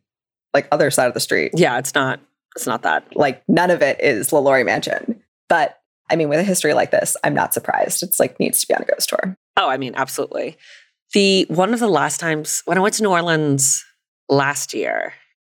like 0.54 0.66
other 0.72 0.90
side 0.90 1.06
of 1.06 1.14
the 1.14 1.20
street. 1.20 1.52
Yeah, 1.54 1.78
it's 1.78 1.94
not 1.94 2.20
it's 2.56 2.66
not 2.66 2.82
that. 2.82 3.04
Like 3.16 3.42
none 3.48 3.70
of 3.70 3.80
it 3.82 4.00
is 4.00 4.32
La 4.32 4.40
Laurie 4.40 4.64
Mansion. 4.64 5.22
But 5.48 5.78
I 6.10 6.16
mean, 6.16 6.28
with 6.28 6.40
a 6.40 6.44
history 6.44 6.74
like 6.74 6.90
this, 6.90 7.16
I'm 7.22 7.34
not 7.34 7.54
surprised. 7.54 8.02
It's 8.02 8.18
like 8.18 8.40
needs 8.40 8.60
to 8.60 8.66
be 8.66 8.74
on 8.74 8.82
a 8.82 8.84
ghost 8.84 9.08
tour. 9.10 9.36
Oh, 9.56 9.68
I 9.68 9.76
mean, 9.76 9.94
absolutely. 9.96 10.56
The 11.14 11.46
one 11.48 11.72
of 11.74 11.80
the 11.80 11.88
last 11.88 12.18
times 12.20 12.62
when 12.64 12.78
I 12.78 12.80
went 12.80 12.94
to 12.94 13.02
New 13.04 13.10
Orleans 13.10 13.84
last 14.28 14.74
year, 14.74 15.12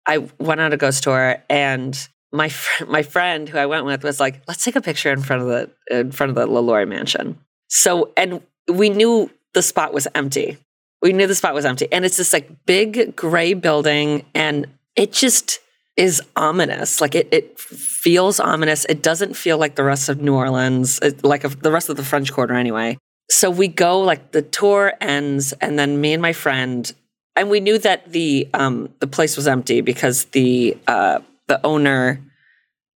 I 0.06 0.18
went 0.38 0.60
on 0.60 0.72
a 0.72 0.76
ghost 0.76 1.02
tour 1.02 1.36
and 1.50 2.08
my 2.34 2.48
fr- 2.48 2.84
my 2.86 3.02
friend 3.02 3.48
who 3.48 3.58
I 3.58 3.66
went 3.66 3.86
with 3.86 4.02
was 4.02 4.20
like, 4.20 4.42
"Let's 4.48 4.64
take 4.64 4.76
a 4.76 4.82
picture 4.82 5.12
in 5.12 5.22
front 5.22 5.42
of 5.42 5.48
the 5.48 5.70
in 5.90 6.12
front 6.12 6.30
of 6.30 6.36
the 6.36 6.46
LaLaurie 6.46 6.86
mansion." 6.86 7.38
So, 7.68 8.12
and 8.16 8.42
we 8.70 8.90
knew 8.90 9.30
the 9.54 9.62
spot 9.62 9.94
was 9.94 10.08
empty. 10.14 10.58
We 11.00 11.12
knew 11.12 11.26
the 11.26 11.34
spot 11.34 11.54
was 11.54 11.64
empty, 11.64 11.86
and 11.92 12.04
it's 12.04 12.16
this 12.16 12.32
like 12.32 12.66
big 12.66 13.14
gray 13.14 13.54
building, 13.54 14.24
and 14.34 14.66
it 14.96 15.12
just 15.12 15.60
is 15.96 16.20
ominous. 16.34 17.00
Like 17.00 17.14
it, 17.14 17.28
it 17.30 17.58
feels 17.58 18.40
ominous. 18.40 18.84
It 18.86 19.02
doesn't 19.02 19.34
feel 19.34 19.58
like 19.58 19.76
the 19.76 19.84
rest 19.84 20.08
of 20.08 20.20
New 20.20 20.34
Orleans, 20.34 21.00
like 21.22 21.44
a, 21.44 21.48
the 21.48 21.70
rest 21.70 21.88
of 21.88 21.96
the 21.96 22.04
French 22.04 22.32
Quarter, 22.32 22.54
anyway. 22.54 22.98
So 23.30 23.48
we 23.50 23.68
go, 23.68 24.00
like 24.00 24.32
the 24.32 24.42
tour 24.42 24.92
ends, 25.00 25.52
and 25.60 25.78
then 25.78 26.00
me 26.00 26.12
and 26.12 26.20
my 26.20 26.32
friend, 26.32 26.92
and 27.36 27.48
we 27.48 27.60
knew 27.60 27.78
that 27.78 28.10
the 28.10 28.48
um, 28.54 28.88
the 28.98 29.06
place 29.06 29.36
was 29.36 29.46
empty 29.46 29.80
because 29.80 30.24
the 30.26 30.76
uh, 30.88 31.20
the 31.48 31.64
owner 31.64 32.22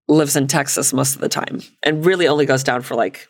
lives 0.09 0.37
in 0.37 0.47
Texas 0.47 0.93
most 0.93 1.15
of 1.15 1.21
the 1.21 1.29
time, 1.29 1.61
and 1.83 2.05
really 2.05 2.29
only 2.29 2.47
goes 2.47 2.63
down 2.63 2.83
for 2.83 2.95
like 2.95 3.29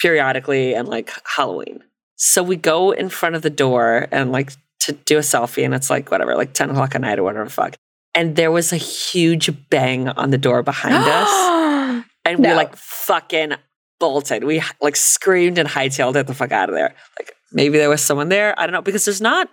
periodically 0.00 0.74
and 0.74 0.88
like 0.88 1.10
Halloween. 1.36 1.82
So 2.16 2.42
we 2.42 2.56
go 2.56 2.92
in 2.92 3.08
front 3.08 3.34
of 3.34 3.42
the 3.42 3.50
door 3.50 4.08
and 4.12 4.32
like 4.32 4.52
to 4.80 4.92
do 4.92 5.18
a 5.18 5.22
selfie, 5.22 5.64
and 5.64 5.74
it's 5.74 5.90
like 5.90 6.10
whatever, 6.10 6.34
like 6.34 6.54
ten 6.54 6.70
o'clock 6.70 6.94
at 6.94 7.00
night 7.00 7.18
or 7.18 7.22
whatever 7.22 7.44
the 7.44 7.50
fuck. 7.50 7.76
And 8.14 8.36
there 8.36 8.50
was 8.50 8.72
a 8.72 8.76
huge 8.76 9.50
bang 9.70 10.08
on 10.08 10.30
the 10.30 10.38
door 10.38 10.62
behind 10.62 10.96
us 10.96 12.04
and 12.24 12.38
we 12.38 12.52
like 12.52 12.76
fucking 12.76 13.54
bolted. 13.98 14.44
We 14.44 14.62
like 14.80 14.96
screamed 14.96 15.58
and 15.58 15.68
hightailed 15.68 16.16
it 16.16 16.26
the 16.26 16.34
fuck 16.34 16.52
out 16.52 16.68
of 16.68 16.74
there. 16.74 16.94
Like 17.18 17.34
maybe 17.52 17.78
there 17.78 17.88
was 17.88 18.02
someone 18.02 18.28
there. 18.28 18.58
I 18.58 18.66
don't 18.66 18.72
know 18.72 18.82
because 18.82 19.04
there's 19.04 19.20
not 19.20 19.48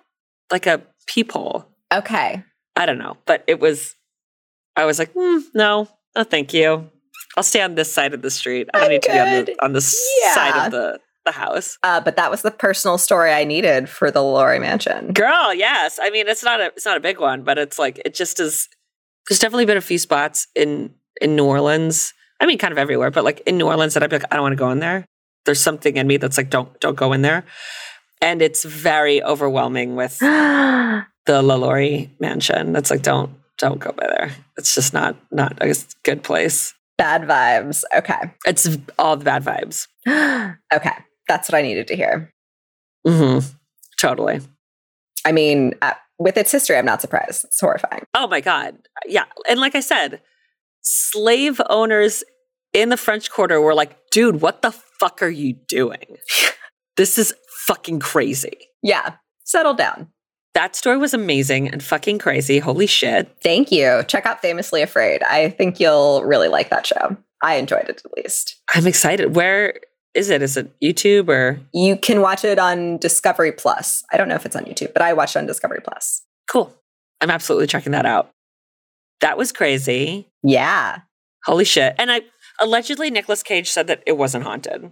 like 0.52 0.66
a 0.66 0.82
peephole. 1.08 1.66
okay. 1.94 2.44
I 2.76 2.86
don't 2.86 2.98
know, 2.98 3.18
but 3.26 3.44
it 3.48 3.60
was. 3.60 3.94
I 4.80 4.86
was 4.86 4.98
like, 5.00 5.12
"Hmm, 5.14 5.40
no, 5.54 5.88
no, 6.16 6.24
thank 6.24 6.54
you. 6.54 6.90
I'll 7.38 7.44
stay 7.44 7.62
on 7.62 7.76
this 7.76 7.92
side 7.92 8.14
of 8.14 8.22
the 8.22 8.32
street. 8.32 8.70
I 8.74 8.78
don't 8.80 8.86
I'm 8.86 8.92
need 8.92 9.02
to 9.04 9.12
be 9.12 9.20
on 9.20 9.28
good. 9.28 9.46
the 9.48 9.66
on 9.66 9.74
the 9.74 9.96
Yeah. 10.26 10.34
side 10.34 10.66
of 10.66 10.72
the 10.72 11.00
the 11.26 11.32
house. 11.34 11.78
Uh, 11.84 12.00
but 12.00 12.16
that 12.16 12.32
was 12.32 12.42
the 12.42 12.50
personal 12.52 12.98
story 12.98 13.32
I 13.32 13.44
needed 13.44 13.90
for 13.90 14.10
the 14.10 14.24
Laurie 14.24 14.58
Mansion. 14.60 15.12
Girl, 15.14 15.54
yes. 15.54 16.00
I 16.02 16.10
mean, 16.12 16.28
it's 16.28 16.44
not 16.44 16.60
a 16.62 16.68
it's 16.68 16.86
not 16.86 16.98
a 16.98 17.02
big 17.02 17.20
one, 17.20 17.44
but 17.44 17.58
it's 17.58 17.78
like 17.78 18.02
it 18.06 18.14
just 18.16 18.40
is. 18.40 18.68
There's 19.28 19.40
definitely 19.40 19.66
been 19.66 19.78
a 19.78 19.82
few 19.82 19.98
spots 20.00 20.48
in 20.56 20.94
in 21.22 21.36
New 21.36 21.46
Orleans. 21.46 22.14
I 22.42 22.46
mean, 22.46 22.58
kind 22.58 22.72
of 22.72 22.78
everywhere, 22.78 23.12
but 23.12 23.24
like 23.26 23.42
in 23.46 23.58
New 23.58 23.68
Orleans 23.68 23.94
that 23.94 24.02
I'd 24.04 24.10
be 24.10 24.16
like, 24.18 24.32
I 24.32 24.36
don't 24.38 24.44
want 24.44 24.54
to 24.54 24.64
go 24.66 24.72
in 24.72 24.80
there. 24.80 25.06
There's 25.46 25.60
something 25.62 25.98
in 25.98 26.08
me 26.08 26.18
that's 26.18 26.38
like, 26.38 26.50
don't 26.50 26.70
don't 26.80 26.96
go 26.96 27.12
in 27.14 27.22
there, 27.22 27.44
and 28.22 28.42
it's 28.42 28.64
very 28.64 29.22
overwhelming 29.22 29.96
with 29.96 30.18
the 30.20 31.06
LaLaurie 31.28 32.10
mansion. 32.20 32.72
That's 32.74 32.90
like, 32.92 33.02
don't 33.04 33.32
don't 33.60 33.80
go 33.80 33.92
by 33.92 34.08
there. 34.08 34.32
It's 34.58 34.74
just 34.74 34.94
not 34.94 35.16
not 35.32 35.62
a 35.62 35.76
good 36.04 36.24
place. 36.24 36.74
Bad 36.98 37.24
vibes. 37.24 37.84
Okay. 37.96 38.34
It's 38.46 38.68
all 38.98 39.16
the 39.16 39.24
bad 39.26 39.44
vibes. 39.44 39.88
okay. 40.74 40.94
That's 41.28 41.50
what 41.50 41.58
I 41.58 41.62
needed 41.62 41.88
to 41.88 41.96
hear. 41.96 42.32
hmm 43.06 43.40
Totally. 44.00 44.40
I 45.26 45.32
mean, 45.32 45.74
uh, 45.82 45.94
with 46.18 46.38
its 46.38 46.52
history, 46.52 46.78
I'm 46.78 46.86
not 46.86 47.02
surprised. 47.02 47.46
It's 47.46 47.60
horrifying. 47.60 48.04
Oh 48.16 48.28
my 48.28 48.42
God. 48.42 48.78
Yeah. 49.06 49.26
And 49.50 49.60
like 49.60 49.76
I 49.76 49.80
said, 49.82 50.22
slave 50.82 51.62
owners 51.70 52.24
in 52.74 52.90
the 52.90 52.98
French 52.98 53.30
Quarter 53.30 53.62
were 53.62 53.74
like, 53.74 53.98
dude, 54.12 54.42
what 54.42 54.62
the 54.62 54.72
fuck 54.72 55.22
are 55.22 55.30
you 55.30 55.54
doing? 55.68 56.18
This 56.98 57.18
is 57.18 57.34
fucking 57.66 58.02
crazy. 58.02 58.58
Yeah. 58.84 59.14
Settle 59.46 59.74
down. 59.74 60.10
That 60.56 60.76
story 60.76 60.98
was 60.98 61.14
amazing 61.14 61.70
and 61.70 61.82
fucking 61.84 62.20
crazy. 62.20 62.60
Holy 62.60 62.88
shit. 62.88 63.36
Thank 63.42 63.72
you. 63.72 64.04
Check 64.08 64.26
out 64.26 64.42
Famously 64.42 64.82
Afraid. 64.82 65.24
I 65.24 65.50
think 65.50 65.80
you'll 65.80 66.24
really 66.24 66.48
like 66.48 66.70
that 66.70 66.86
show. 66.88 67.16
I 67.42 67.56
enjoyed 67.56 67.88
it 67.88 68.02
at 68.04 68.12
least. 68.18 68.56
I'm 68.74 68.88
excited. 68.88 69.36
Where 69.36 69.80
is 70.14 70.30
it? 70.30 70.42
Is 70.42 70.58
it 70.58 70.74
YouTube 70.82 71.30
or? 71.30 71.60
You 71.74 71.96
can 71.96 72.22
watch 72.22 72.44
it 72.44 72.60
on 72.60 72.98
Discovery 72.98 73.52
Plus. 73.52 74.04
I 74.12 74.18
don't 74.18 74.28
know 74.28 74.36
if 74.36 74.46
it's 74.46 74.56
on 74.56 74.66
YouTube, 74.66 74.92
but 74.94 75.02
I 75.02 75.14
watched 75.14 75.38
on 75.38 75.46
Discovery 75.46 75.82
Plus. 75.84 76.24
Cool. 76.50 76.76
I'm 77.22 77.30
absolutely 77.30 77.68
checking 77.68 77.92
that 77.92 78.06
out. 78.06 78.32
That 79.22 79.38
was 79.38 79.52
crazy. 79.52 80.28
Yeah. 80.44 81.00
Holy 81.46 81.66
shit. 81.66 81.96
And 81.98 82.12
I 82.12 82.22
allegedly 82.60 83.12
Nicolas 83.12 83.44
Cage 83.44 83.70
said 83.70 83.88
that 83.88 84.04
it 84.06 84.18
wasn't 84.18 84.46
haunted. 84.46 84.92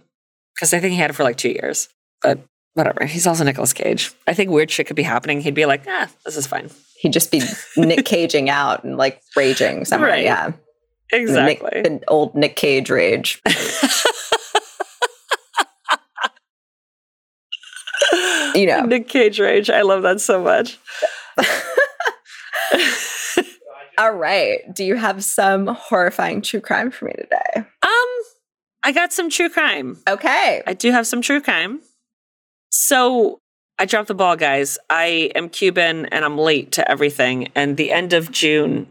Because 0.54 0.72
I 0.72 0.80
think 0.80 0.92
he 0.92 0.98
had 0.98 1.10
it 1.10 1.14
for 1.14 1.24
like 1.24 1.36
two 1.36 1.50
years. 1.50 1.88
But 2.22 2.40
whatever. 2.74 3.04
He's 3.06 3.26
also 3.26 3.44
Nicolas 3.44 3.72
Cage. 3.72 4.12
I 4.26 4.34
think 4.34 4.50
weird 4.50 4.70
shit 4.70 4.86
could 4.86 4.96
be 4.96 5.02
happening. 5.02 5.40
He'd 5.40 5.54
be 5.54 5.66
like, 5.66 5.84
ah, 5.86 6.08
this 6.24 6.36
is 6.36 6.46
fine. 6.46 6.70
He'd 7.00 7.12
just 7.12 7.30
be 7.30 7.42
Nick 7.76 8.04
Caging 8.04 8.50
out 8.50 8.84
and 8.84 8.96
like 8.96 9.22
raging 9.36 9.84
somewhere. 9.84 10.10
Right. 10.10 10.24
Yeah. 10.24 10.52
Exactly. 11.12 11.82
The, 11.82 11.88
Nick, 11.88 12.00
the 12.00 12.10
old 12.10 12.34
Nick 12.34 12.56
Cage 12.56 12.90
rage. 12.90 13.40
you 18.54 18.66
know. 18.66 18.82
Nick 18.82 19.08
Cage 19.08 19.40
rage. 19.40 19.70
I 19.70 19.82
love 19.82 20.02
that 20.02 20.20
so 20.20 20.42
much. 20.42 20.78
All 23.98 24.12
right. 24.12 24.60
Do 24.74 24.84
you 24.84 24.96
have 24.96 25.24
some 25.24 25.66
horrifying 25.66 26.42
true 26.42 26.60
crime 26.60 26.90
for 26.90 27.06
me 27.06 27.12
today? 27.12 27.52
Um, 27.56 28.08
I 28.84 28.92
got 28.92 29.12
some 29.12 29.28
true 29.30 29.48
crime. 29.48 29.98
Okay. 30.08 30.62
I 30.66 30.74
do 30.74 30.92
have 30.92 31.06
some 31.06 31.20
true 31.20 31.40
crime. 31.40 31.80
So 32.70 33.38
I 33.78 33.84
dropped 33.84 34.08
the 34.08 34.14
ball, 34.14 34.36
guys. 34.36 34.78
I 34.90 35.30
am 35.34 35.48
Cuban 35.48 36.06
and 36.06 36.24
I'm 36.24 36.36
late 36.38 36.72
to 36.72 36.90
everything. 36.90 37.48
And 37.54 37.76
the 37.76 37.92
end 37.92 38.12
of 38.12 38.30
June 38.30 38.86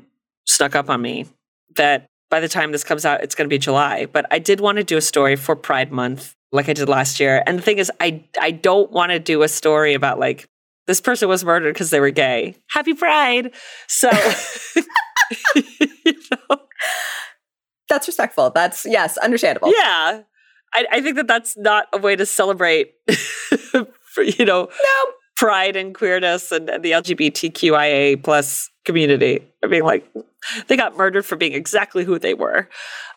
snuck 0.46 0.76
up 0.76 0.90
on 0.90 1.02
me 1.02 1.28
that 1.76 2.06
by 2.30 2.40
the 2.40 2.48
time 2.50 2.72
this 2.72 2.84
comes 2.84 3.06
out, 3.06 3.24
it's 3.24 3.36
going 3.36 3.48
to 3.48 3.54
be 3.54 3.58
July. 3.58 4.06
But 4.06 4.26
I 4.32 4.40
did 4.40 4.60
want 4.60 4.78
to 4.78 4.84
do 4.84 4.98
a 4.98 5.02
story 5.02 5.36
for 5.36 5.56
Pride 5.56 5.92
Month, 5.92 6.36
like 6.52 6.70
I 6.70 6.74
did 6.74 6.90
last 6.90 7.20
year. 7.20 7.44
And 7.46 7.58
the 7.58 7.62
thing 7.62 7.78
is, 7.78 7.92
I 8.00 8.24
I 8.40 8.52
don't 8.52 8.92
want 8.92 9.12
to 9.12 9.20
do 9.20 9.44
a 9.44 9.48
story 9.48 9.94
about 9.94 10.20
like 10.20 10.48
this 10.88 11.02
person 11.02 11.28
was 11.30 11.44
murdered 11.44 11.74
because 11.74 11.90
they 11.90 12.00
were 12.00 12.10
gay. 12.12 12.56
Happy 12.70 12.94
Pride. 12.94 13.54
So, 13.88 14.10
you 15.56 16.14
know, 16.32 16.60
That's 17.90 18.08
respectful. 18.08 18.50
That's, 18.52 18.86
yes, 18.86 19.18
understandable. 19.18 19.74
yeah, 19.76 20.22
I, 20.74 20.86
I 20.92 21.02
think 21.02 21.16
that 21.16 21.28
that's 21.28 21.58
not 21.58 21.88
a 21.94 21.98
way 21.98 22.16
to 22.16 22.26
celebrate, 22.26 22.94
for, 24.14 24.24
you 24.24 24.46
know, 24.46 24.64
No. 24.66 25.12
pride 25.36 25.76
and 25.76 25.94
queerness 25.96 26.52
and, 26.52 26.70
and 26.70 26.84
the 26.84 26.92
LGBTQIA 26.92 28.22
plus 28.24 28.70
community. 28.86 29.42
I 29.64 29.68
mean, 29.68 29.84
like, 29.84 30.06
they 30.68 30.78
got 30.78 30.96
murdered 30.98 31.26
for 31.26 31.36
being 31.36 31.54
exactly 31.54 32.04
who 32.04 32.20
they 32.20 32.34
were. 32.34 32.70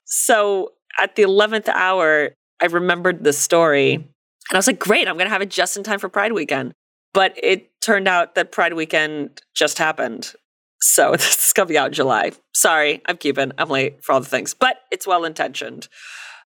So 0.05 0.72
at 0.98 1.16
the 1.16 1.22
11th 1.22 1.68
hour, 1.68 2.30
I 2.61 2.66
remembered 2.66 3.24
the 3.24 3.32
story 3.32 3.94
and 3.94 4.05
I 4.53 4.57
was 4.59 4.66
like, 4.66 4.78
great, 4.78 5.07
I'm 5.09 5.14
going 5.16 5.26
to 5.26 5.32
have 5.32 5.42
it 5.42 5.51
just 5.51 5.76
in 5.76 5.82
time 5.84 5.98
for 5.98 6.09
Pride 6.09 6.32
weekend. 6.32 6.72
But 7.12 7.34
it 7.42 7.70
turned 7.80 8.09
out 8.09 8.34
that 8.34 8.53
Pride 8.53 8.74
weekend 8.74 9.40
just 9.55 9.78
happened. 9.78 10.32
So 10.80 11.12
this 11.16 11.46
is 11.46 11.53
coming 11.53 11.76
out 11.76 11.88
in 11.88 11.92
July. 11.92 12.32
Sorry, 12.55 13.01
I'm 13.07 13.16
Cuban. 13.16 13.53
I'm 13.59 13.68
late 13.68 14.03
for 14.05 14.12
all 14.12 14.20
the 14.20 14.26
things, 14.26 14.55
but 14.55 14.78
it's 14.90 15.07
well 15.07 15.24
intentioned, 15.24 15.88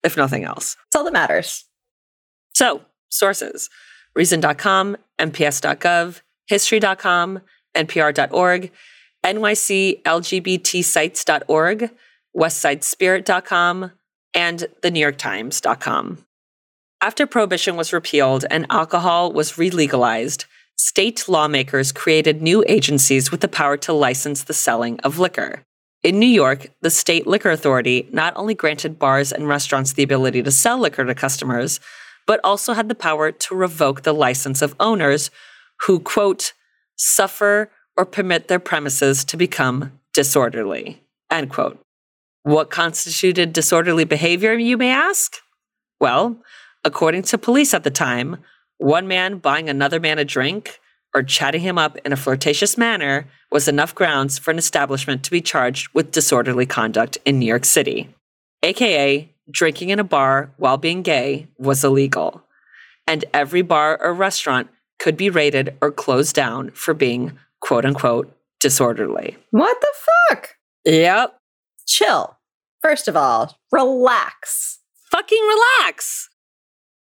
if 0.05 0.17
nothing 0.17 0.45
else. 0.45 0.77
It's 0.87 0.97
all 0.97 1.05
that 1.05 1.13
matters. 1.13 1.65
So, 2.53 2.83
sources 3.09 3.69
Reason.com, 4.15 4.97
NPS.gov, 5.19 6.21
History.com, 6.47 7.41
NPR.org, 7.77 8.73
NYCLGBTsites.org, 9.25 11.91
WestsideSpirit.com, 12.37 13.93
and 14.35 14.67
the 14.83 14.91
New 14.91 15.01
York 15.01 15.19
Times.com. 15.19 16.27
After 17.03 17.27
prohibition 17.27 17.77
was 17.77 17.93
repealed 17.93 18.45
and 18.51 18.67
alcohol 18.69 19.33
was 19.33 19.53
relegalized, 19.53 20.45
state 20.77 21.29
lawmakers 21.29 21.93
created 21.93 22.43
new 22.43 22.65
agencies 22.67 23.31
with 23.31 23.41
the 23.41 23.49
power 23.49 23.77
to 23.79 23.93
license 23.93 24.45
the 24.45 24.53
selling 24.53 25.01
of 25.01 25.19
liquor. 25.19 25.63
In 26.03 26.19
New 26.19 26.27
York, 26.27 26.69
the 26.81 26.89
state 26.89 27.27
liquor 27.27 27.51
authority 27.51 28.09
not 28.11 28.33
only 28.35 28.55
granted 28.55 28.99
bars 28.99 29.33
and 29.33 29.47
restaurants 29.47 29.93
the 29.93 30.03
ability 30.03 30.43
to 30.43 30.51
sell 30.51 30.79
liquor 30.79 31.05
to 31.05 31.15
customers, 31.15 31.79
but 32.27 32.41
also 32.43 32.73
had 32.73 32.89
the 32.89 32.95
power 32.95 33.31
to 33.31 33.55
revoke 33.55 34.03
the 34.03 34.15
license 34.15 34.63
of 34.63 34.75
owners 34.81 35.31
who, 35.87 36.01
quote, 36.01 36.55
suffer 36.97 37.71
or 37.99 38.07
permit 38.07 38.49
their 38.49 38.59
premises 38.59 39.25
to 39.27 39.37
become 39.37 39.93
disorderly, 40.15 41.03
end 41.31 41.51
quote. 41.51 41.79
What 42.45 42.71
constituted 42.71 43.53
disorderly 43.53 44.05
behavior, 44.05 44.55
you 44.55 44.79
may 44.79 44.91
ask? 44.91 45.37
Well, 46.01 46.39
according 46.83 47.25
to 47.25 47.37
police 47.37 47.75
at 47.75 47.85
the 47.85 47.91
time, 47.91 48.39
one 48.79 49.07
man 49.07 49.37
buying 49.37 49.69
another 49.69 50.01
man 50.01 50.19
a 50.19 50.25
drink 50.25 50.80
or 51.15 51.23
chatting 51.23 51.61
him 51.61 51.79
up 51.79 51.97
in 52.05 52.13
a 52.13 52.17
flirtatious 52.17 52.79
manner 52.79 53.27
was 53.51 53.69
enough 53.69 53.95
grounds 53.95 54.39
for 54.39 54.51
an 54.51 54.59
establishment 54.59 55.25
to 55.25 55.31
be 55.31 55.41
charged 55.41 55.89
with 55.93 56.13
disorderly 56.13 56.67
conduct 56.67 57.19
in 57.25 57.39
New 57.39 57.47
York 57.47 57.65
City. 57.65 58.09
AKA, 58.63 59.33
drinking 59.51 59.91
in 59.91 59.99
a 59.99 60.05
bar 60.05 60.51
while 60.57 60.77
being 60.77 61.03
gay 61.03 61.49
was 61.59 61.83
illegal. 61.83 62.43
And 63.07 63.25
every 63.35 63.63
bar 63.63 64.01
or 64.01 64.15
restaurant 64.15 64.69
could 64.99 65.17
be 65.17 65.31
raided 65.31 65.77
or 65.81 65.91
closed 65.91 66.35
down 66.35 66.71
for 66.71 66.95
being 66.95 67.39
quote 67.61 67.85
unquote 67.85 68.33
disorderly. 68.61 69.37
What 69.51 69.81
the 69.81 69.95
fuck? 70.31 70.57
Yep. 70.85 71.37
Chill. 71.87 72.37
First 72.81 73.09
of 73.09 73.17
all, 73.17 73.59
relax. 73.73 74.79
Fucking 75.11 75.43
relax. 75.43 76.30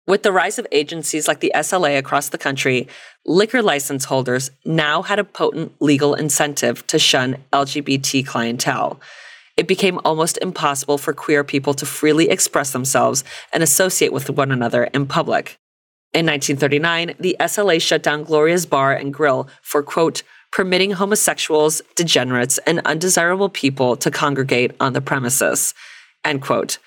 With 0.09 0.23
the 0.23 0.33
rise 0.33 0.59
of 0.59 0.67
agencies 0.73 1.29
like 1.29 1.41
the 1.41 1.53
SLA 1.55 1.99
across 1.99 2.31
the 2.31 2.39
country, 2.39 2.89
liquor 3.27 3.61
license 3.61 4.07
holders 4.07 4.51
now 4.65 5.03
had 5.03 5.19
a 5.19 5.25
potent 5.25 5.73
legal 5.83 6.15
incentive 6.15 6.87
to 6.87 6.99
shun 6.99 7.37
LGBT 7.53 8.27
clientele. 8.27 8.99
It 9.59 9.69
became 9.69 10.01
almost 10.07 10.39
impossible 10.41 10.97
for 10.97 11.13
queer 11.13 11.45
people 11.45 11.75
to 11.75 11.85
freely 11.85 12.31
express 12.31 12.73
themselves 12.73 13.23
and 13.53 13.63
associate 13.63 14.15
with 14.15 14.31
one 14.31 14.51
another 14.51 14.85
in 14.85 15.05
public. 15.05 15.59
In 16.15 16.25
1939, 16.25 17.17
the 17.21 17.37
SLA 17.39 17.79
shut 17.79 18.03
down 18.03 18.25
Gloria's 18.25 18.65
Bar 18.65 18.95
and 18.95 19.13
Grill 19.13 19.47
for, 19.61 19.83
quote, 19.83 20.23
permitting 20.51 20.93
homosexuals, 20.93 21.83
degenerates, 21.97 22.57
and 22.67 22.81
undesirable 22.87 23.51
people 23.51 23.95
to 23.99 24.11
congregate 24.11 24.71
on 24.81 24.95
the 24.95 25.03
premises, 25.03 25.75
end 26.25 26.41
quote 26.41 26.79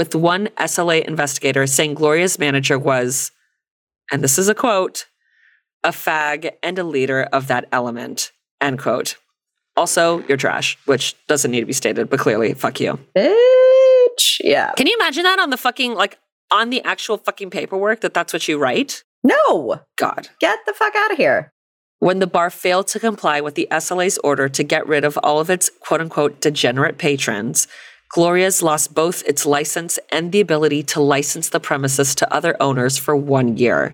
with 0.00 0.14
one 0.14 0.46
SLA 0.56 1.04
investigator 1.04 1.66
saying 1.66 1.92
Gloria's 1.92 2.38
manager 2.38 2.78
was, 2.78 3.32
and 4.10 4.24
this 4.24 4.38
is 4.38 4.48
a 4.48 4.54
quote, 4.54 5.04
a 5.84 5.90
fag 5.90 6.52
and 6.62 6.78
a 6.78 6.84
leader 6.84 7.24
of 7.34 7.48
that 7.48 7.68
element, 7.70 8.32
end 8.62 8.78
quote. 8.78 9.16
Also, 9.76 10.24
you're 10.26 10.38
trash, 10.38 10.78
which 10.86 11.14
doesn't 11.26 11.50
need 11.50 11.60
to 11.60 11.66
be 11.66 11.74
stated, 11.74 12.08
but 12.08 12.18
clearly, 12.18 12.54
fuck 12.54 12.80
you. 12.80 12.98
Bitch. 13.14 14.40
Yeah. 14.40 14.72
Can 14.72 14.86
you 14.86 14.96
imagine 14.98 15.24
that 15.24 15.38
on 15.38 15.50
the 15.50 15.58
fucking, 15.58 15.92
like, 15.92 16.18
on 16.50 16.70
the 16.70 16.82
actual 16.84 17.18
fucking 17.18 17.50
paperwork 17.50 18.00
that 18.00 18.14
that's 18.14 18.32
what 18.32 18.48
you 18.48 18.56
write? 18.56 19.04
No. 19.22 19.82
God. 19.98 20.30
Get 20.40 20.60
the 20.64 20.72
fuck 20.72 20.94
out 20.96 21.12
of 21.12 21.18
here. 21.18 21.52
When 21.98 22.20
the 22.20 22.26
bar 22.26 22.48
failed 22.48 22.88
to 22.88 22.98
comply 22.98 23.42
with 23.42 23.54
the 23.54 23.68
SLA's 23.70 24.16
order 24.24 24.48
to 24.48 24.64
get 24.64 24.86
rid 24.86 25.04
of 25.04 25.18
all 25.22 25.40
of 25.40 25.50
its 25.50 25.70
quote 25.80 26.00
unquote 26.00 26.40
degenerate 26.40 26.96
patrons, 26.96 27.68
Gloria's 28.10 28.60
lost 28.60 28.92
both 28.92 29.22
its 29.22 29.46
license 29.46 29.96
and 30.10 30.32
the 30.32 30.40
ability 30.40 30.82
to 30.82 31.00
license 31.00 31.48
the 31.48 31.60
premises 31.60 32.16
to 32.16 32.34
other 32.34 32.56
owners 32.60 32.98
for 32.98 33.14
one 33.14 33.56
year. 33.56 33.92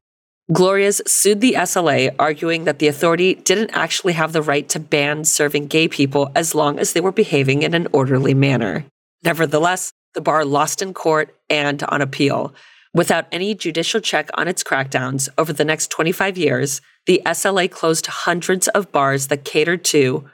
Gloria's 0.50 1.02
sued 1.06 1.42
the 1.42 1.52
SLA, 1.52 2.14
arguing 2.18 2.64
that 2.64 2.78
the 2.78 2.86
authority 2.86 3.34
didn't 3.34 3.76
actually 3.76 4.14
have 4.14 4.32
the 4.32 4.40
right 4.40 4.66
to 4.70 4.80
ban 4.80 5.24
serving 5.24 5.66
gay 5.66 5.86
people 5.86 6.30
as 6.34 6.54
long 6.54 6.78
as 6.78 6.92
they 6.92 7.00
were 7.00 7.12
behaving 7.12 7.62
in 7.62 7.74
an 7.74 7.88
orderly 7.92 8.32
manner. 8.32 8.86
Nevertheless, 9.22 9.92
the 10.14 10.22
bar 10.22 10.46
lost 10.46 10.80
in 10.80 10.94
court 10.94 11.36
and 11.50 11.82
on 11.82 12.00
appeal. 12.00 12.54
Without 12.94 13.26
any 13.30 13.54
judicial 13.54 14.00
check 14.00 14.30
on 14.32 14.48
its 14.48 14.64
crackdowns 14.64 15.28
over 15.36 15.52
the 15.52 15.64
next 15.64 15.90
25 15.90 16.38
years, 16.38 16.80
the 17.04 17.20
SLA 17.26 17.70
closed 17.70 18.06
hundreds 18.06 18.66
of 18.68 18.90
bars 18.92 19.26
that 19.26 19.44
catered 19.44 19.84
to 19.84 20.24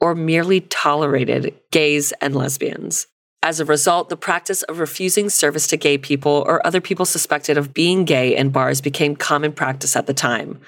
or 0.00 0.14
merely 0.14 0.60
tolerated 0.60 1.54
gays 1.72 2.12
and 2.20 2.36
lesbians. 2.36 3.08
As 3.44 3.58
a 3.58 3.64
result, 3.64 4.08
the 4.08 4.16
practice 4.16 4.62
of 4.62 4.78
refusing 4.78 5.28
service 5.28 5.66
to 5.68 5.76
gay 5.76 5.98
people 5.98 6.44
or 6.46 6.64
other 6.64 6.80
people 6.80 7.04
suspected 7.04 7.58
of 7.58 7.74
being 7.74 8.04
gay 8.04 8.36
in 8.36 8.50
bars 8.50 8.80
became 8.80 9.16
common 9.16 9.52
practice 9.52 9.96
at 9.96 10.06
the 10.06 10.14
time. 10.14 10.60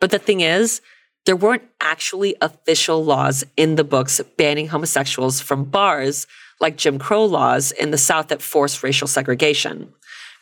But 0.00 0.10
the 0.10 0.18
thing 0.18 0.40
is, 0.40 0.80
there 1.26 1.36
weren't 1.36 1.64
actually 1.80 2.34
official 2.40 3.04
laws 3.04 3.44
in 3.56 3.76
the 3.76 3.84
books 3.84 4.20
banning 4.36 4.68
homosexuals 4.68 5.40
from 5.40 5.64
bars 5.64 6.26
like 6.60 6.76
Jim 6.76 6.98
Crow 6.98 7.24
laws 7.24 7.72
in 7.72 7.90
the 7.90 7.98
South 7.98 8.28
that 8.28 8.40
forced 8.40 8.82
racial 8.82 9.06
segregation. 9.06 9.92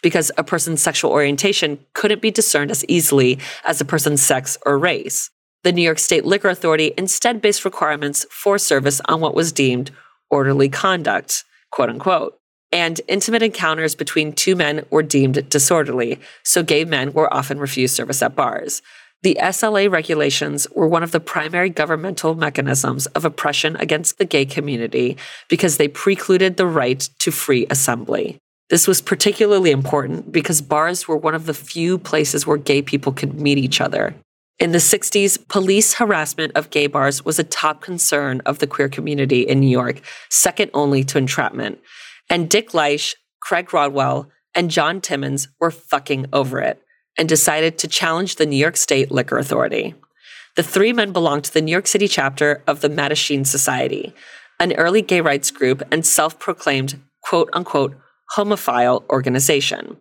because 0.02 0.32
a 0.36 0.44
person's 0.44 0.82
sexual 0.82 1.10
orientation 1.10 1.78
couldn't 1.94 2.20
be 2.20 2.30
discerned 2.30 2.70
as 2.70 2.84
easily 2.86 3.38
as 3.64 3.80
a 3.80 3.84
person's 3.84 4.20
sex 4.20 4.58
or 4.66 4.78
race. 4.78 5.30
The 5.62 5.72
New 5.72 5.82
York 5.82 6.00
State 6.00 6.24
Liquor 6.24 6.48
Authority 6.48 6.92
instead 6.98 7.40
based 7.40 7.64
requirements 7.64 8.26
for 8.30 8.58
service 8.58 9.00
on 9.06 9.20
what 9.20 9.34
was 9.34 9.52
deemed 9.52 9.92
orderly 10.28 10.68
conduct, 10.68 11.44
quote 11.72 11.90
unquote. 11.90 12.38
And 12.70 13.00
intimate 13.08 13.42
encounters 13.42 13.94
between 13.94 14.32
two 14.32 14.56
men 14.56 14.86
were 14.90 15.02
deemed 15.02 15.48
disorderly, 15.50 16.20
so 16.44 16.62
gay 16.62 16.84
men 16.84 17.12
were 17.12 17.32
often 17.32 17.58
refused 17.58 17.96
service 17.96 18.22
at 18.22 18.36
bars. 18.36 18.80
The 19.22 19.38
SLA 19.40 19.90
regulations 19.90 20.66
were 20.70 20.88
one 20.88 21.02
of 21.02 21.12
the 21.12 21.20
primary 21.20 21.70
governmental 21.70 22.34
mechanisms 22.34 23.06
of 23.08 23.24
oppression 23.24 23.76
against 23.76 24.18
the 24.18 24.24
gay 24.24 24.44
community 24.44 25.16
because 25.48 25.76
they 25.76 25.86
precluded 25.86 26.56
the 26.56 26.66
right 26.66 27.08
to 27.20 27.30
free 27.30 27.66
assembly. 27.70 28.38
This 28.68 28.88
was 28.88 29.00
particularly 29.00 29.70
important 29.70 30.32
because 30.32 30.62
bars 30.62 31.06
were 31.06 31.16
one 31.16 31.34
of 31.34 31.46
the 31.46 31.54
few 31.54 31.98
places 31.98 32.46
where 32.46 32.56
gay 32.56 32.82
people 32.82 33.12
could 33.12 33.38
meet 33.38 33.58
each 33.58 33.80
other. 33.80 34.14
In 34.58 34.72
the 34.72 34.78
60s, 34.78 35.48
police 35.48 35.94
harassment 35.94 36.52
of 36.54 36.70
gay 36.70 36.86
bars 36.86 37.24
was 37.24 37.38
a 37.38 37.44
top 37.44 37.80
concern 37.80 38.40
of 38.46 38.58
the 38.58 38.66
queer 38.66 38.88
community 38.88 39.42
in 39.42 39.60
New 39.60 39.68
York, 39.68 40.00
second 40.30 40.70
only 40.72 41.02
to 41.04 41.18
entrapment. 41.18 41.80
And 42.30 42.48
Dick 42.48 42.70
Leitsch, 42.70 43.14
Craig 43.40 43.72
Rodwell, 43.72 44.30
and 44.54 44.70
John 44.70 45.00
Timmins 45.00 45.48
were 45.58 45.70
fucking 45.70 46.26
over 46.32 46.60
it 46.60 46.80
and 47.18 47.28
decided 47.28 47.78
to 47.78 47.88
challenge 47.88 48.36
the 48.36 48.46
New 48.46 48.56
York 48.56 48.76
State 48.76 49.10
Liquor 49.10 49.38
Authority. 49.38 49.94
The 50.54 50.62
three 50.62 50.92
men 50.92 51.12
belonged 51.12 51.44
to 51.44 51.54
the 51.54 51.62
New 51.62 51.72
York 51.72 51.86
City 51.86 52.08
chapter 52.08 52.62
of 52.66 52.80
the 52.80 52.90
Mattachine 52.90 53.46
Society, 53.46 54.14
an 54.60 54.72
early 54.74 55.02
gay 55.02 55.20
rights 55.20 55.50
group 55.50 55.82
and 55.90 56.04
self 56.04 56.38
proclaimed 56.38 57.00
quote 57.22 57.48
unquote 57.52 57.96
homophile 58.36 59.08
organization. 59.08 59.98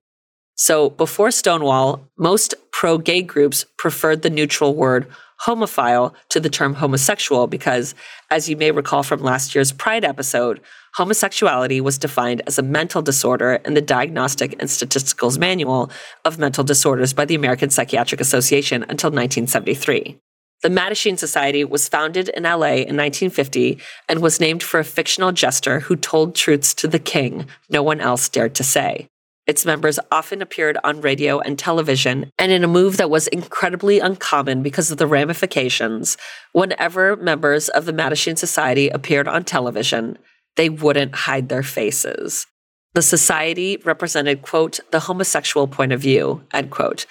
So 0.61 0.91
before 0.91 1.31
Stonewall, 1.31 2.07
most 2.19 2.53
pro 2.71 2.99
gay 2.99 3.23
groups 3.23 3.65
preferred 3.79 4.21
the 4.21 4.29
neutral 4.29 4.75
word 4.75 5.07
homophile 5.47 6.13
to 6.29 6.39
the 6.39 6.51
term 6.51 6.75
homosexual 6.75 7.47
because, 7.47 7.95
as 8.29 8.47
you 8.47 8.55
may 8.55 8.69
recall 8.69 9.01
from 9.01 9.23
last 9.23 9.55
year's 9.55 9.71
Pride 9.71 10.05
episode, 10.05 10.61
homosexuality 10.93 11.81
was 11.81 11.97
defined 11.97 12.43
as 12.45 12.59
a 12.59 12.61
mental 12.61 13.01
disorder 13.01 13.53
in 13.65 13.73
the 13.73 13.81
Diagnostic 13.81 14.51
and 14.59 14.69
Statisticals 14.69 15.39
Manual 15.39 15.89
of 16.25 16.37
Mental 16.37 16.63
Disorders 16.63 17.11
by 17.11 17.25
the 17.25 17.33
American 17.33 17.71
Psychiatric 17.71 18.21
Association 18.21 18.83
until 18.83 19.09
1973. 19.09 20.19
The 20.61 20.69
Mattachine 20.69 21.17
Society 21.17 21.63
was 21.63 21.89
founded 21.89 22.29
in 22.29 22.43
LA 22.43 22.85
in 22.85 22.95
1950 22.95 23.79
and 24.07 24.21
was 24.21 24.39
named 24.39 24.61
for 24.61 24.79
a 24.79 24.83
fictional 24.83 25.31
jester 25.31 25.79
who 25.79 25.95
told 25.95 26.35
truths 26.35 26.75
to 26.75 26.87
the 26.87 26.99
king 26.99 27.47
no 27.67 27.81
one 27.81 27.99
else 27.99 28.29
dared 28.29 28.53
to 28.53 28.63
say. 28.63 29.07
Its 29.47 29.65
members 29.65 29.99
often 30.11 30.41
appeared 30.41 30.77
on 30.83 31.01
radio 31.01 31.39
and 31.39 31.57
television, 31.57 32.31
and 32.37 32.51
in 32.51 32.63
a 32.63 32.67
move 32.67 32.97
that 32.97 33.09
was 33.09 33.27
incredibly 33.27 33.99
uncommon 33.99 34.61
because 34.61 34.91
of 34.91 34.97
the 34.97 35.07
ramifications, 35.07 36.15
whenever 36.53 37.15
members 37.15 37.67
of 37.69 37.85
the 37.85 37.93
Mattachine 37.93 38.37
Society 38.37 38.89
appeared 38.89 39.27
on 39.27 39.43
television, 39.43 40.17
they 40.57 40.69
wouldn't 40.69 41.15
hide 41.15 41.49
their 41.49 41.63
faces. 41.63 42.45
The 42.93 43.01
society 43.01 43.77
represented, 43.83 44.41
quote, 44.41 44.79
the 44.91 44.99
homosexual 45.01 45.67
point 45.67 45.91
of 45.91 46.01
view, 46.01 46.43
end 46.53 46.69
quote. 46.69 47.05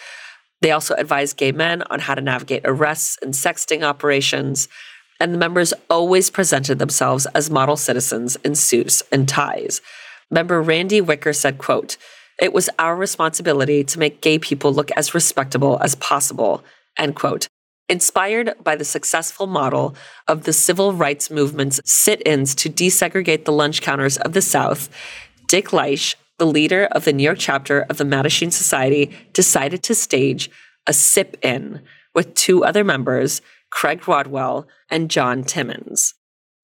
They 0.60 0.70
also 0.70 0.94
advised 0.94 1.38
gay 1.38 1.52
men 1.52 1.82
on 1.90 2.00
how 2.00 2.14
to 2.14 2.20
navigate 2.20 2.62
arrests 2.64 3.18
and 3.22 3.32
sexting 3.32 3.82
operations, 3.82 4.68
and 5.18 5.34
the 5.34 5.38
members 5.38 5.72
always 5.88 6.30
presented 6.30 6.78
themselves 6.78 7.26
as 7.34 7.50
model 7.50 7.76
citizens 7.76 8.36
in 8.44 8.54
suits 8.54 9.02
and 9.10 9.28
ties. 9.28 9.80
Member 10.30 10.62
Randy 10.62 11.00
Wicker 11.00 11.32
said, 11.32 11.58
quote, 11.58 11.96
it 12.40 12.52
was 12.52 12.70
our 12.78 12.96
responsibility 12.96 13.84
to 13.84 13.98
make 13.98 14.22
gay 14.22 14.38
people 14.38 14.72
look 14.72 14.90
as 14.92 15.14
respectable 15.14 15.78
as 15.82 15.94
possible, 15.96 16.64
end 16.96 17.14
quote. 17.14 17.46
Inspired 17.88 18.54
by 18.62 18.76
the 18.76 18.84
successful 18.84 19.46
model 19.46 19.94
of 20.26 20.44
the 20.44 20.52
civil 20.52 20.92
rights 20.92 21.30
movement's 21.30 21.80
sit 21.84 22.22
ins 22.24 22.54
to 22.54 22.70
desegregate 22.70 23.44
the 23.44 23.52
lunch 23.52 23.82
counters 23.82 24.16
of 24.18 24.32
the 24.32 24.42
South, 24.42 24.88
Dick 25.48 25.68
Leitsch, 25.68 26.14
the 26.38 26.46
leader 26.46 26.84
of 26.92 27.04
the 27.04 27.12
New 27.12 27.24
York 27.24 27.38
chapter 27.38 27.82
of 27.90 27.98
the 27.98 28.04
Mattachine 28.04 28.52
Society, 28.52 29.14
decided 29.32 29.82
to 29.82 29.94
stage 29.94 30.50
a 30.86 30.92
sip 30.92 31.36
in 31.42 31.82
with 32.14 32.34
two 32.34 32.64
other 32.64 32.84
members, 32.84 33.42
Craig 33.70 34.06
Rodwell 34.08 34.66
and 34.88 35.10
John 35.10 35.44
Timmins. 35.44 36.14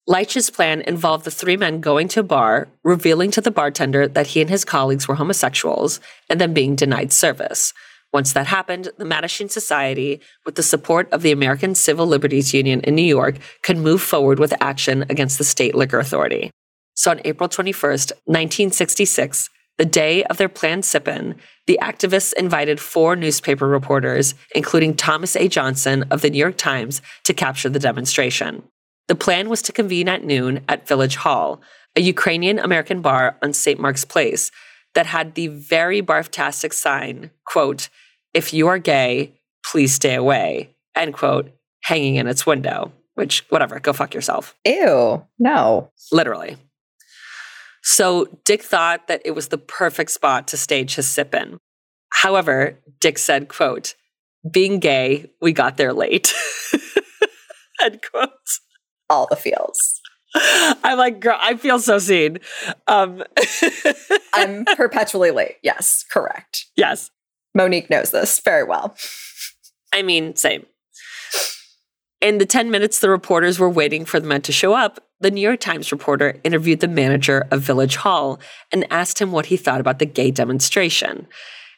Leitsch's 0.09 0.49
plan 0.49 0.79
involved 0.81 1.25
the 1.25 1.31
three 1.31 1.57
men 1.57 1.81
going 1.81 2.07
to 2.07 2.21
a 2.21 2.23
bar, 2.23 2.69
revealing 2.81 3.29
to 3.31 3.41
the 3.41 3.51
bartender 3.51 4.07
that 4.07 4.27
he 4.27 4.39
and 4.39 4.49
his 4.49 4.63
colleagues 4.63 5.05
were 5.05 5.15
homosexuals, 5.15 5.99
and 6.29 6.39
then 6.39 6.53
being 6.53 6.77
denied 6.77 7.11
service. 7.11 7.73
Once 8.13 8.31
that 8.31 8.47
happened, 8.47 8.87
the 8.97 9.03
Mattachine 9.03 9.51
Society, 9.51 10.21
with 10.45 10.55
the 10.55 10.63
support 10.63 11.11
of 11.11 11.23
the 11.23 11.33
American 11.33 11.75
Civil 11.75 12.07
Liberties 12.07 12.53
Union 12.53 12.79
in 12.81 12.95
New 12.95 13.01
York, 13.01 13.35
could 13.63 13.77
move 13.77 14.01
forward 14.01 14.39
with 14.39 14.53
action 14.61 15.03
against 15.09 15.37
the 15.37 15.43
state 15.43 15.75
liquor 15.75 15.99
authority. 15.99 16.51
So 16.93 17.11
on 17.11 17.19
April 17.25 17.49
21st, 17.49 18.13
1966, 18.23 19.49
the 19.77 19.85
day 19.85 20.23
of 20.23 20.37
their 20.37 20.47
planned 20.47 20.85
sip-in, 20.85 21.35
the 21.67 21.79
activists 21.81 22.31
invited 22.33 22.79
four 22.79 23.17
newspaper 23.17 23.67
reporters, 23.67 24.35
including 24.55 24.95
Thomas 24.95 25.35
A. 25.35 25.49
Johnson 25.49 26.05
of 26.09 26.21
the 26.21 26.29
New 26.29 26.39
York 26.39 26.57
Times, 26.57 27.01
to 27.25 27.33
capture 27.33 27.67
the 27.67 27.77
demonstration. 27.77 28.63
The 29.07 29.15
plan 29.15 29.49
was 29.49 29.61
to 29.63 29.71
convene 29.71 30.09
at 30.09 30.23
noon 30.23 30.63
at 30.67 30.87
Village 30.87 31.15
Hall, 31.15 31.61
a 31.95 32.01
Ukrainian 32.01 32.59
American 32.59 33.01
bar 33.01 33.37
on 33.41 33.53
St. 33.53 33.79
Mark's 33.79 34.05
Place 34.05 34.51
that 34.95 35.05
had 35.05 35.35
the 35.35 35.47
very 35.47 36.01
barftastic 36.01 36.73
sign, 36.73 37.31
quote, 37.45 37.89
if 38.33 38.53
you 38.53 38.67
are 38.67 38.79
gay, 38.79 39.39
please 39.65 39.93
stay 39.93 40.15
away, 40.15 40.75
end 40.95 41.13
quote, 41.13 41.51
hanging 41.83 42.15
in 42.15 42.27
its 42.27 42.45
window, 42.45 42.91
which, 43.15 43.45
whatever, 43.49 43.79
go 43.79 43.93
fuck 43.93 44.13
yourself. 44.13 44.55
Ew, 44.65 45.25
no. 45.39 45.91
Literally. 46.11 46.57
So 47.83 48.27
Dick 48.43 48.61
thought 48.61 49.07
that 49.07 49.21
it 49.23 49.31
was 49.31 49.47
the 49.47 49.57
perfect 49.57 50.11
spot 50.11 50.47
to 50.49 50.57
stage 50.57 50.95
his 50.95 51.07
sip 51.07 51.33
in. 51.33 51.57
However, 52.11 52.77
Dick 52.99 53.17
said, 53.17 53.47
quote, 53.47 53.95
being 54.51 54.79
gay, 54.79 55.31
we 55.41 55.53
got 55.53 55.77
there 55.77 55.93
late. 55.93 56.33
end 57.81 58.01
quote 58.11 58.29
all 59.09 59.27
the 59.27 59.35
feels. 59.35 60.01
I'm 60.35 60.97
like, 60.97 61.19
girl, 61.19 61.37
I 61.39 61.55
feel 61.55 61.79
so 61.79 61.99
seen. 61.99 62.39
Um, 62.87 63.23
I'm 64.33 64.65
perpetually 64.75 65.31
late. 65.31 65.55
Yes, 65.63 66.03
correct. 66.11 66.65
Yes. 66.75 67.09
Monique 67.55 67.89
knows 67.89 68.11
this 68.11 68.39
very 68.41 68.63
well. 68.63 68.95
I 69.93 70.01
mean, 70.01 70.35
same. 70.35 70.65
In 72.19 72.39
the 72.39 72.45
10 72.45 72.71
minutes 72.71 72.99
the 72.99 73.09
reporters 73.09 73.59
were 73.59 73.69
waiting 73.69 74.05
for 74.05 74.19
the 74.19 74.27
men 74.27 74.41
to 74.43 74.51
show 74.51 74.73
up, 74.73 74.99
the 75.19 75.31
New 75.31 75.41
York 75.41 75.59
Times 75.59 75.91
reporter 75.91 76.39
interviewed 76.43 76.79
the 76.79 76.87
manager 76.87 77.47
of 77.51 77.61
Village 77.61 77.95
Hall 77.95 78.39
and 78.71 78.91
asked 78.91 79.19
him 79.19 79.31
what 79.31 79.47
he 79.47 79.57
thought 79.57 79.79
about 79.79 79.99
the 79.99 80.05
gay 80.05 80.29
demonstration. 80.29 81.27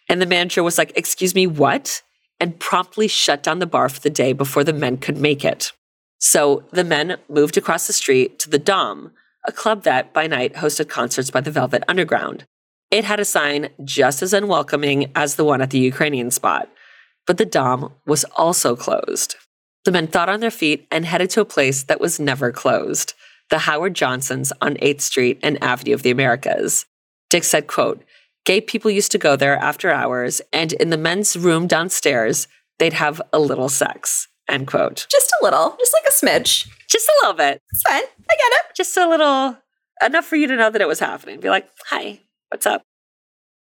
And 0.10 0.22
the 0.22 0.26
manager 0.26 0.64
was 0.64 0.78
like, 0.78 0.92
Excuse 0.96 1.36
me, 1.36 1.48
what? 1.48 2.02
And 2.40 2.60
promptly 2.60 3.08
shut 3.08 3.44
down 3.44 3.60
the 3.60 3.66
bar 3.66 3.90
for 3.90 4.00
the 4.00 4.10
day 4.10 4.34
before 4.34 4.64
the 4.64 4.74
men 4.74 4.98
could 4.98 5.18
make 5.18 5.46
it. 5.46 5.72
So 6.20 6.64
the 6.72 6.84
men 6.84 7.18
moved 7.30 7.58
across 7.58 7.88
the 7.88 7.94
street 7.94 8.40
to 8.40 8.50
the 8.50 8.60
Dom, 8.60 9.12
a 9.48 9.52
club 9.52 9.84
that 9.84 10.14
by 10.14 10.28
night 10.28 10.56
hosted 10.56 10.90
concerts 10.90 11.32
by 11.32 11.42
the 11.42 11.52
Velvet 11.52 11.84
Underground. 11.88 12.46
It 12.92 13.06
had 13.06 13.20
a 13.20 13.26
sign 13.26 13.70
just 13.84 14.22
as 14.22 14.34
unwelcoming 14.34 15.12
as 15.16 15.36
the 15.36 15.46
one 15.46 15.62
at 15.62 15.70
the 15.70 15.80
Ukrainian 15.80 16.32
spot, 16.32 16.70
but 17.26 17.38
the 17.38 17.46
Dom 17.46 17.94
was 18.06 18.26
also 18.36 18.76
closed. 18.76 19.36
The 19.86 19.92
men 19.92 20.08
thought 20.08 20.30
on 20.30 20.40
their 20.40 20.52
feet 20.52 20.88
and 20.92 21.06
headed 21.06 21.30
to 21.32 21.42
a 21.42 21.46
place 21.46 21.84
that 21.84 22.02
was 22.02 22.20
never 22.20 22.52
closed, 22.52 23.14
the 23.50 23.60
Howard 23.60 23.94
Johnsons 23.94 24.52
on 24.62 24.76
8th 24.76 25.02
Street 25.02 25.40
and 25.42 25.62
Avenue 25.64 25.94
of 25.94 26.04
the 26.04 26.12
Americas. 26.12 26.86
Dick 27.30 27.44
said, 27.44 27.68
quote, 27.68 28.04
Gay 28.46 28.62
people 28.62 28.90
used 28.90 29.12
to 29.12 29.18
go 29.18 29.36
there 29.36 29.58
after 29.58 29.92
hours, 29.92 30.42
and 30.52 30.74
in 30.74 30.90
the 30.90 30.98
men's 30.98 31.38
room 31.38 31.68
downstairs, 31.68 32.48
they'd 32.80 32.94
have 32.94 33.22
a 33.32 33.40
little 33.40 33.70
sex. 33.70 34.28
End 34.50 34.68
quote. 34.68 35.06
Just 35.12 35.32
a 35.40 35.44
little, 35.44 35.76
just 35.80 35.94
like 35.94 36.04
a 36.08 36.12
smidge. 36.12 36.68
Just 36.90 37.08
a 37.08 37.14
little 37.22 37.38
bit. 37.38 37.62
It's 37.72 37.84
fine. 37.84 38.04
I 38.04 38.36
get 38.36 38.52
it. 38.52 38.76
Just 38.76 38.98
a 38.98 39.08
little, 39.08 39.58
enough 40.04 40.26
for 40.26 40.36
you 40.36 40.48
to 40.48 40.56
know 40.56 40.70
that 40.70 40.82
it 40.82 40.88
was 40.88 41.00
happening. 41.00 41.40
Be 41.40 41.50
like, 41.50 41.70
hi, 41.86 42.22
what's 42.50 42.66
up? 42.66 42.84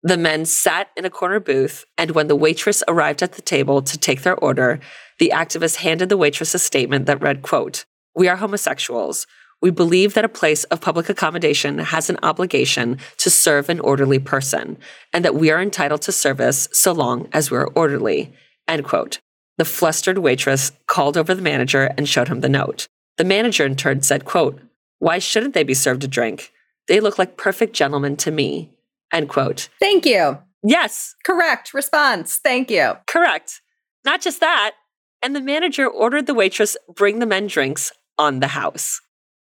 The 0.03 0.17
men 0.17 0.45
sat 0.45 0.89
in 0.95 1.05
a 1.05 1.09
corner 1.09 1.39
booth, 1.39 1.83
and 1.97 2.11
when 2.11 2.27
the 2.27 2.35
waitress 2.35 2.83
arrived 2.87 3.23
at 3.23 3.33
the 3.33 3.41
table 3.41 3.81
to 3.81 3.97
take 3.97 4.21
their 4.21 4.35
order, 4.35 4.79
the 5.19 5.31
activist 5.33 5.77
handed 5.77 6.09
the 6.09 6.17
waitress 6.17 6.53
a 6.53 6.59
statement 6.59 7.07
that 7.07 7.21
read, 7.21 7.41
quote, 7.41 7.85
We 8.15 8.27
are 8.27 8.37
homosexuals. 8.37 9.25
We 9.59 9.71
believe 9.71 10.13
that 10.13 10.23
a 10.23 10.29
place 10.29 10.65
of 10.65 10.81
public 10.81 11.09
accommodation 11.09 11.79
has 11.79 12.11
an 12.11 12.19
obligation 12.21 12.99
to 13.17 13.31
serve 13.31 13.69
an 13.69 13.79
orderly 13.79 14.19
person, 14.19 14.77
and 15.11 15.25
that 15.25 15.35
we 15.35 15.49
are 15.49 15.61
entitled 15.61 16.03
to 16.03 16.11
service 16.11 16.69
so 16.71 16.91
long 16.91 17.27
as 17.33 17.49
we're 17.49 17.67
orderly. 17.67 18.33
End 18.67 18.85
quote. 18.85 19.19
The 19.57 19.65
flustered 19.65 20.19
waitress 20.19 20.71
called 20.85 21.17
over 21.17 21.33
the 21.33 21.41
manager 21.41 21.91
and 21.97 22.07
showed 22.07 22.27
him 22.27 22.41
the 22.41 22.49
note. 22.49 22.87
The 23.17 23.23
manager 23.23 23.65
in 23.65 23.75
turn 23.75 24.01
said, 24.03 24.25
quote, 24.25 24.59
Why 24.99 25.19
shouldn't 25.19 25.53
they 25.53 25.63
be 25.63 25.73
served 25.73 26.03
a 26.03 26.07
drink? 26.07 26.51
They 26.87 26.99
look 26.99 27.17
like 27.17 27.37
perfect 27.37 27.73
gentlemen 27.73 28.15
to 28.17 28.31
me. 28.31 28.71
End 29.11 29.29
quote. 29.29 29.69
Thank 29.79 30.05
you. 30.05 30.37
Yes. 30.63 31.15
Correct 31.25 31.73
response. 31.73 32.39
Thank 32.43 32.69
you. 32.69 32.93
Correct. 33.07 33.61
Not 34.05 34.21
just 34.21 34.39
that. 34.39 34.73
And 35.21 35.35
the 35.35 35.41
manager 35.41 35.87
ordered 35.87 36.27
the 36.27 36.33
waitress 36.33 36.77
bring 36.93 37.19
the 37.19 37.25
men 37.25 37.47
drinks 37.47 37.91
on 38.17 38.39
the 38.39 38.47
house, 38.47 39.01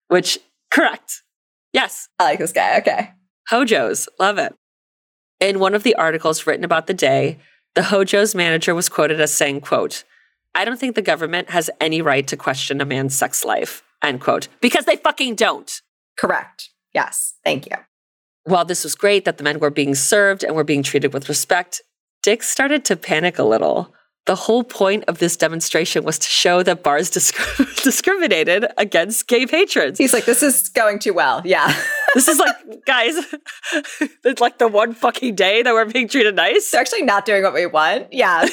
which, 0.08 0.38
correct. 0.70 1.22
Yes. 1.72 2.08
I 2.18 2.24
like 2.24 2.38
this 2.38 2.52
guy. 2.52 2.78
Okay. 2.78 3.10
Hojo's. 3.50 4.08
Love 4.18 4.38
it. 4.38 4.54
In 5.40 5.58
one 5.58 5.74
of 5.74 5.82
the 5.82 5.94
articles 5.96 6.46
written 6.46 6.64
about 6.64 6.86
the 6.86 6.94
day, 6.94 7.38
the 7.74 7.82
Hojo's 7.82 8.34
manager 8.34 8.74
was 8.74 8.88
quoted 8.88 9.20
as 9.20 9.32
saying, 9.32 9.60
quote, 9.60 10.04
I 10.54 10.64
don't 10.64 10.78
think 10.78 10.94
the 10.94 11.02
government 11.02 11.50
has 11.50 11.70
any 11.80 12.00
right 12.00 12.26
to 12.28 12.36
question 12.36 12.80
a 12.80 12.84
man's 12.84 13.16
sex 13.16 13.44
life, 13.44 13.82
end 14.02 14.20
quote, 14.20 14.48
because 14.60 14.84
they 14.84 14.96
fucking 14.96 15.34
don't. 15.34 15.82
Correct. 16.16 16.70
Yes. 16.94 17.34
Thank 17.44 17.66
you. 17.66 17.76
While 18.44 18.64
this 18.64 18.84
was 18.84 18.94
great 18.94 19.24
that 19.24 19.38
the 19.38 19.44
men 19.44 19.58
were 19.58 19.70
being 19.70 19.94
served 19.94 20.44
and 20.44 20.54
were 20.54 20.64
being 20.64 20.82
treated 20.82 21.12
with 21.12 21.28
respect, 21.28 21.82
Dick 22.22 22.42
started 22.42 22.84
to 22.84 22.96
panic 22.96 23.38
a 23.38 23.42
little. 23.42 23.92
The 24.26 24.34
whole 24.34 24.64
point 24.64 25.04
of 25.06 25.18
this 25.18 25.36
demonstration 25.36 26.02
was 26.02 26.18
to 26.18 26.26
show 26.26 26.62
that 26.62 26.82
bars 26.82 27.10
disc- 27.10 27.36
discriminated 27.82 28.66
against 28.78 29.28
gay 29.28 29.46
patrons. 29.46 29.98
He's 29.98 30.14
like, 30.14 30.24
this 30.24 30.42
is 30.42 30.70
going 30.70 30.98
too 30.98 31.12
well. 31.12 31.42
Yeah. 31.44 31.76
this 32.14 32.26
is 32.26 32.38
like, 32.38 32.56
guys, 32.86 33.16
it's 34.24 34.40
like 34.40 34.56
the 34.56 34.68
one 34.68 34.94
fucking 34.94 35.34
day 35.34 35.62
that 35.62 35.74
we're 35.74 35.84
being 35.84 36.08
treated 36.08 36.36
nice. 36.36 36.70
They're 36.70 36.80
actually 36.80 37.02
not 37.02 37.26
doing 37.26 37.42
what 37.42 37.52
we 37.52 37.66
want. 37.66 38.10
Yeah. 38.12 38.46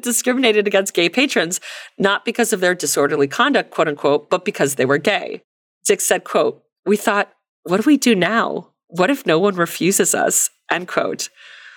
discriminated 0.00 0.66
against 0.66 0.92
gay 0.92 1.08
patrons, 1.08 1.58
not 1.98 2.26
because 2.26 2.52
of 2.52 2.60
their 2.60 2.74
disorderly 2.74 3.28
conduct, 3.28 3.70
quote 3.70 3.88
unquote, 3.88 4.28
but 4.28 4.44
because 4.44 4.74
they 4.74 4.84
were 4.84 4.98
gay. 4.98 5.42
Dick 5.86 6.02
said, 6.02 6.24
quote, 6.24 6.62
we 6.84 6.98
thought, 6.98 7.32
what 7.62 7.80
do 7.80 7.86
we 7.86 7.96
do 7.96 8.14
now? 8.14 8.72
What 8.88 9.10
if 9.10 9.24
no 9.24 9.38
one 9.38 9.54
refuses 9.54 10.14
us? 10.14 10.50
End 10.70 10.86
quote. 10.86 11.30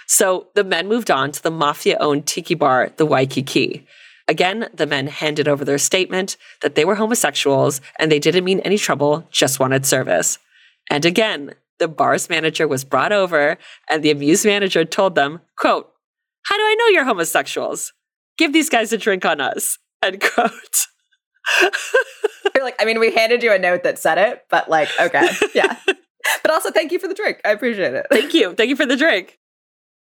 So 0.08 0.47
the 0.55 0.64
men 0.64 0.88
moved 0.88 1.12
on 1.12 1.32
to 1.34 1.43
the 1.43 1.51
mafia 1.51 1.97
owned 1.99 2.26
tiki 2.26 2.55
bar, 2.55 2.91
the 2.95 3.05
Waikiki. 3.05 3.86
Again, 4.28 4.70
the 4.74 4.88
men 4.88 5.08
handed 5.08 5.47
over 5.47 5.64
their 5.64 5.78
statement 5.78 6.36
that 6.62 6.76
they 6.76 6.84
were 6.84 6.95
homosexuals 6.95 7.80
and 7.99 8.12
they 8.12 8.20
didn't 8.20 8.43
mean 8.43 8.60
any 8.62 8.78
trouble, 8.78 9.28
just 9.32 9.60
wanted 9.60 9.86
service. 9.86 10.39
And 10.89 11.05
again, 11.05 11.53
the 11.80 11.88
bar's 11.88 12.30
manager 12.30 12.68
was 12.68 12.84
brought 12.84 13.12
over 13.12 13.58
and 13.89 14.03
the 14.03 14.12
amused 14.12 14.45
manager 14.45 14.84
told 14.84 15.16
them, 15.16 15.41
quote, 15.58 15.91
How 16.43 16.58
do 16.58 16.64
I 16.64 16.76
know 16.80 16.88
you're 16.88 17.05
homosexuals? 17.05 17.93
Give 18.38 18.53
these 18.53 18.70
guys 18.70 18.91
a 18.93 18.97
drink 18.97 19.26
on 19.26 19.41
us. 19.41 19.78
End 20.03 20.22
quote. 20.22 20.88
You're 22.55 22.64
like, 22.64 22.76
I 22.80 22.86
mean, 22.86 22.99
we 22.99 23.12
handed 23.12 23.41
you 23.41 23.51
a 23.51 23.58
note 23.58 23.84
that 23.84 23.97
said 23.97 24.18
it, 24.18 24.45
but 24.49 24.70
like, 24.70 24.89
okay, 24.99 25.28
yeah. 25.55 25.78
but 25.86 26.51
also, 26.51 26.72
thank 26.72 26.91
you 26.91 26.99
for 26.99 27.08
the 27.08 27.14
drink. 27.14 27.39
I 27.45 27.51
appreciate 27.51 27.93
it. 27.93 28.05
Thank 28.12 28.34
you. 28.34 28.53
Thank 28.53 28.70
you 28.70 28.76
for 28.76 28.86
the 28.86 28.95
drink. 28.95 29.39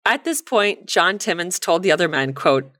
At 0.07 0.24
this 0.24 0.40
point, 0.42 0.86
John 0.86 1.18
Timmins 1.18 1.59
told 1.59 1.82
the 1.82 1.92
other 1.92 2.09
men, 2.09 2.32
quote, 2.32 2.70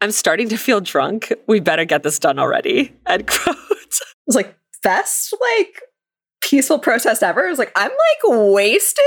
I'm 0.00 0.12
starting 0.12 0.48
to 0.48 0.56
feel 0.56 0.80
drunk. 0.80 1.32
We 1.46 1.60
better 1.60 1.84
get 1.84 2.02
this 2.02 2.18
done 2.18 2.38
already. 2.38 2.94
End 3.06 3.26
quote. 3.26 3.56
It 3.56 4.26
was 4.26 4.36
like, 4.36 4.56
best 4.82 5.34
like 5.40 5.82
peaceful 6.42 6.78
protest 6.78 7.22
ever. 7.22 7.46
It 7.46 7.50
was 7.50 7.58
like, 7.58 7.72
I'm 7.76 7.90
like 7.90 8.48
wasted. 8.50 9.04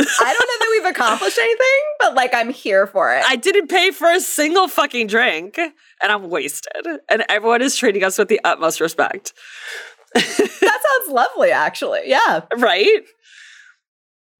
I 0.00 0.04
don't 0.04 0.18
know 0.22 0.34
that 0.34 0.68
we've 0.70 0.90
accomplished 0.90 1.38
anything, 1.40 1.80
but 1.98 2.14
like 2.14 2.34
I'm 2.34 2.50
here 2.50 2.86
for 2.86 3.14
it. 3.14 3.22
I 3.26 3.36
didn't 3.36 3.68
pay 3.68 3.90
for 3.90 4.10
a 4.10 4.20
single 4.20 4.66
fucking 4.66 5.08
drink 5.08 5.58
and 5.58 5.74
I'm 6.12 6.30
wasted. 6.30 6.72
And 7.08 7.24
everyone 7.28 7.62
is 7.62 7.76
treating 7.76 8.02
us 8.02 8.18
with 8.18 8.28
the 8.28 8.40
utmost 8.44 8.80
respect. 8.80 9.34
that 10.14 10.24
sounds 10.24 11.12
lovely, 11.12 11.50
actually. 11.50 12.02
Yeah. 12.06 12.42
Right? 12.56 13.02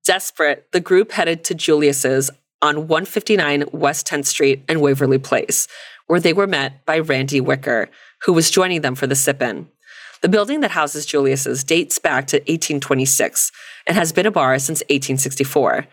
Desperate, 0.04 0.66
the 0.72 0.80
group 0.80 1.12
headed 1.12 1.44
to 1.44 1.54
Julius's 1.54 2.30
on 2.62 2.88
159 2.88 3.64
West 3.72 4.06
10th 4.06 4.26
Street 4.26 4.64
and 4.68 4.80
Waverly 4.80 5.18
Place, 5.18 5.66
where 6.06 6.20
they 6.20 6.32
were 6.32 6.46
met 6.46 6.84
by 6.84 6.98
Randy 6.98 7.40
Wicker, 7.40 7.88
who 8.22 8.32
was 8.32 8.50
joining 8.50 8.80
them 8.80 8.94
for 8.94 9.06
the 9.06 9.14
sip 9.14 9.40
in. 9.40 9.68
The 10.22 10.28
building 10.28 10.60
that 10.60 10.72
houses 10.72 11.06
Julius's 11.06 11.64
dates 11.64 11.98
back 11.98 12.26
to 12.28 12.36
1826 12.36 13.52
and 13.86 13.96
has 13.96 14.12
been 14.12 14.26
a 14.26 14.30
bar 14.30 14.58
since 14.58 14.80
1864. 14.82 15.86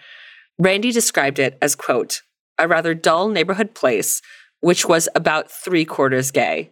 Randy 0.59 0.91
described 0.91 1.39
it 1.39 1.57
as, 1.61 1.75
quote, 1.75 2.21
a 2.57 2.67
rather 2.67 2.93
dull 2.93 3.29
neighborhood 3.29 3.73
place, 3.73 4.21
which 4.59 4.85
was 4.85 5.07
about 5.15 5.51
three 5.51 5.85
quarters 5.85 6.31
gay. 6.31 6.71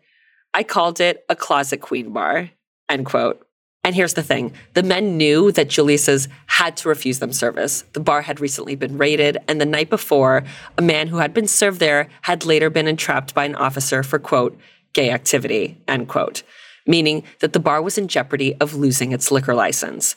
I 0.54 0.64
called 0.64 1.00
it 1.00 1.24
a 1.30 1.36
closet 1.36 1.82
queen 1.82 2.12
bar, 2.12 2.50
end 2.90 3.06
quote. 3.06 3.45
And 3.86 3.94
here's 3.94 4.16
the 4.16 4.24
thing 4.24 4.52
the 4.74 4.82
men 4.82 5.16
knew 5.16 5.52
that 5.52 5.70
Julius's 5.70 6.28
had 6.48 6.76
to 6.78 6.90
refuse 6.90 7.20
them 7.20 7.32
service. 7.32 7.84
The 7.94 8.00
bar 8.00 8.24
had 8.24 8.42
recently 8.42 8.76
been 8.76 8.98
raided, 8.98 9.38
and 9.48 9.62
the 9.62 9.66
night 9.66 9.92
before, 9.92 10.44
a 10.76 10.82
man 10.82 11.08
who 11.08 11.18
had 11.18 11.36
been 11.36 11.48
served 11.48 11.80
there 11.80 12.10
had 12.24 12.46
later 12.46 12.72
been 12.72 12.88
entrapped 12.88 13.36
by 13.36 13.46
an 13.46 13.54
officer 13.54 14.02
for, 14.02 14.18
quote, 14.18 14.60
gay 14.94 15.12
activity, 15.12 15.78
end 15.88 16.08
quote, 16.08 16.42
meaning 16.88 17.24
that 17.42 17.54
the 17.54 17.60
bar 17.60 17.80
was 17.80 17.96
in 17.96 18.08
jeopardy 18.08 18.56
of 18.60 18.74
losing 18.74 19.12
its 19.12 19.30
liquor 19.30 19.54
license. 19.54 20.16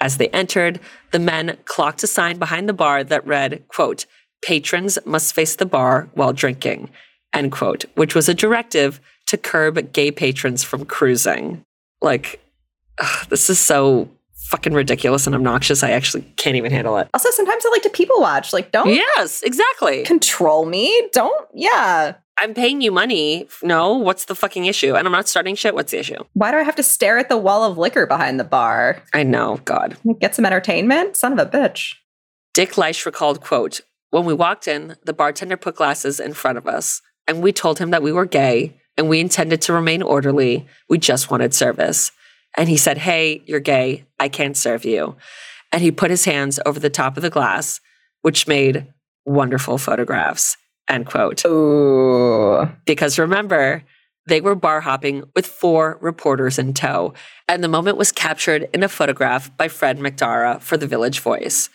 As 0.00 0.16
they 0.16 0.28
entered, 0.28 0.80
the 1.10 1.18
men 1.18 1.58
clocked 1.66 2.02
a 2.02 2.06
sign 2.06 2.38
behind 2.38 2.66
the 2.66 2.72
bar 2.72 3.04
that 3.04 3.26
read, 3.26 3.62
quote, 3.68 4.06
patrons 4.42 4.98
must 5.04 5.34
face 5.34 5.54
the 5.54 5.66
bar 5.66 6.08
while 6.14 6.32
drinking, 6.32 6.88
end 7.34 7.52
quote, 7.52 7.84
which 7.94 8.14
was 8.14 8.30
a 8.30 8.34
directive 8.34 9.00
to 9.26 9.36
curb 9.36 9.92
gay 9.92 10.10
patrons 10.10 10.64
from 10.64 10.86
cruising. 10.86 11.62
Like, 12.00 12.41
ugh, 13.02 13.26
this 13.28 13.50
is 13.50 13.58
so 13.58 14.08
fucking 14.34 14.72
ridiculous 14.74 15.26
and 15.26 15.34
obnoxious. 15.34 15.82
I 15.82 15.90
actually 15.92 16.22
can't 16.36 16.56
even 16.56 16.72
handle 16.72 16.96
it. 16.98 17.08
Also, 17.14 17.30
sometimes 17.30 17.64
I 17.66 17.70
like 17.70 17.82
to 17.82 17.90
people 17.90 18.20
watch. 18.20 18.52
Like, 18.52 18.70
don't 18.70 18.88
Yes, 18.88 19.42
exactly. 19.42 20.02
control 20.04 20.66
me. 20.66 21.08
Don't, 21.12 21.48
yeah. 21.54 22.14
I'm 22.38 22.54
paying 22.54 22.80
you 22.80 22.90
money. 22.92 23.46
No, 23.62 23.94
what's 23.94 24.24
the 24.26 24.34
fucking 24.34 24.64
issue? 24.66 24.94
And 24.96 25.06
I'm 25.06 25.12
not 25.12 25.28
starting 25.28 25.54
shit. 25.54 25.74
What's 25.74 25.92
the 25.92 25.98
issue? 26.00 26.24
Why 26.32 26.50
do 26.50 26.56
I 26.58 26.62
have 26.62 26.76
to 26.76 26.82
stare 26.82 27.18
at 27.18 27.28
the 27.28 27.36
wall 27.38 27.64
of 27.64 27.78
liquor 27.78 28.06
behind 28.06 28.40
the 28.40 28.44
bar? 28.44 29.02
I 29.14 29.22
know, 29.22 29.60
God. 29.64 29.96
Get 30.20 30.34
some 30.34 30.44
entertainment? 30.46 31.16
Son 31.16 31.32
of 31.32 31.38
a 31.38 31.46
bitch. 31.46 31.94
Dick 32.54 32.72
Leitsch 32.72 33.06
recalled, 33.06 33.40
quote, 33.40 33.80
When 34.10 34.24
we 34.24 34.34
walked 34.34 34.66
in, 34.68 34.96
the 35.04 35.12
bartender 35.12 35.56
put 35.56 35.76
glasses 35.76 36.20
in 36.20 36.32
front 36.34 36.58
of 36.58 36.66
us, 36.66 37.00
and 37.26 37.42
we 37.42 37.52
told 37.52 37.78
him 37.78 37.90
that 37.90 38.02
we 38.02 38.12
were 38.12 38.26
gay 38.26 38.76
and 38.98 39.08
we 39.08 39.20
intended 39.20 39.62
to 39.62 39.72
remain 39.72 40.02
orderly. 40.02 40.66
We 40.88 40.98
just 40.98 41.30
wanted 41.30 41.54
service. 41.54 42.12
And 42.56 42.68
he 42.68 42.76
said, 42.76 42.98
Hey, 42.98 43.42
you're 43.46 43.60
gay. 43.60 44.04
I 44.20 44.28
can't 44.28 44.56
serve 44.56 44.84
you. 44.84 45.16
And 45.72 45.82
he 45.82 45.90
put 45.90 46.10
his 46.10 46.24
hands 46.24 46.60
over 46.66 46.78
the 46.78 46.90
top 46.90 47.16
of 47.16 47.22
the 47.22 47.30
glass, 47.30 47.80
which 48.20 48.46
made 48.46 48.92
wonderful 49.24 49.78
photographs. 49.78 50.56
End 50.88 51.06
quote. 51.06 51.44
Ooh. 51.46 52.68
Because 52.84 53.18
remember, 53.18 53.82
they 54.26 54.40
were 54.40 54.54
bar 54.54 54.80
hopping 54.80 55.24
with 55.34 55.46
four 55.46 55.98
reporters 56.00 56.58
in 56.58 56.74
tow, 56.74 57.14
and 57.48 57.62
the 57.62 57.68
moment 57.68 57.96
was 57.96 58.12
captured 58.12 58.68
in 58.72 58.82
a 58.82 58.88
photograph 58.88 59.56
by 59.56 59.68
Fred 59.68 59.98
McDarrah 59.98 60.60
for 60.60 60.76
the 60.76 60.86
Village 60.86 61.20
Voice. 61.20 61.70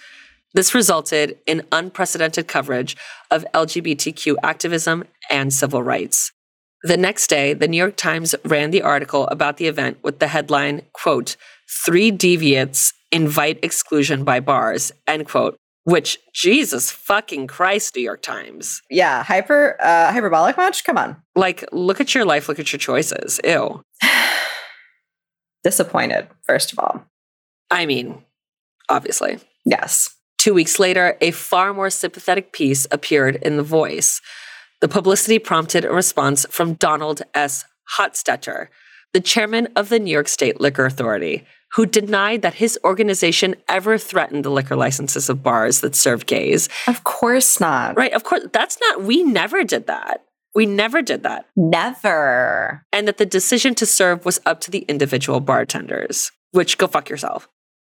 This 0.54 0.74
resulted 0.74 1.38
in 1.46 1.68
unprecedented 1.72 2.48
coverage 2.48 2.96
of 3.30 3.46
LGBTQ 3.54 4.38
activism 4.44 5.04
and 5.30 5.54
civil 5.54 5.84
rights. 5.84 6.32
The 6.84 6.98
next 6.98 7.28
day, 7.28 7.54
the 7.54 7.68
New 7.68 7.78
York 7.78 7.98
Times 7.98 8.36
ran 8.46 8.72
the 8.72 8.84
article 8.84 9.28
about 9.28 9.58
the 9.58 9.66
event 9.66 9.98
with 10.04 10.20
the 10.20 10.28
headline, 10.28 10.84
quote, 10.94 11.36
Three 11.86 12.12
Deviants 12.12 12.94
Invite 13.12 13.60
Exclusion 13.64 14.24
by 14.24 14.40
Bars, 14.40 14.92
end 15.08 15.28
quote, 15.28 15.58
which, 15.86 16.20
Jesus 16.34 16.92
fucking 16.92 17.48
Christ, 17.48 17.96
New 17.96 18.02
York 18.02 18.22
Times. 18.22 18.82
Yeah. 18.90 19.24
Hyper, 19.24 19.78
uh, 19.82 20.12
hyperbolic 20.12 20.58
much? 20.58 20.84
Come 20.84 20.98
on. 20.98 21.16
Like, 21.36 21.64
look 21.72 22.02
at 22.02 22.14
your 22.14 22.26
life, 22.26 22.50
look 22.50 22.60
at 22.60 22.72
your 22.72 22.80
choices. 22.80 23.40
Ew. 23.44 23.82
Disappointed, 25.64 26.28
first 26.46 26.74
of 26.74 26.80
all. 26.80 27.06
I 27.72 27.86
mean, 27.86 28.24
obviously. 28.90 29.40
Yes. 29.66 30.14
Two 30.38 30.54
weeks 30.54 30.78
later, 30.78 31.18
a 31.22 31.32
far 31.32 31.74
more 31.74 31.90
sympathetic 31.90 32.52
piece 32.52 32.86
appeared 32.92 33.38
in 33.38 33.58
The 33.58 33.64
Voice. 33.64 34.22
The 34.80 34.88
publicity 34.88 35.40
prompted 35.40 35.86
a 35.86 35.92
response 35.92 36.46
from 36.50 36.76
Donald 36.76 37.24
S. 37.34 37.66
Hostetter, 37.98 38.68
the 39.14 39.20
chairman 39.20 39.68
of 39.76 39.90
the 39.90 40.00
New 40.00 40.12
York 40.12 40.28
State 40.28 40.62
Liquor 40.62 40.86
Authority, 40.86 41.46
who 41.74 41.86
denied 41.86 42.44
that 42.44 42.56
his 42.56 42.78
organization 42.84 43.56
ever 43.68 43.98
threatened 43.98 44.46
the 44.46 44.52
liquor 44.52 44.76
licenses 44.76 45.30
of 45.30 45.42
bars 45.42 45.82
that 45.82 45.96
serve 45.96 46.26
gays. 46.26 46.70
Of 46.88 47.04
course 47.04 47.60
not. 47.60 47.98
Right, 47.98 48.14
of 48.14 48.24
course, 48.24 48.46
that's 48.54 48.78
not, 48.82 49.02
we 49.02 49.24
never 49.24 49.64
did 49.64 49.88
that. 49.88 50.24
We 50.54 50.66
never 50.66 51.02
did 51.02 51.24
that. 51.24 51.46
Never. 51.56 52.86
And 52.92 53.08
that 53.08 53.18
the 53.18 53.26
decision 53.26 53.76
to 53.76 53.86
serve 53.86 54.26
was 54.26 54.40
up 54.46 54.60
to 54.62 54.72
the 54.72 54.86
individual 54.88 55.40
bartenders, 55.40 56.32
which 56.52 56.78
go 56.78 56.88
fuck 56.88 57.10
yourself. 57.10 57.50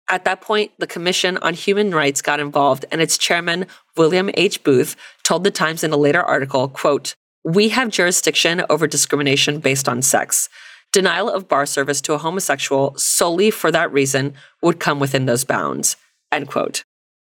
At 0.09 0.25
that 0.25 0.41
point, 0.41 0.71
the 0.79 0.87
Commission 0.87 1.37
on 1.37 1.53
Human 1.53 1.93
Rights 1.93 2.23
got 2.23 2.39
involved, 2.39 2.83
and 2.91 2.99
its 2.99 3.17
chairman, 3.17 3.67
William 3.95 4.31
H. 4.33 4.63
Booth, 4.63 4.95
told 5.23 5.43
the 5.43 5.51
Times 5.51 5.83
in 5.83 5.91
a 5.91 5.97
later 5.97 6.21
article, 6.21 6.67
quote, 6.67 7.13
We 7.43 7.69
have 7.69 7.89
jurisdiction 7.89 8.63
over 8.71 8.87
discrimination 8.87 9.59
based 9.59 9.87
on 9.87 10.01
sex. 10.01 10.49
Denial 10.91 11.29
of 11.29 11.47
bar 11.47 11.67
service 11.67 12.01
to 12.01 12.13
a 12.13 12.17
homosexual 12.17 12.95
solely 12.97 13.51
for 13.51 13.71
that 13.71 13.93
reason 13.93 14.33
would 14.63 14.79
come 14.79 14.99
within 14.99 15.27
those 15.27 15.43
bounds. 15.43 15.95
End 16.31 16.47
quote. 16.47 16.83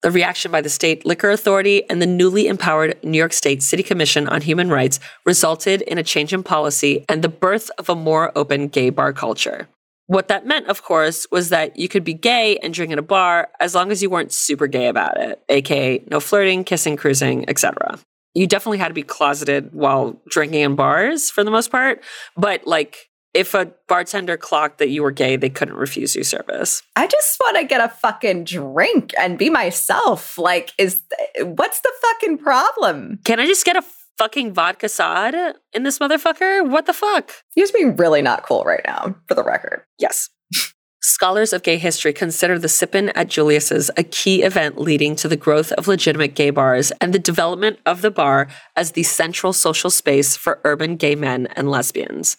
The 0.02 0.12
reaction 0.12 0.52
by 0.52 0.60
the 0.60 0.70
state 0.70 1.06
liquor 1.06 1.32
authority 1.32 1.90
and 1.90 2.02
the 2.02 2.06
newly 2.06 2.48
empowered 2.48 2.98
New 3.02 3.18
York 3.18 3.32
State 3.32 3.64
City 3.64 3.82
Commission 3.82 4.28
on 4.28 4.42
Human 4.42 4.70
Rights 4.70 5.00
resulted 5.26 5.82
in 5.84 5.98
a 5.98 6.04
change 6.04 6.34
in 6.34 6.44
policy 6.44 7.06
and 7.08 7.24
the 7.24 7.30
birth 7.30 7.72
of 7.78 7.90
a 7.90 7.96
more 7.96 8.32
open 8.38 8.68
gay 8.68 8.90
bar 8.90 9.14
culture. 9.14 9.70
What 10.08 10.28
that 10.28 10.46
meant, 10.46 10.68
of 10.68 10.84
course, 10.84 11.26
was 11.32 11.50
that 11.50 11.78
you 11.78 11.88
could 11.88 12.04
be 12.04 12.14
gay 12.14 12.58
and 12.58 12.74
drink 12.74 12.92
in 12.92 13.00
a 13.00 13.04
bar 13.04 13.50
as 13.60 13.74
long 13.74 13.92
as 13.92 14.04
you 14.04 14.10
weren't 14.10 14.32
super 14.32 14.68
gay 14.68 14.88
about 14.88 15.20
it, 15.20 15.42
aka 15.50 16.04
no 16.12 16.20
flirting, 16.20 16.64
kissing, 16.64 16.96
cruising, 16.96 17.50
etc. 17.50 17.98
You 18.34 18.48
definitely 18.48 18.78
had 18.80 18.90
to 18.90 18.94
be 18.94 19.04
closeted 19.04 19.74
while 19.74 20.22
drinking 20.30 20.62
in 20.62 20.76
bars 20.76 21.32
for 21.32 21.44
the 21.44 21.52
most 21.52 21.72
part, 21.72 22.04
but 22.36 22.68
like 22.68 23.10
if 23.36 23.54
a 23.54 23.70
bartender 23.90 24.38
clocked 24.38 24.78
that 24.78 24.88
you 24.88 25.04
were 25.04 25.12
gay, 25.12 25.36
they 25.36 25.50
couldn't 25.50 25.76
refuse 25.76 26.16
you 26.16 26.24
service. 26.24 26.82
I 26.96 27.06
just 27.06 27.38
want 27.42 27.58
to 27.58 27.66
get 27.66 27.82
a 27.82 27.90
fucking 27.90 28.46
drink 28.46 29.14
and 29.20 29.38
be 29.38 29.50
myself. 29.50 30.38
Like, 30.38 30.72
is 30.78 31.04
what's 31.42 31.82
the 31.82 31.92
fucking 32.02 32.38
problem? 32.38 33.20
Can 33.26 33.42
I 33.42 33.46
just 33.46 33.66
get 33.66 33.76
a 33.76 33.82
fucking 34.18 34.54
vodka 34.54 34.90
sod 34.90 35.36
in 35.74 35.84
this 35.84 36.00
motherfucker? 36.00 36.68
What 36.68 36.86
the 36.86 36.94
fuck? 36.94 37.32
Just 37.58 37.74
being 37.74 37.96
really 37.96 38.22
not 38.22 38.44
cool 38.44 38.64
right 38.64 38.84
now, 38.86 39.16
for 39.28 39.36
the 39.36 39.44
record. 39.44 39.84
Yes. 40.00 40.30
Scholars 41.02 41.54
of 41.54 41.62
gay 41.62 41.78
history 41.78 42.14
consider 42.14 42.58
the 42.58 42.68
Sip-in 42.68 43.10
at 43.10 43.28
Julius's 43.28 43.92
a 43.96 44.04
key 44.04 44.42
event 44.42 44.80
leading 44.80 45.16
to 45.18 45.28
the 45.28 45.38
growth 45.38 45.72
of 45.74 45.88
legitimate 45.88 46.34
gay 46.34 46.50
bars 46.50 46.92
and 47.00 47.14
the 47.14 47.20
development 47.20 47.80
of 47.86 48.02
the 48.02 48.10
bar 48.10 48.48
as 48.76 48.94
the 48.94 49.04
central 49.04 49.54
social 49.54 49.92
space 49.92 50.36
for 50.36 50.60
urban 50.64 50.96
gay 50.96 51.14
men 51.14 51.48
and 51.56 51.70
lesbians. 51.70 52.38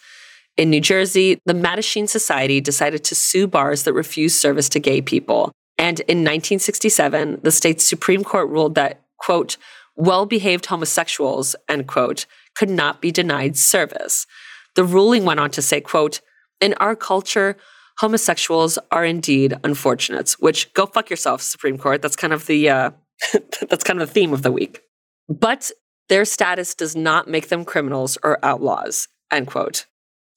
In 0.57 0.71
New 0.71 0.81
Jersey, 0.81 1.39
the 1.45 1.53
Mattachine 1.53 2.09
Society 2.09 2.61
decided 2.61 3.05
to 3.05 3.15
sue 3.15 3.47
bars 3.47 3.85
that 3.85 3.93
refused 3.93 4.41
service 4.41 4.69
to 4.71 4.81
gay 4.81 5.01
people. 5.01 5.53
And 5.79 6.01
in 6.01 6.19
1967, 6.19 7.41
the 7.43 7.53
state's 7.53 7.85
Supreme 7.85 8.25
Court 8.25 8.49
ruled 8.49 8.75
that, 8.77 9.03
quote, 9.19 9.59
well 9.97 10.27
behaved 10.27 10.67
homosexuals, 10.67 11.57
end 11.69 11.87
quote, 11.87 12.27
could 12.55 12.71
not 12.71 13.01
be 13.01 13.11
denied 13.11 13.57
service. 13.57 14.27
The 14.75 14.85
ruling 14.85 15.25
went 15.25 15.41
on 15.41 15.51
to 15.53 15.63
say, 15.63 15.81
quote, 15.81 16.21
in 16.61 16.75
our 16.75 16.95
culture, 16.97 17.57
homosexuals 17.99 18.79
are 18.91 19.05
indeed 19.05 19.55
unfortunates, 19.65 20.39
which 20.39 20.73
go 20.75 20.87
fuck 20.87 21.11
yourself, 21.11 21.41
Supreme 21.43 21.79
Court. 21.79 22.03
That's 22.03 22.17
kind 22.17 22.33
of 22.33 22.47
the 22.47 22.69
uh, 22.69 22.91
that's 23.69 23.85
kind 23.85 24.01
of 24.01 24.09
the 24.09 24.15
theme 24.15 24.33
of 24.33 24.43
the 24.43 24.53
week. 24.53 24.83
But 25.29 25.71
their 26.09 26.25
status 26.25 26.75
does 26.75 26.95
not 26.95 27.29
make 27.29 27.49
them 27.49 27.65
criminals 27.65 28.17
or 28.23 28.39
outlaws, 28.45 29.09
end 29.33 29.49
quote. 29.49 29.87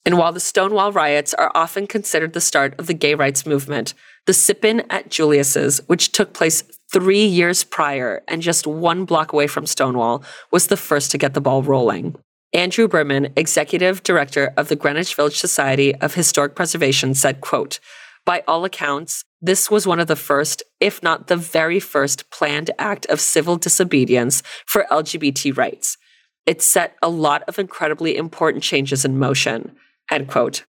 And 0.05 0.17
while 0.17 0.31
the 0.31 0.39
Stonewall 0.39 0.91
riots 0.91 1.33
are 1.33 1.51
often 1.53 1.85
considered 1.85 2.33
the 2.33 2.41
start 2.41 2.73
of 2.79 2.87
the 2.87 2.93
gay 2.93 3.13
rights 3.13 3.45
movement, 3.45 3.93
the 4.25 4.33
Sip-in 4.33 4.83
at 4.89 5.11
Julius's, 5.11 5.81
which 5.87 6.11
took 6.11 6.33
place 6.33 6.63
three 6.91 7.25
years 7.25 7.63
prior 7.63 8.23
and 8.27 8.41
just 8.41 8.65
one 8.65 9.05
block 9.05 9.33
away 9.33 9.47
from 9.47 9.65
Stonewall, 9.65 10.23
was 10.51 10.67
the 10.67 10.77
first 10.77 11.11
to 11.11 11.17
get 11.17 11.33
the 11.33 11.41
ball 11.41 11.63
rolling. 11.63 12.15
Andrew 12.53 12.87
Berman, 12.87 13.31
executive 13.35 14.01
director 14.01 14.53
of 14.57 14.69
the 14.69 14.75
Greenwich 14.75 15.13
Village 15.13 15.37
Society 15.37 15.93
of 15.95 16.15
Historic 16.15 16.55
Preservation, 16.55 17.13
said, 17.13 17.41
quote, 17.41 17.79
by 18.25 18.43
all 18.47 18.65
accounts, 18.65 19.23
this 19.41 19.71
was 19.71 19.87
one 19.87 19.99
of 19.99 20.07
the 20.07 20.15
first, 20.15 20.61
if 20.79 21.01
not 21.01 21.27
the 21.27 21.37
very 21.37 21.79
first, 21.79 22.29
planned 22.29 22.71
act 22.77 23.05
of 23.05 23.19
civil 23.19 23.55
disobedience 23.55 24.43
for 24.65 24.85
LGBT 24.91 25.55
rights. 25.55 25.97
It 26.45 26.61
set 26.61 26.95
a 27.01 27.09
lot 27.09 27.43
of 27.47 27.59
incredibly 27.59 28.17
important 28.17 28.63
changes 28.63 29.05
in 29.05 29.17
motion. 29.17 29.75
End 30.11 30.27
quote. 30.27 30.65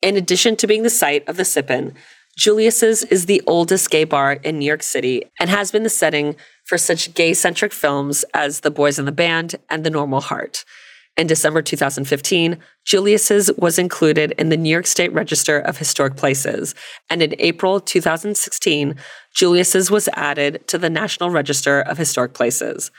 In 0.00 0.16
addition 0.16 0.56
to 0.56 0.66
being 0.66 0.82
the 0.82 0.90
site 0.90 1.28
of 1.28 1.36
the 1.36 1.44
Sip-in, 1.44 1.94
Julius's 2.36 3.04
is 3.04 3.26
the 3.26 3.42
oldest 3.46 3.90
gay 3.90 4.04
bar 4.04 4.32
in 4.32 4.58
New 4.58 4.66
York 4.66 4.82
City 4.82 5.24
and 5.38 5.48
has 5.48 5.70
been 5.70 5.84
the 5.84 5.88
setting 5.88 6.34
for 6.64 6.76
such 6.76 7.14
gay 7.14 7.32
centric 7.32 7.72
films 7.72 8.24
as 8.34 8.60
The 8.60 8.70
Boys 8.70 8.98
in 8.98 9.04
the 9.04 9.12
Band 9.12 9.56
and 9.70 9.84
The 9.84 9.90
Normal 9.90 10.20
Heart. 10.20 10.64
In 11.16 11.28
December 11.28 11.62
2015, 11.62 12.58
Julius's 12.84 13.48
was 13.56 13.78
included 13.78 14.32
in 14.32 14.48
the 14.48 14.56
New 14.56 14.68
York 14.68 14.86
State 14.86 15.12
Register 15.12 15.60
of 15.60 15.78
Historic 15.78 16.16
Places, 16.16 16.74
and 17.08 17.22
in 17.22 17.36
April 17.38 17.78
2016, 17.78 18.96
Julius's 19.32 19.92
was 19.92 20.08
added 20.14 20.66
to 20.66 20.76
the 20.76 20.90
National 20.90 21.30
Register 21.30 21.80
of 21.80 21.98
Historic 21.98 22.34
Places. 22.34 22.90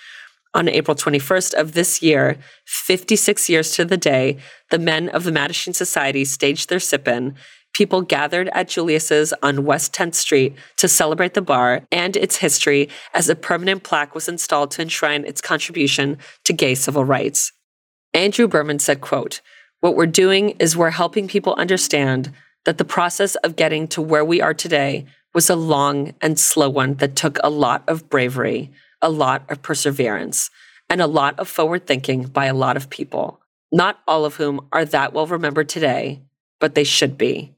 On 0.53 0.69
April 0.69 0.95
21st 0.95 1.53
of 1.55 1.73
this 1.73 2.01
year, 2.01 2.37
56 2.65 3.49
years 3.49 3.73
to 3.73 3.83
the 3.83 3.97
day, 3.97 4.37
the 4.71 4.79
men 4.79 5.09
of 5.09 5.25
the 5.25 5.31
Mattachine 5.31 5.75
Society 5.75 6.23
staged 6.23 6.69
their 6.69 6.79
sip-in. 6.79 7.35
People 7.75 8.03
gathered 8.03 8.47
at 8.53 8.69
Julius's 8.69 9.33
on 9.43 9.65
West 9.65 9.91
10th 9.91 10.15
Street 10.15 10.55
to 10.77 10.87
celebrate 10.87 11.33
the 11.33 11.41
bar 11.41 11.81
and 11.91 12.15
its 12.15 12.37
history 12.37 12.87
as 13.13 13.27
a 13.27 13.35
permanent 13.35 13.83
plaque 13.83 14.15
was 14.15 14.29
installed 14.29 14.71
to 14.71 14.81
enshrine 14.81 15.25
its 15.25 15.41
contribution 15.41 16.17
to 16.45 16.53
gay 16.53 16.73
civil 16.73 17.03
rights. 17.03 17.51
Andrew 18.13 18.47
Berman 18.47 18.79
said, 18.79 19.01
quote, 19.01 19.41
what 19.81 19.97
we're 19.97 20.05
doing 20.05 20.51
is 20.51 20.77
we're 20.77 20.91
helping 20.91 21.27
people 21.27 21.53
understand 21.55 22.31
that 22.63 22.77
the 22.77 22.85
process 22.85 23.35
of 23.35 23.57
getting 23.57 23.89
to 23.89 24.01
where 24.01 24.23
we 24.23 24.39
are 24.39 24.53
today 24.53 25.05
was 25.33 25.49
a 25.49 25.55
long 25.57 26.13
and 26.21 26.39
slow 26.39 26.69
one 26.69 26.93
that 26.95 27.17
took 27.17 27.37
a 27.43 27.49
lot 27.49 27.83
of 27.89 28.09
bravery, 28.09 28.71
a 29.01 29.09
lot 29.09 29.43
of 29.51 29.61
perseverance, 29.61 30.49
and 30.89 31.01
a 31.01 31.07
lot 31.07 31.37
of 31.37 31.49
forward 31.49 31.85
thinking 31.85 32.23
by 32.23 32.45
a 32.45 32.53
lot 32.53 32.77
of 32.77 32.89
people, 32.89 33.41
not 33.69 33.99
all 34.07 34.23
of 34.23 34.35
whom 34.35 34.65
are 34.71 34.85
that 34.85 35.11
well 35.11 35.27
remembered 35.27 35.67
today, 35.67 36.21
but 36.61 36.73
they 36.73 36.85
should 36.85 37.17
be. 37.17 37.54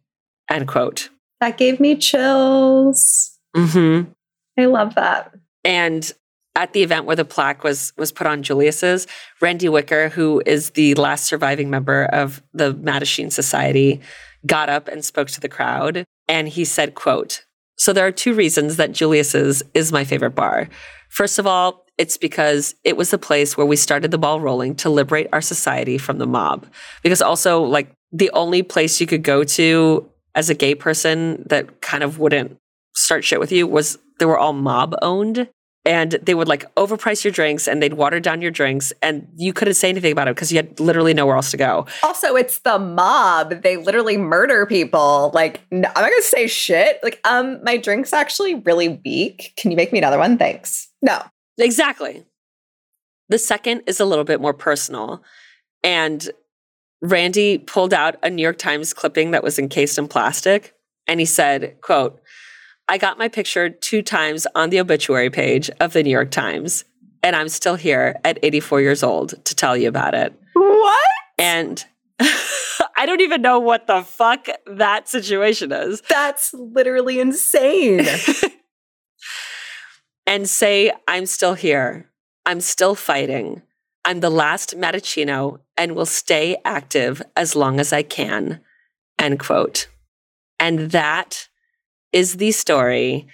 End 0.49 0.67
quote. 0.67 1.09
That 1.39 1.57
gave 1.57 1.79
me 1.79 1.95
chills. 1.95 3.37
Mm-hmm. 3.55 4.11
I 4.59 4.65
love 4.65 4.95
that. 4.95 5.33
And 5.63 6.11
at 6.55 6.73
the 6.73 6.81
event 6.81 7.05
where 7.05 7.15
the 7.15 7.25
plaque 7.25 7.63
was 7.63 7.93
was 7.97 8.11
put 8.11 8.25
on 8.25 8.41
Julius's, 8.41 9.05
Randy 9.41 9.69
Wicker, 9.69 10.09
who 10.09 10.41
is 10.45 10.71
the 10.71 10.95
last 10.95 11.25
surviving 11.25 11.69
member 11.69 12.05
of 12.05 12.41
the 12.53 12.73
Mattachine 12.73 13.31
Society, 13.31 14.01
got 14.45 14.69
up 14.69 14.87
and 14.87 15.05
spoke 15.05 15.27
to 15.29 15.41
the 15.41 15.49
crowd. 15.49 16.03
And 16.27 16.49
he 16.49 16.65
said, 16.65 16.95
quote, 16.95 17.45
so 17.77 17.93
there 17.93 18.07
are 18.07 18.11
two 18.11 18.33
reasons 18.33 18.77
that 18.77 18.91
Julius's 18.91 19.63
is 19.73 19.91
my 19.91 20.03
favorite 20.03 20.31
bar. 20.31 20.67
First 21.09 21.37
of 21.37 21.45
all, 21.45 21.85
it's 21.97 22.17
because 22.17 22.75
it 22.83 22.97
was 22.97 23.11
the 23.11 23.17
place 23.17 23.55
where 23.55 23.65
we 23.65 23.75
started 23.75 24.11
the 24.11 24.17
ball 24.17 24.39
rolling 24.39 24.75
to 24.77 24.89
liberate 24.89 25.27
our 25.31 25.41
society 25.41 25.97
from 25.97 26.17
the 26.17 26.27
mob. 26.27 26.65
Because 27.03 27.21
also, 27.21 27.61
like, 27.61 27.91
the 28.11 28.31
only 28.31 28.63
place 28.63 28.99
you 28.99 29.07
could 29.07 29.23
go 29.23 29.43
to 29.43 30.09
as 30.37 30.51
a 30.51 30.55
gay 30.55 30.75
person 30.75 31.43
that 31.49 31.81
kind 31.81 32.03
of 32.03 32.19
wouldn't 32.19 32.57
start 32.95 33.25
shit 33.25 33.39
with 33.39 33.51
you 33.51 33.67
was 33.67 33.97
they 34.19 34.25
were 34.25 34.37
all 34.37 34.53
mob 34.53 34.95
owned 35.01 35.49
and 35.83 36.11
they 36.21 36.35
would 36.35 36.47
like 36.47 36.63
overprice 36.75 37.23
your 37.23 37.31
drinks 37.31 37.67
and 37.67 37.81
they'd 37.81 37.95
water 37.95 38.19
down 38.19 38.41
your 38.41 38.51
drinks 38.51 38.93
and 39.01 39.27
you 39.35 39.51
couldn't 39.51 39.73
say 39.73 39.89
anything 39.89 40.11
about 40.11 40.27
it 40.27 40.35
because 40.35 40.51
you 40.51 40.57
had 40.57 40.79
literally 40.79 41.13
nowhere 41.13 41.35
else 41.35 41.49
to 41.51 41.57
go. 41.57 41.87
Also, 42.03 42.35
it's 42.35 42.59
the 42.59 42.77
mob. 42.77 43.63
They 43.63 43.77
literally 43.77 44.17
murder 44.17 44.67
people. 44.67 45.31
Like, 45.33 45.61
no, 45.71 45.89
I'm 45.95 46.03
not 46.03 46.11
gonna 46.11 46.21
say 46.21 46.45
shit. 46.45 46.99
Like, 47.01 47.19
um, 47.23 47.63
my 47.63 47.77
drink's 47.77 48.13
actually 48.13 48.55
really 48.55 49.01
weak. 49.03 49.53
Can 49.57 49.71
you 49.71 49.77
make 49.77 49.91
me 49.91 49.97
another 49.97 50.19
one? 50.19 50.37
Thanks. 50.37 50.87
No. 51.01 51.23
Exactly. 51.57 52.25
The 53.29 53.39
second 53.39 53.81
is 53.87 53.99
a 53.99 54.05
little 54.05 54.23
bit 54.23 54.39
more 54.39 54.53
personal. 54.53 55.23
And 55.83 56.29
Randy 57.01 57.57
pulled 57.57 57.93
out 57.93 58.15
a 58.23 58.29
New 58.29 58.41
York 58.41 58.57
Times 58.57 58.93
clipping 58.93 59.31
that 59.31 59.43
was 59.43 59.59
encased 59.59 59.97
in 59.97 60.07
plastic 60.07 60.73
and 61.07 61.19
he 61.19 61.25
said, 61.25 61.79
quote, 61.81 62.21
I 62.89 62.97
got 62.97 63.17
my 63.17 63.27
picture 63.27 63.69
two 63.69 64.01
times 64.01 64.45
on 64.55 64.69
the 64.69 64.79
obituary 64.79 65.29
page 65.29 65.69
of 65.79 65.93
the 65.93 66.03
New 66.03 66.09
York 66.09 66.31
Times, 66.31 66.85
and 67.21 67.35
I'm 67.35 67.49
still 67.49 67.75
here 67.75 68.19
at 68.23 68.39
84 68.43 68.81
years 68.81 69.03
old 69.03 69.33
to 69.45 69.55
tell 69.55 69.75
you 69.75 69.89
about 69.89 70.13
it. 70.13 70.33
What? 70.53 71.09
And 71.37 71.83
I 72.19 73.05
don't 73.05 73.21
even 73.21 73.41
know 73.41 73.59
what 73.59 73.87
the 73.87 74.03
fuck 74.03 74.47
that 74.65 75.09
situation 75.09 75.71
is. 75.71 76.01
That's 76.09 76.53
literally 76.53 77.19
insane. 77.19 78.07
and 80.27 80.47
say, 80.47 80.91
I'm 81.07 81.25
still 81.25 81.53
here. 81.55 82.09
I'm 82.45 82.61
still 82.61 82.95
fighting. 82.95 83.61
I'm 84.07 84.21
the 84.21 84.29
last 84.29 84.77
Mattachino 84.77 85.59
and 85.75 85.93
will 85.93 86.05
stay 86.05 86.55
active 86.63 87.21
as 87.35 87.57
long 87.57 87.77
as 87.77 87.91
I 87.91 88.03
can. 88.03 88.61
End 89.19 89.37
quote. 89.37 89.89
And 90.61 90.91
that 90.91 91.49
is 92.13 92.37
the 92.37 92.51
story 92.53 93.27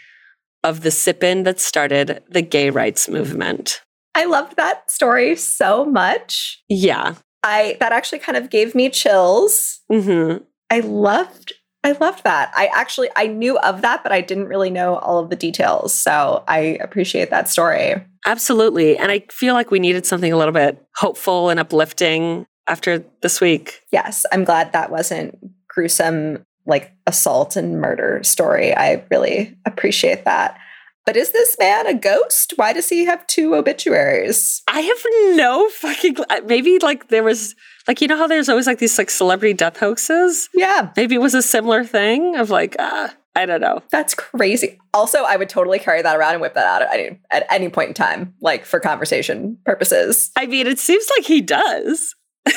of 0.63 0.81
the 0.81 0.89
sip-in 0.89 1.43
that 1.43 1.59
started 1.59 2.23
the 2.27 2.41
gay 2.41 2.71
rights 2.71 3.07
movement. 3.07 3.83
I 4.15 4.25
loved 4.25 4.55
that 4.55 4.89
story 4.89 5.35
so 5.35 5.85
much. 5.85 6.63
Yeah. 6.67 7.15
I 7.43 7.77
that 7.79 7.91
actually 7.91 8.19
kind 8.19 8.37
of 8.37 8.49
gave 8.49 8.73
me 8.73 8.89
chills. 8.89 9.81
Mm-hmm. 9.91 10.43
I 10.71 10.79
loved 10.79 11.53
I 11.83 11.91
loved 11.93 12.23
that. 12.23 12.51
I 12.55 12.69
actually 12.73 13.09
I 13.15 13.27
knew 13.27 13.57
of 13.59 13.81
that, 13.81 14.03
but 14.03 14.11
I 14.11 14.21
didn't 14.21 14.47
really 14.47 14.69
know 14.69 14.95
all 14.97 15.19
of 15.19 15.29
the 15.29 15.35
details. 15.35 15.93
So 15.93 16.43
I 16.47 16.77
appreciate 16.81 17.29
that 17.29 17.49
story. 17.49 17.95
Absolutely. 18.25 18.97
And 18.97 19.11
I 19.11 19.25
feel 19.29 19.53
like 19.53 19.69
we 19.69 19.79
needed 19.79 20.05
something 20.05 20.31
a 20.31 20.37
little 20.37 20.53
bit 20.53 20.81
hopeful 20.95 21.49
and 21.49 21.59
uplifting 21.59 22.45
after 22.67 23.03
this 23.21 23.41
week. 23.41 23.81
Yes. 23.91 24.25
I'm 24.31 24.45
glad 24.45 24.71
that 24.71 24.91
wasn't 24.91 25.37
gruesome 25.67 26.45
like 26.65 26.93
assault 27.05 27.57
and 27.57 27.81
murder 27.81 28.21
story. 28.23 28.73
I 28.73 29.03
really 29.11 29.57
appreciate 29.65 30.23
that. 30.23 30.57
But 31.05 31.17
is 31.17 31.31
this 31.31 31.57
man 31.59 31.85
a 31.85 31.93
ghost? 31.93 32.53
Why 32.55 32.71
does 32.73 32.87
he 32.89 33.05
have 33.05 33.27
two 33.27 33.55
obituaries? 33.55 34.61
I 34.67 34.79
have 34.81 35.35
no 35.37 35.67
fucking. 35.69 36.15
uh, 36.29 36.41
Maybe 36.45 36.79
like 36.79 37.09
there 37.09 37.23
was 37.23 37.55
like 37.87 37.99
you 38.01 38.07
know 38.07 38.17
how 38.17 38.27
there's 38.27 38.47
always 38.49 38.67
like 38.67 38.79
these 38.79 38.97
like 38.97 39.09
celebrity 39.09 39.53
death 39.53 39.77
hoaxes. 39.77 40.49
Yeah, 40.53 40.91
Maybe 40.95 41.15
it 41.15 41.21
was 41.21 41.33
a 41.33 41.41
similar 41.41 41.83
thing 41.83 42.37
of 42.37 42.49
like 42.49 42.75
uh, 42.79 43.09
I 43.35 43.45
don't 43.45 43.61
know. 43.61 43.81
that's 43.91 44.13
crazy. 44.13 44.79
Also, 44.93 45.23
I 45.23 45.35
would 45.37 45.49
totally 45.49 45.79
carry 45.79 46.01
that 46.03 46.15
around 46.15 46.33
and 46.33 46.41
whip 46.41 46.53
that 46.53 46.67
out 46.67 46.81
at 46.83 46.93
any, 46.99 47.19
at 47.31 47.45
any 47.51 47.67
point 47.67 47.87
in 47.89 47.93
time, 47.95 48.33
like 48.41 48.63
for 48.63 48.79
conversation 48.79 49.57
purposes. 49.65 50.31
I 50.37 50.45
mean, 50.45 50.67
it 50.67 50.79
seems 50.79 51.07
like 51.17 51.25
he 51.25 51.41
does. 51.41 52.15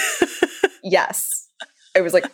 Yes. 0.82 1.49
I 1.97 2.01
was 2.01 2.12
like, 2.14 2.24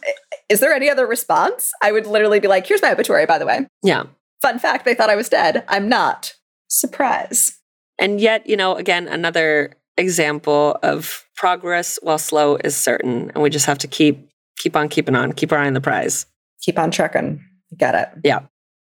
is 0.51 0.61
there 0.61 0.75
any 0.75 0.91
other 0.91 1.07
response? 1.07 1.73
I 1.81 1.91
would 1.93 2.07
literally 2.07 2.39
be 2.41 2.49
like, 2.49 2.67
here's 2.67 2.83
my 2.83 2.93
obituary, 2.93 3.25
by 3.27 3.39
the 3.39 3.47
way. 3.47 3.67
Yeah. 3.83 4.05
Fun 4.43 4.59
fact, 4.59 4.85
they 4.85 4.95
thought 4.95 5.09
I 5.09 5.17
was 5.17 5.29
dead. 5.29 5.65
I'm 5.69 5.89
not. 5.89 6.35
Surprise. 6.69 7.59
And 7.99 8.21
yet, 8.21 8.47
you 8.47 8.57
know, 8.57 8.75
again, 8.75 9.07
another 9.07 9.77
example 9.97 10.77
of 10.83 11.25
progress 11.37 11.99
while 12.03 12.19
slow 12.19 12.57
is 12.57 12.77
certain, 12.77 13.31
and 13.31 13.43
we 13.43 13.51
just 13.51 13.67
have 13.67 13.79
to 13.79 13.87
keep 13.87 14.29
keep 14.59 14.77
on 14.77 14.89
keeping 14.89 15.15
on, 15.15 15.33
keep 15.33 15.53
our 15.53 15.59
eye 15.59 15.67
on 15.67 15.75
the 15.75 15.81
prize. 15.81 16.27
Keep 16.63 16.79
on 16.79 16.91
trucking. 16.91 17.45
Get 17.77 17.95
it. 17.95 18.09
Yeah. 18.25 18.41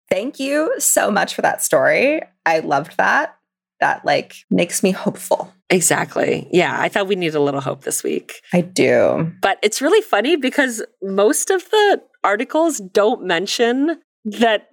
Thank 0.09 0.41
you 0.41 0.75
so 0.79 1.11
much 1.11 1.35
for 1.35 1.43
that 1.43 1.63
story. 1.63 2.23
I 2.47 2.61
loved 2.61 2.97
that. 2.97 3.37
That 3.81 4.05
like 4.05 4.35
makes 4.51 4.83
me 4.83 4.91
hopeful. 4.91 5.53
Exactly. 5.71 6.49
Yeah, 6.53 6.77
I 6.79 6.89
thought 6.89 7.07
we 7.07 7.15
needed 7.15 7.37
a 7.37 7.41
little 7.41 7.61
hope 7.61 7.83
this 7.83 8.03
week. 8.03 8.43
I 8.53 8.61
do. 8.61 9.33
But 9.41 9.59
it's 9.63 9.81
really 9.81 10.03
funny 10.03 10.37
because 10.37 10.83
most 11.01 11.49
of 11.51 11.69
the 11.71 12.03
articles 12.25 12.79
don't 12.79 13.25
mention 13.25 14.01
that 14.25 14.73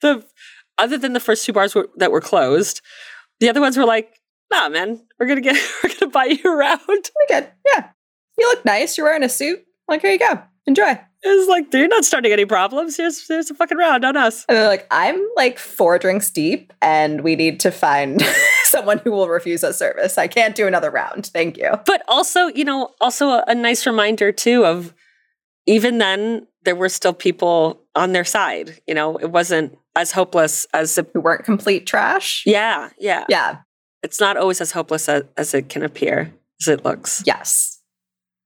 the 0.00 0.24
other 0.78 0.98
than 0.98 1.12
the 1.12 1.20
first 1.20 1.44
two 1.44 1.52
bars 1.52 1.74
were, 1.74 1.88
that 1.96 2.12
were 2.12 2.20
closed, 2.20 2.80
the 3.40 3.48
other 3.48 3.60
ones 3.60 3.76
were 3.76 3.84
like, 3.84 4.12
"Nah, 4.50 4.68
man, 4.68 5.00
we're 5.18 5.26
gonna 5.26 5.40
get 5.40 5.56
we're 5.84 5.90
gonna 5.98 6.10
buy 6.10 6.24
you 6.24 6.50
around." 6.50 6.80
We're 6.88 7.00
good. 7.28 7.48
Yeah. 7.74 7.90
You 8.38 8.48
look 8.48 8.64
nice. 8.64 8.96
You're 8.96 9.06
wearing 9.06 9.22
a 9.22 9.28
suit. 9.28 9.64
Like, 9.88 10.02
here 10.02 10.12
you 10.12 10.18
go. 10.18 10.42
Enjoy. 10.66 10.98
It's 11.22 11.48
like 11.48 11.72
you're 11.72 11.88
not 11.88 12.04
starting 12.04 12.32
any 12.32 12.44
problems. 12.44 12.96
Here's 12.96 13.26
here's 13.26 13.50
a 13.50 13.54
fucking 13.54 13.78
round 13.78 14.04
on 14.04 14.16
us. 14.16 14.44
And 14.48 14.56
they're 14.56 14.68
like, 14.68 14.86
I'm 14.90 15.20
like 15.36 15.58
four 15.58 15.98
drinks 15.98 16.30
deep, 16.30 16.72
and 16.82 17.22
we 17.22 17.36
need 17.36 17.60
to 17.60 17.70
find 17.70 18.22
someone 18.64 18.98
who 18.98 19.10
will 19.10 19.28
refuse 19.28 19.64
us 19.64 19.78
service. 19.78 20.18
I 20.18 20.28
can't 20.28 20.54
do 20.54 20.66
another 20.66 20.90
round. 20.90 21.26
Thank 21.26 21.56
you. 21.56 21.70
But 21.86 22.02
also, 22.08 22.46
you 22.48 22.64
know, 22.64 22.90
also 23.00 23.28
a, 23.28 23.44
a 23.48 23.54
nice 23.54 23.86
reminder 23.86 24.32
too 24.32 24.64
of 24.64 24.94
even 25.66 25.98
then 25.98 26.46
there 26.64 26.76
were 26.76 26.88
still 26.88 27.12
people 27.12 27.80
on 27.96 28.12
their 28.12 28.24
side. 28.24 28.80
You 28.86 28.94
know, 28.94 29.16
it 29.16 29.30
wasn't 29.30 29.76
as 29.96 30.12
hopeless 30.12 30.66
as 30.74 30.96
it, 30.98 31.10
we 31.14 31.20
weren't 31.20 31.44
complete 31.44 31.86
trash. 31.86 32.42
yeah, 32.46 32.90
yeah, 32.98 33.24
Yeah. 33.28 33.58
It's 34.02 34.20
not 34.20 34.36
always 34.36 34.60
as 34.60 34.70
hopeless 34.70 35.08
as, 35.08 35.24
as 35.36 35.52
it 35.54 35.68
can 35.68 35.82
appear, 35.82 36.32
as 36.60 36.68
it 36.68 36.84
looks. 36.84 37.24
Yes. 37.26 37.80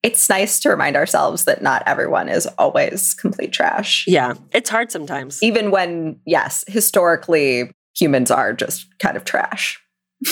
It's 0.02 0.30
nice 0.30 0.58
to 0.60 0.70
remind 0.70 0.96
ourselves 0.96 1.44
that 1.44 1.60
not 1.60 1.82
everyone 1.86 2.30
is 2.30 2.46
always 2.56 3.12
complete 3.12 3.52
trash. 3.52 4.04
Yeah, 4.06 4.34
it's 4.52 4.70
hard 4.70 4.90
sometimes. 4.90 5.42
Even 5.42 5.70
when, 5.70 6.20
yes, 6.24 6.64
historically, 6.66 7.70
humans 7.94 8.30
are 8.30 8.54
just 8.54 8.86
kind 9.00 9.16
of 9.18 9.24
trash. 9.24 9.78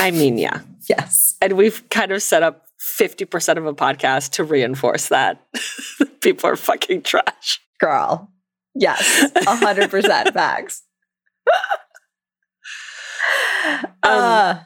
I 0.00 0.10
mean, 0.10 0.38
yeah. 0.38 0.60
Yes. 0.88 1.36
And 1.42 1.52
we've 1.52 1.86
kind 1.90 2.12
of 2.12 2.22
set 2.22 2.42
up 2.42 2.64
50% 2.98 3.58
of 3.58 3.66
a 3.66 3.74
podcast 3.74 4.30
to 4.32 4.44
reinforce 4.44 5.08
that. 5.08 5.46
People 6.22 6.48
are 6.48 6.56
fucking 6.56 7.02
trash. 7.02 7.60
Girl. 7.78 8.30
Yes. 8.78 9.30
100% 9.34 10.32
facts. 10.32 10.82
uh, 14.02 14.60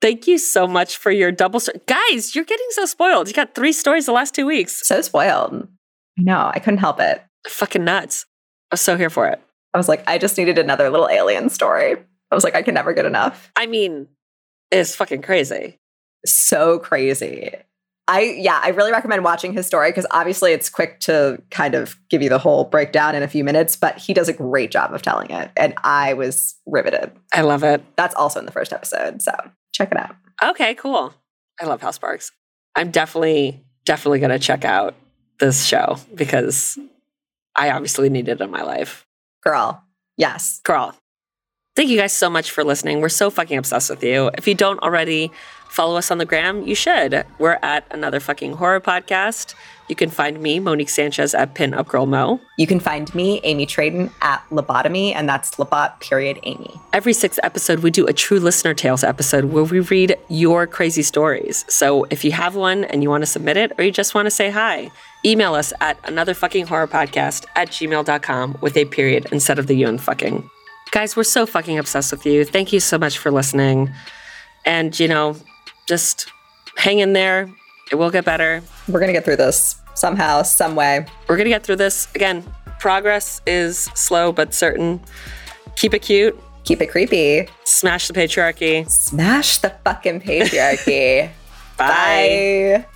Thank 0.00 0.26
you 0.26 0.38
so 0.38 0.66
much 0.66 0.96
for 0.96 1.12
your 1.12 1.30
double 1.30 1.60
story. 1.60 1.80
Guys, 1.86 2.34
you're 2.34 2.44
getting 2.44 2.66
so 2.70 2.86
spoiled. 2.86 3.28
You 3.28 3.34
got 3.34 3.54
three 3.54 3.72
stories 3.72 4.06
the 4.06 4.12
last 4.12 4.34
two 4.34 4.46
weeks. 4.46 4.84
so 4.86 5.00
spoiled. 5.00 5.68
No, 6.16 6.50
I 6.52 6.58
couldn't 6.58 6.78
help 6.78 6.98
it. 7.00 7.22
Fucking 7.46 7.84
nuts. 7.84 8.26
I 8.70 8.74
was 8.74 8.80
so 8.80 8.96
here 8.96 9.10
for 9.10 9.28
it. 9.28 9.40
I 9.74 9.78
was 9.78 9.88
like, 9.88 10.02
I 10.08 10.18
just 10.18 10.36
needed 10.36 10.58
another 10.58 10.90
little 10.90 11.08
alien 11.08 11.50
story. 11.50 11.96
I 12.30 12.34
was 12.34 12.42
like, 12.44 12.54
I 12.56 12.62
can 12.62 12.74
never 12.74 12.92
get 12.92 13.04
enough. 13.06 13.52
I 13.56 13.66
mean, 13.66 14.08
it's 14.70 14.94
fucking 14.96 15.22
crazy. 15.22 15.78
So 16.26 16.78
crazy. 16.78 17.52
I 18.08 18.36
yeah, 18.38 18.60
I 18.62 18.70
really 18.70 18.90
recommend 18.90 19.24
watching 19.24 19.52
his 19.52 19.66
story 19.66 19.90
because 19.90 20.06
obviously 20.10 20.52
it's 20.52 20.68
quick 20.68 21.00
to 21.00 21.40
kind 21.50 21.74
of 21.74 21.96
give 22.10 22.20
you 22.20 22.28
the 22.28 22.38
whole 22.38 22.64
breakdown 22.64 23.14
in 23.14 23.22
a 23.22 23.28
few 23.28 23.44
minutes, 23.44 23.76
but 23.76 23.96
he 23.96 24.12
does 24.12 24.28
a 24.28 24.32
great 24.32 24.70
job 24.70 24.92
of 24.92 25.02
telling 25.02 25.30
it. 25.30 25.50
And 25.56 25.74
I 25.84 26.14
was 26.14 26.56
riveted. 26.66 27.12
I 27.32 27.42
love 27.42 27.62
it. 27.62 27.82
That's 27.96 28.14
also 28.14 28.40
in 28.40 28.46
the 28.46 28.52
first 28.52 28.72
episode. 28.72 29.22
So 29.22 29.32
check 29.72 29.92
it 29.92 29.98
out. 29.98 30.16
Okay, 30.42 30.74
cool. 30.74 31.14
I 31.60 31.66
love 31.66 31.80
Hal 31.80 31.92
Sparks. 31.92 32.32
I'm 32.74 32.90
definitely, 32.90 33.64
definitely 33.84 34.18
going 34.18 34.30
to 34.30 34.38
check 34.38 34.64
out 34.64 34.94
this 35.38 35.64
show 35.64 35.98
because 36.14 36.78
I 37.54 37.70
obviously 37.70 38.08
need 38.08 38.28
it 38.28 38.40
in 38.40 38.50
my 38.50 38.62
life. 38.62 39.06
Girl. 39.42 39.84
Yes. 40.16 40.60
Girl, 40.64 40.94
thank 41.74 41.90
you 41.90 41.98
guys 41.98 42.12
so 42.12 42.28
much 42.28 42.50
for 42.50 42.64
listening. 42.64 43.00
We're 43.00 43.08
so 43.08 43.30
fucking 43.30 43.58
obsessed 43.58 43.90
with 43.90 44.02
you. 44.02 44.30
If 44.36 44.46
you 44.46 44.54
don't 44.54 44.80
already 44.80 45.32
follow 45.68 45.96
us 45.96 46.10
on 46.10 46.18
the 46.18 46.26
gram, 46.26 46.62
you 46.62 46.74
should. 46.74 47.24
We're 47.38 47.58
at 47.62 47.86
another 47.90 48.20
fucking 48.20 48.52
horror 48.54 48.80
podcast. 48.80 49.54
You 49.88 49.96
can 49.96 50.10
find 50.10 50.40
me, 50.40 50.60
Monique 50.60 50.88
Sanchez, 50.88 51.34
at 51.34 51.54
Pin 51.54 51.74
Up 51.74 51.88
Girl 51.88 52.06
Mo. 52.06 52.40
You 52.58 52.66
can 52.66 52.78
find 52.78 53.12
me, 53.14 53.40
Amy 53.42 53.66
Traden, 53.66 54.10
at 54.20 54.44
Lobotomy, 54.50 55.14
and 55.14 55.28
that's 55.28 55.52
Lobot 55.52 55.98
period 56.00 56.38
Amy. 56.44 56.78
Every 56.92 57.12
sixth 57.12 57.40
episode, 57.42 57.80
we 57.80 57.90
do 57.90 58.06
a 58.06 58.12
True 58.12 58.38
Listener 58.38 58.74
Tales 58.74 59.02
episode 59.02 59.46
where 59.46 59.64
we 59.64 59.80
read 59.80 60.16
your 60.28 60.66
crazy 60.66 61.02
stories. 61.02 61.64
So 61.68 62.04
if 62.10 62.24
you 62.24 62.32
have 62.32 62.54
one 62.54 62.84
and 62.84 63.02
you 63.02 63.10
want 63.10 63.22
to 63.22 63.26
submit 63.26 63.56
it 63.56 63.72
or 63.78 63.84
you 63.84 63.90
just 63.90 64.14
want 64.14 64.26
to 64.26 64.30
say 64.30 64.50
hi, 64.50 64.90
email 65.24 65.54
us 65.54 65.72
at 65.80 65.98
another 66.04 66.34
fucking 66.34 66.66
horror 66.66 66.88
podcast 66.88 67.46
at 67.56 67.68
gmail.com 67.68 68.58
with 68.60 68.76
a 68.76 68.84
period 68.84 69.26
instead 69.32 69.58
of 69.58 69.66
the 69.66 69.74
you 69.74 69.88
and 69.88 70.00
fucking. 70.00 70.48
Guys, 70.92 71.16
we're 71.16 71.24
so 71.24 71.46
fucking 71.46 71.78
obsessed 71.78 72.12
with 72.12 72.24
you. 72.24 72.44
Thank 72.44 72.72
you 72.72 72.78
so 72.78 72.98
much 72.98 73.18
for 73.18 73.30
listening. 73.30 73.90
And, 74.64 74.98
you 75.00 75.08
know, 75.08 75.36
just 75.88 76.30
hang 76.76 77.00
in 77.00 77.12
there. 77.12 77.50
It 77.90 77.96
will 77.96 78.10
get 78.10 78.24
better. 78.24 78.62
We're 78.88 79.00
gonna 79.00 79.12
get 79.12 79.24
through 79.24 79.36
this 79.36 79.82
somehow, 79.94 80.42
some 80.42 80.74
way. 80.74 81.06
We're 81.28 81.36
going 81.36 81.46
to 81.46 81.50
get 81.50 81.64
through 81.64 81.76
this. 81.76 82.08
Again, 82.14 82.44
progress 82.80 83.40
is 83.46 83.84
slow 83.94 84.32
but 84.32 84.54
certain. 84.54 85.00
Keep 85.76 85.94
it 85.94 86.00
cute. 86.00 86.38
Keep 86.64 86.80
it 86.80 86.86
creepy. 86.86 87.48
Smash 87.64 88.08
the 88.08 88.14
patriarchy. 88.14 88.88
Smash 88.88 89.58
the 89.58 89.70
fucking 89.84 90.20
patriarchy. 90.20 91.30
Bye. 91.76 91.88
Bye. 91.88 92.86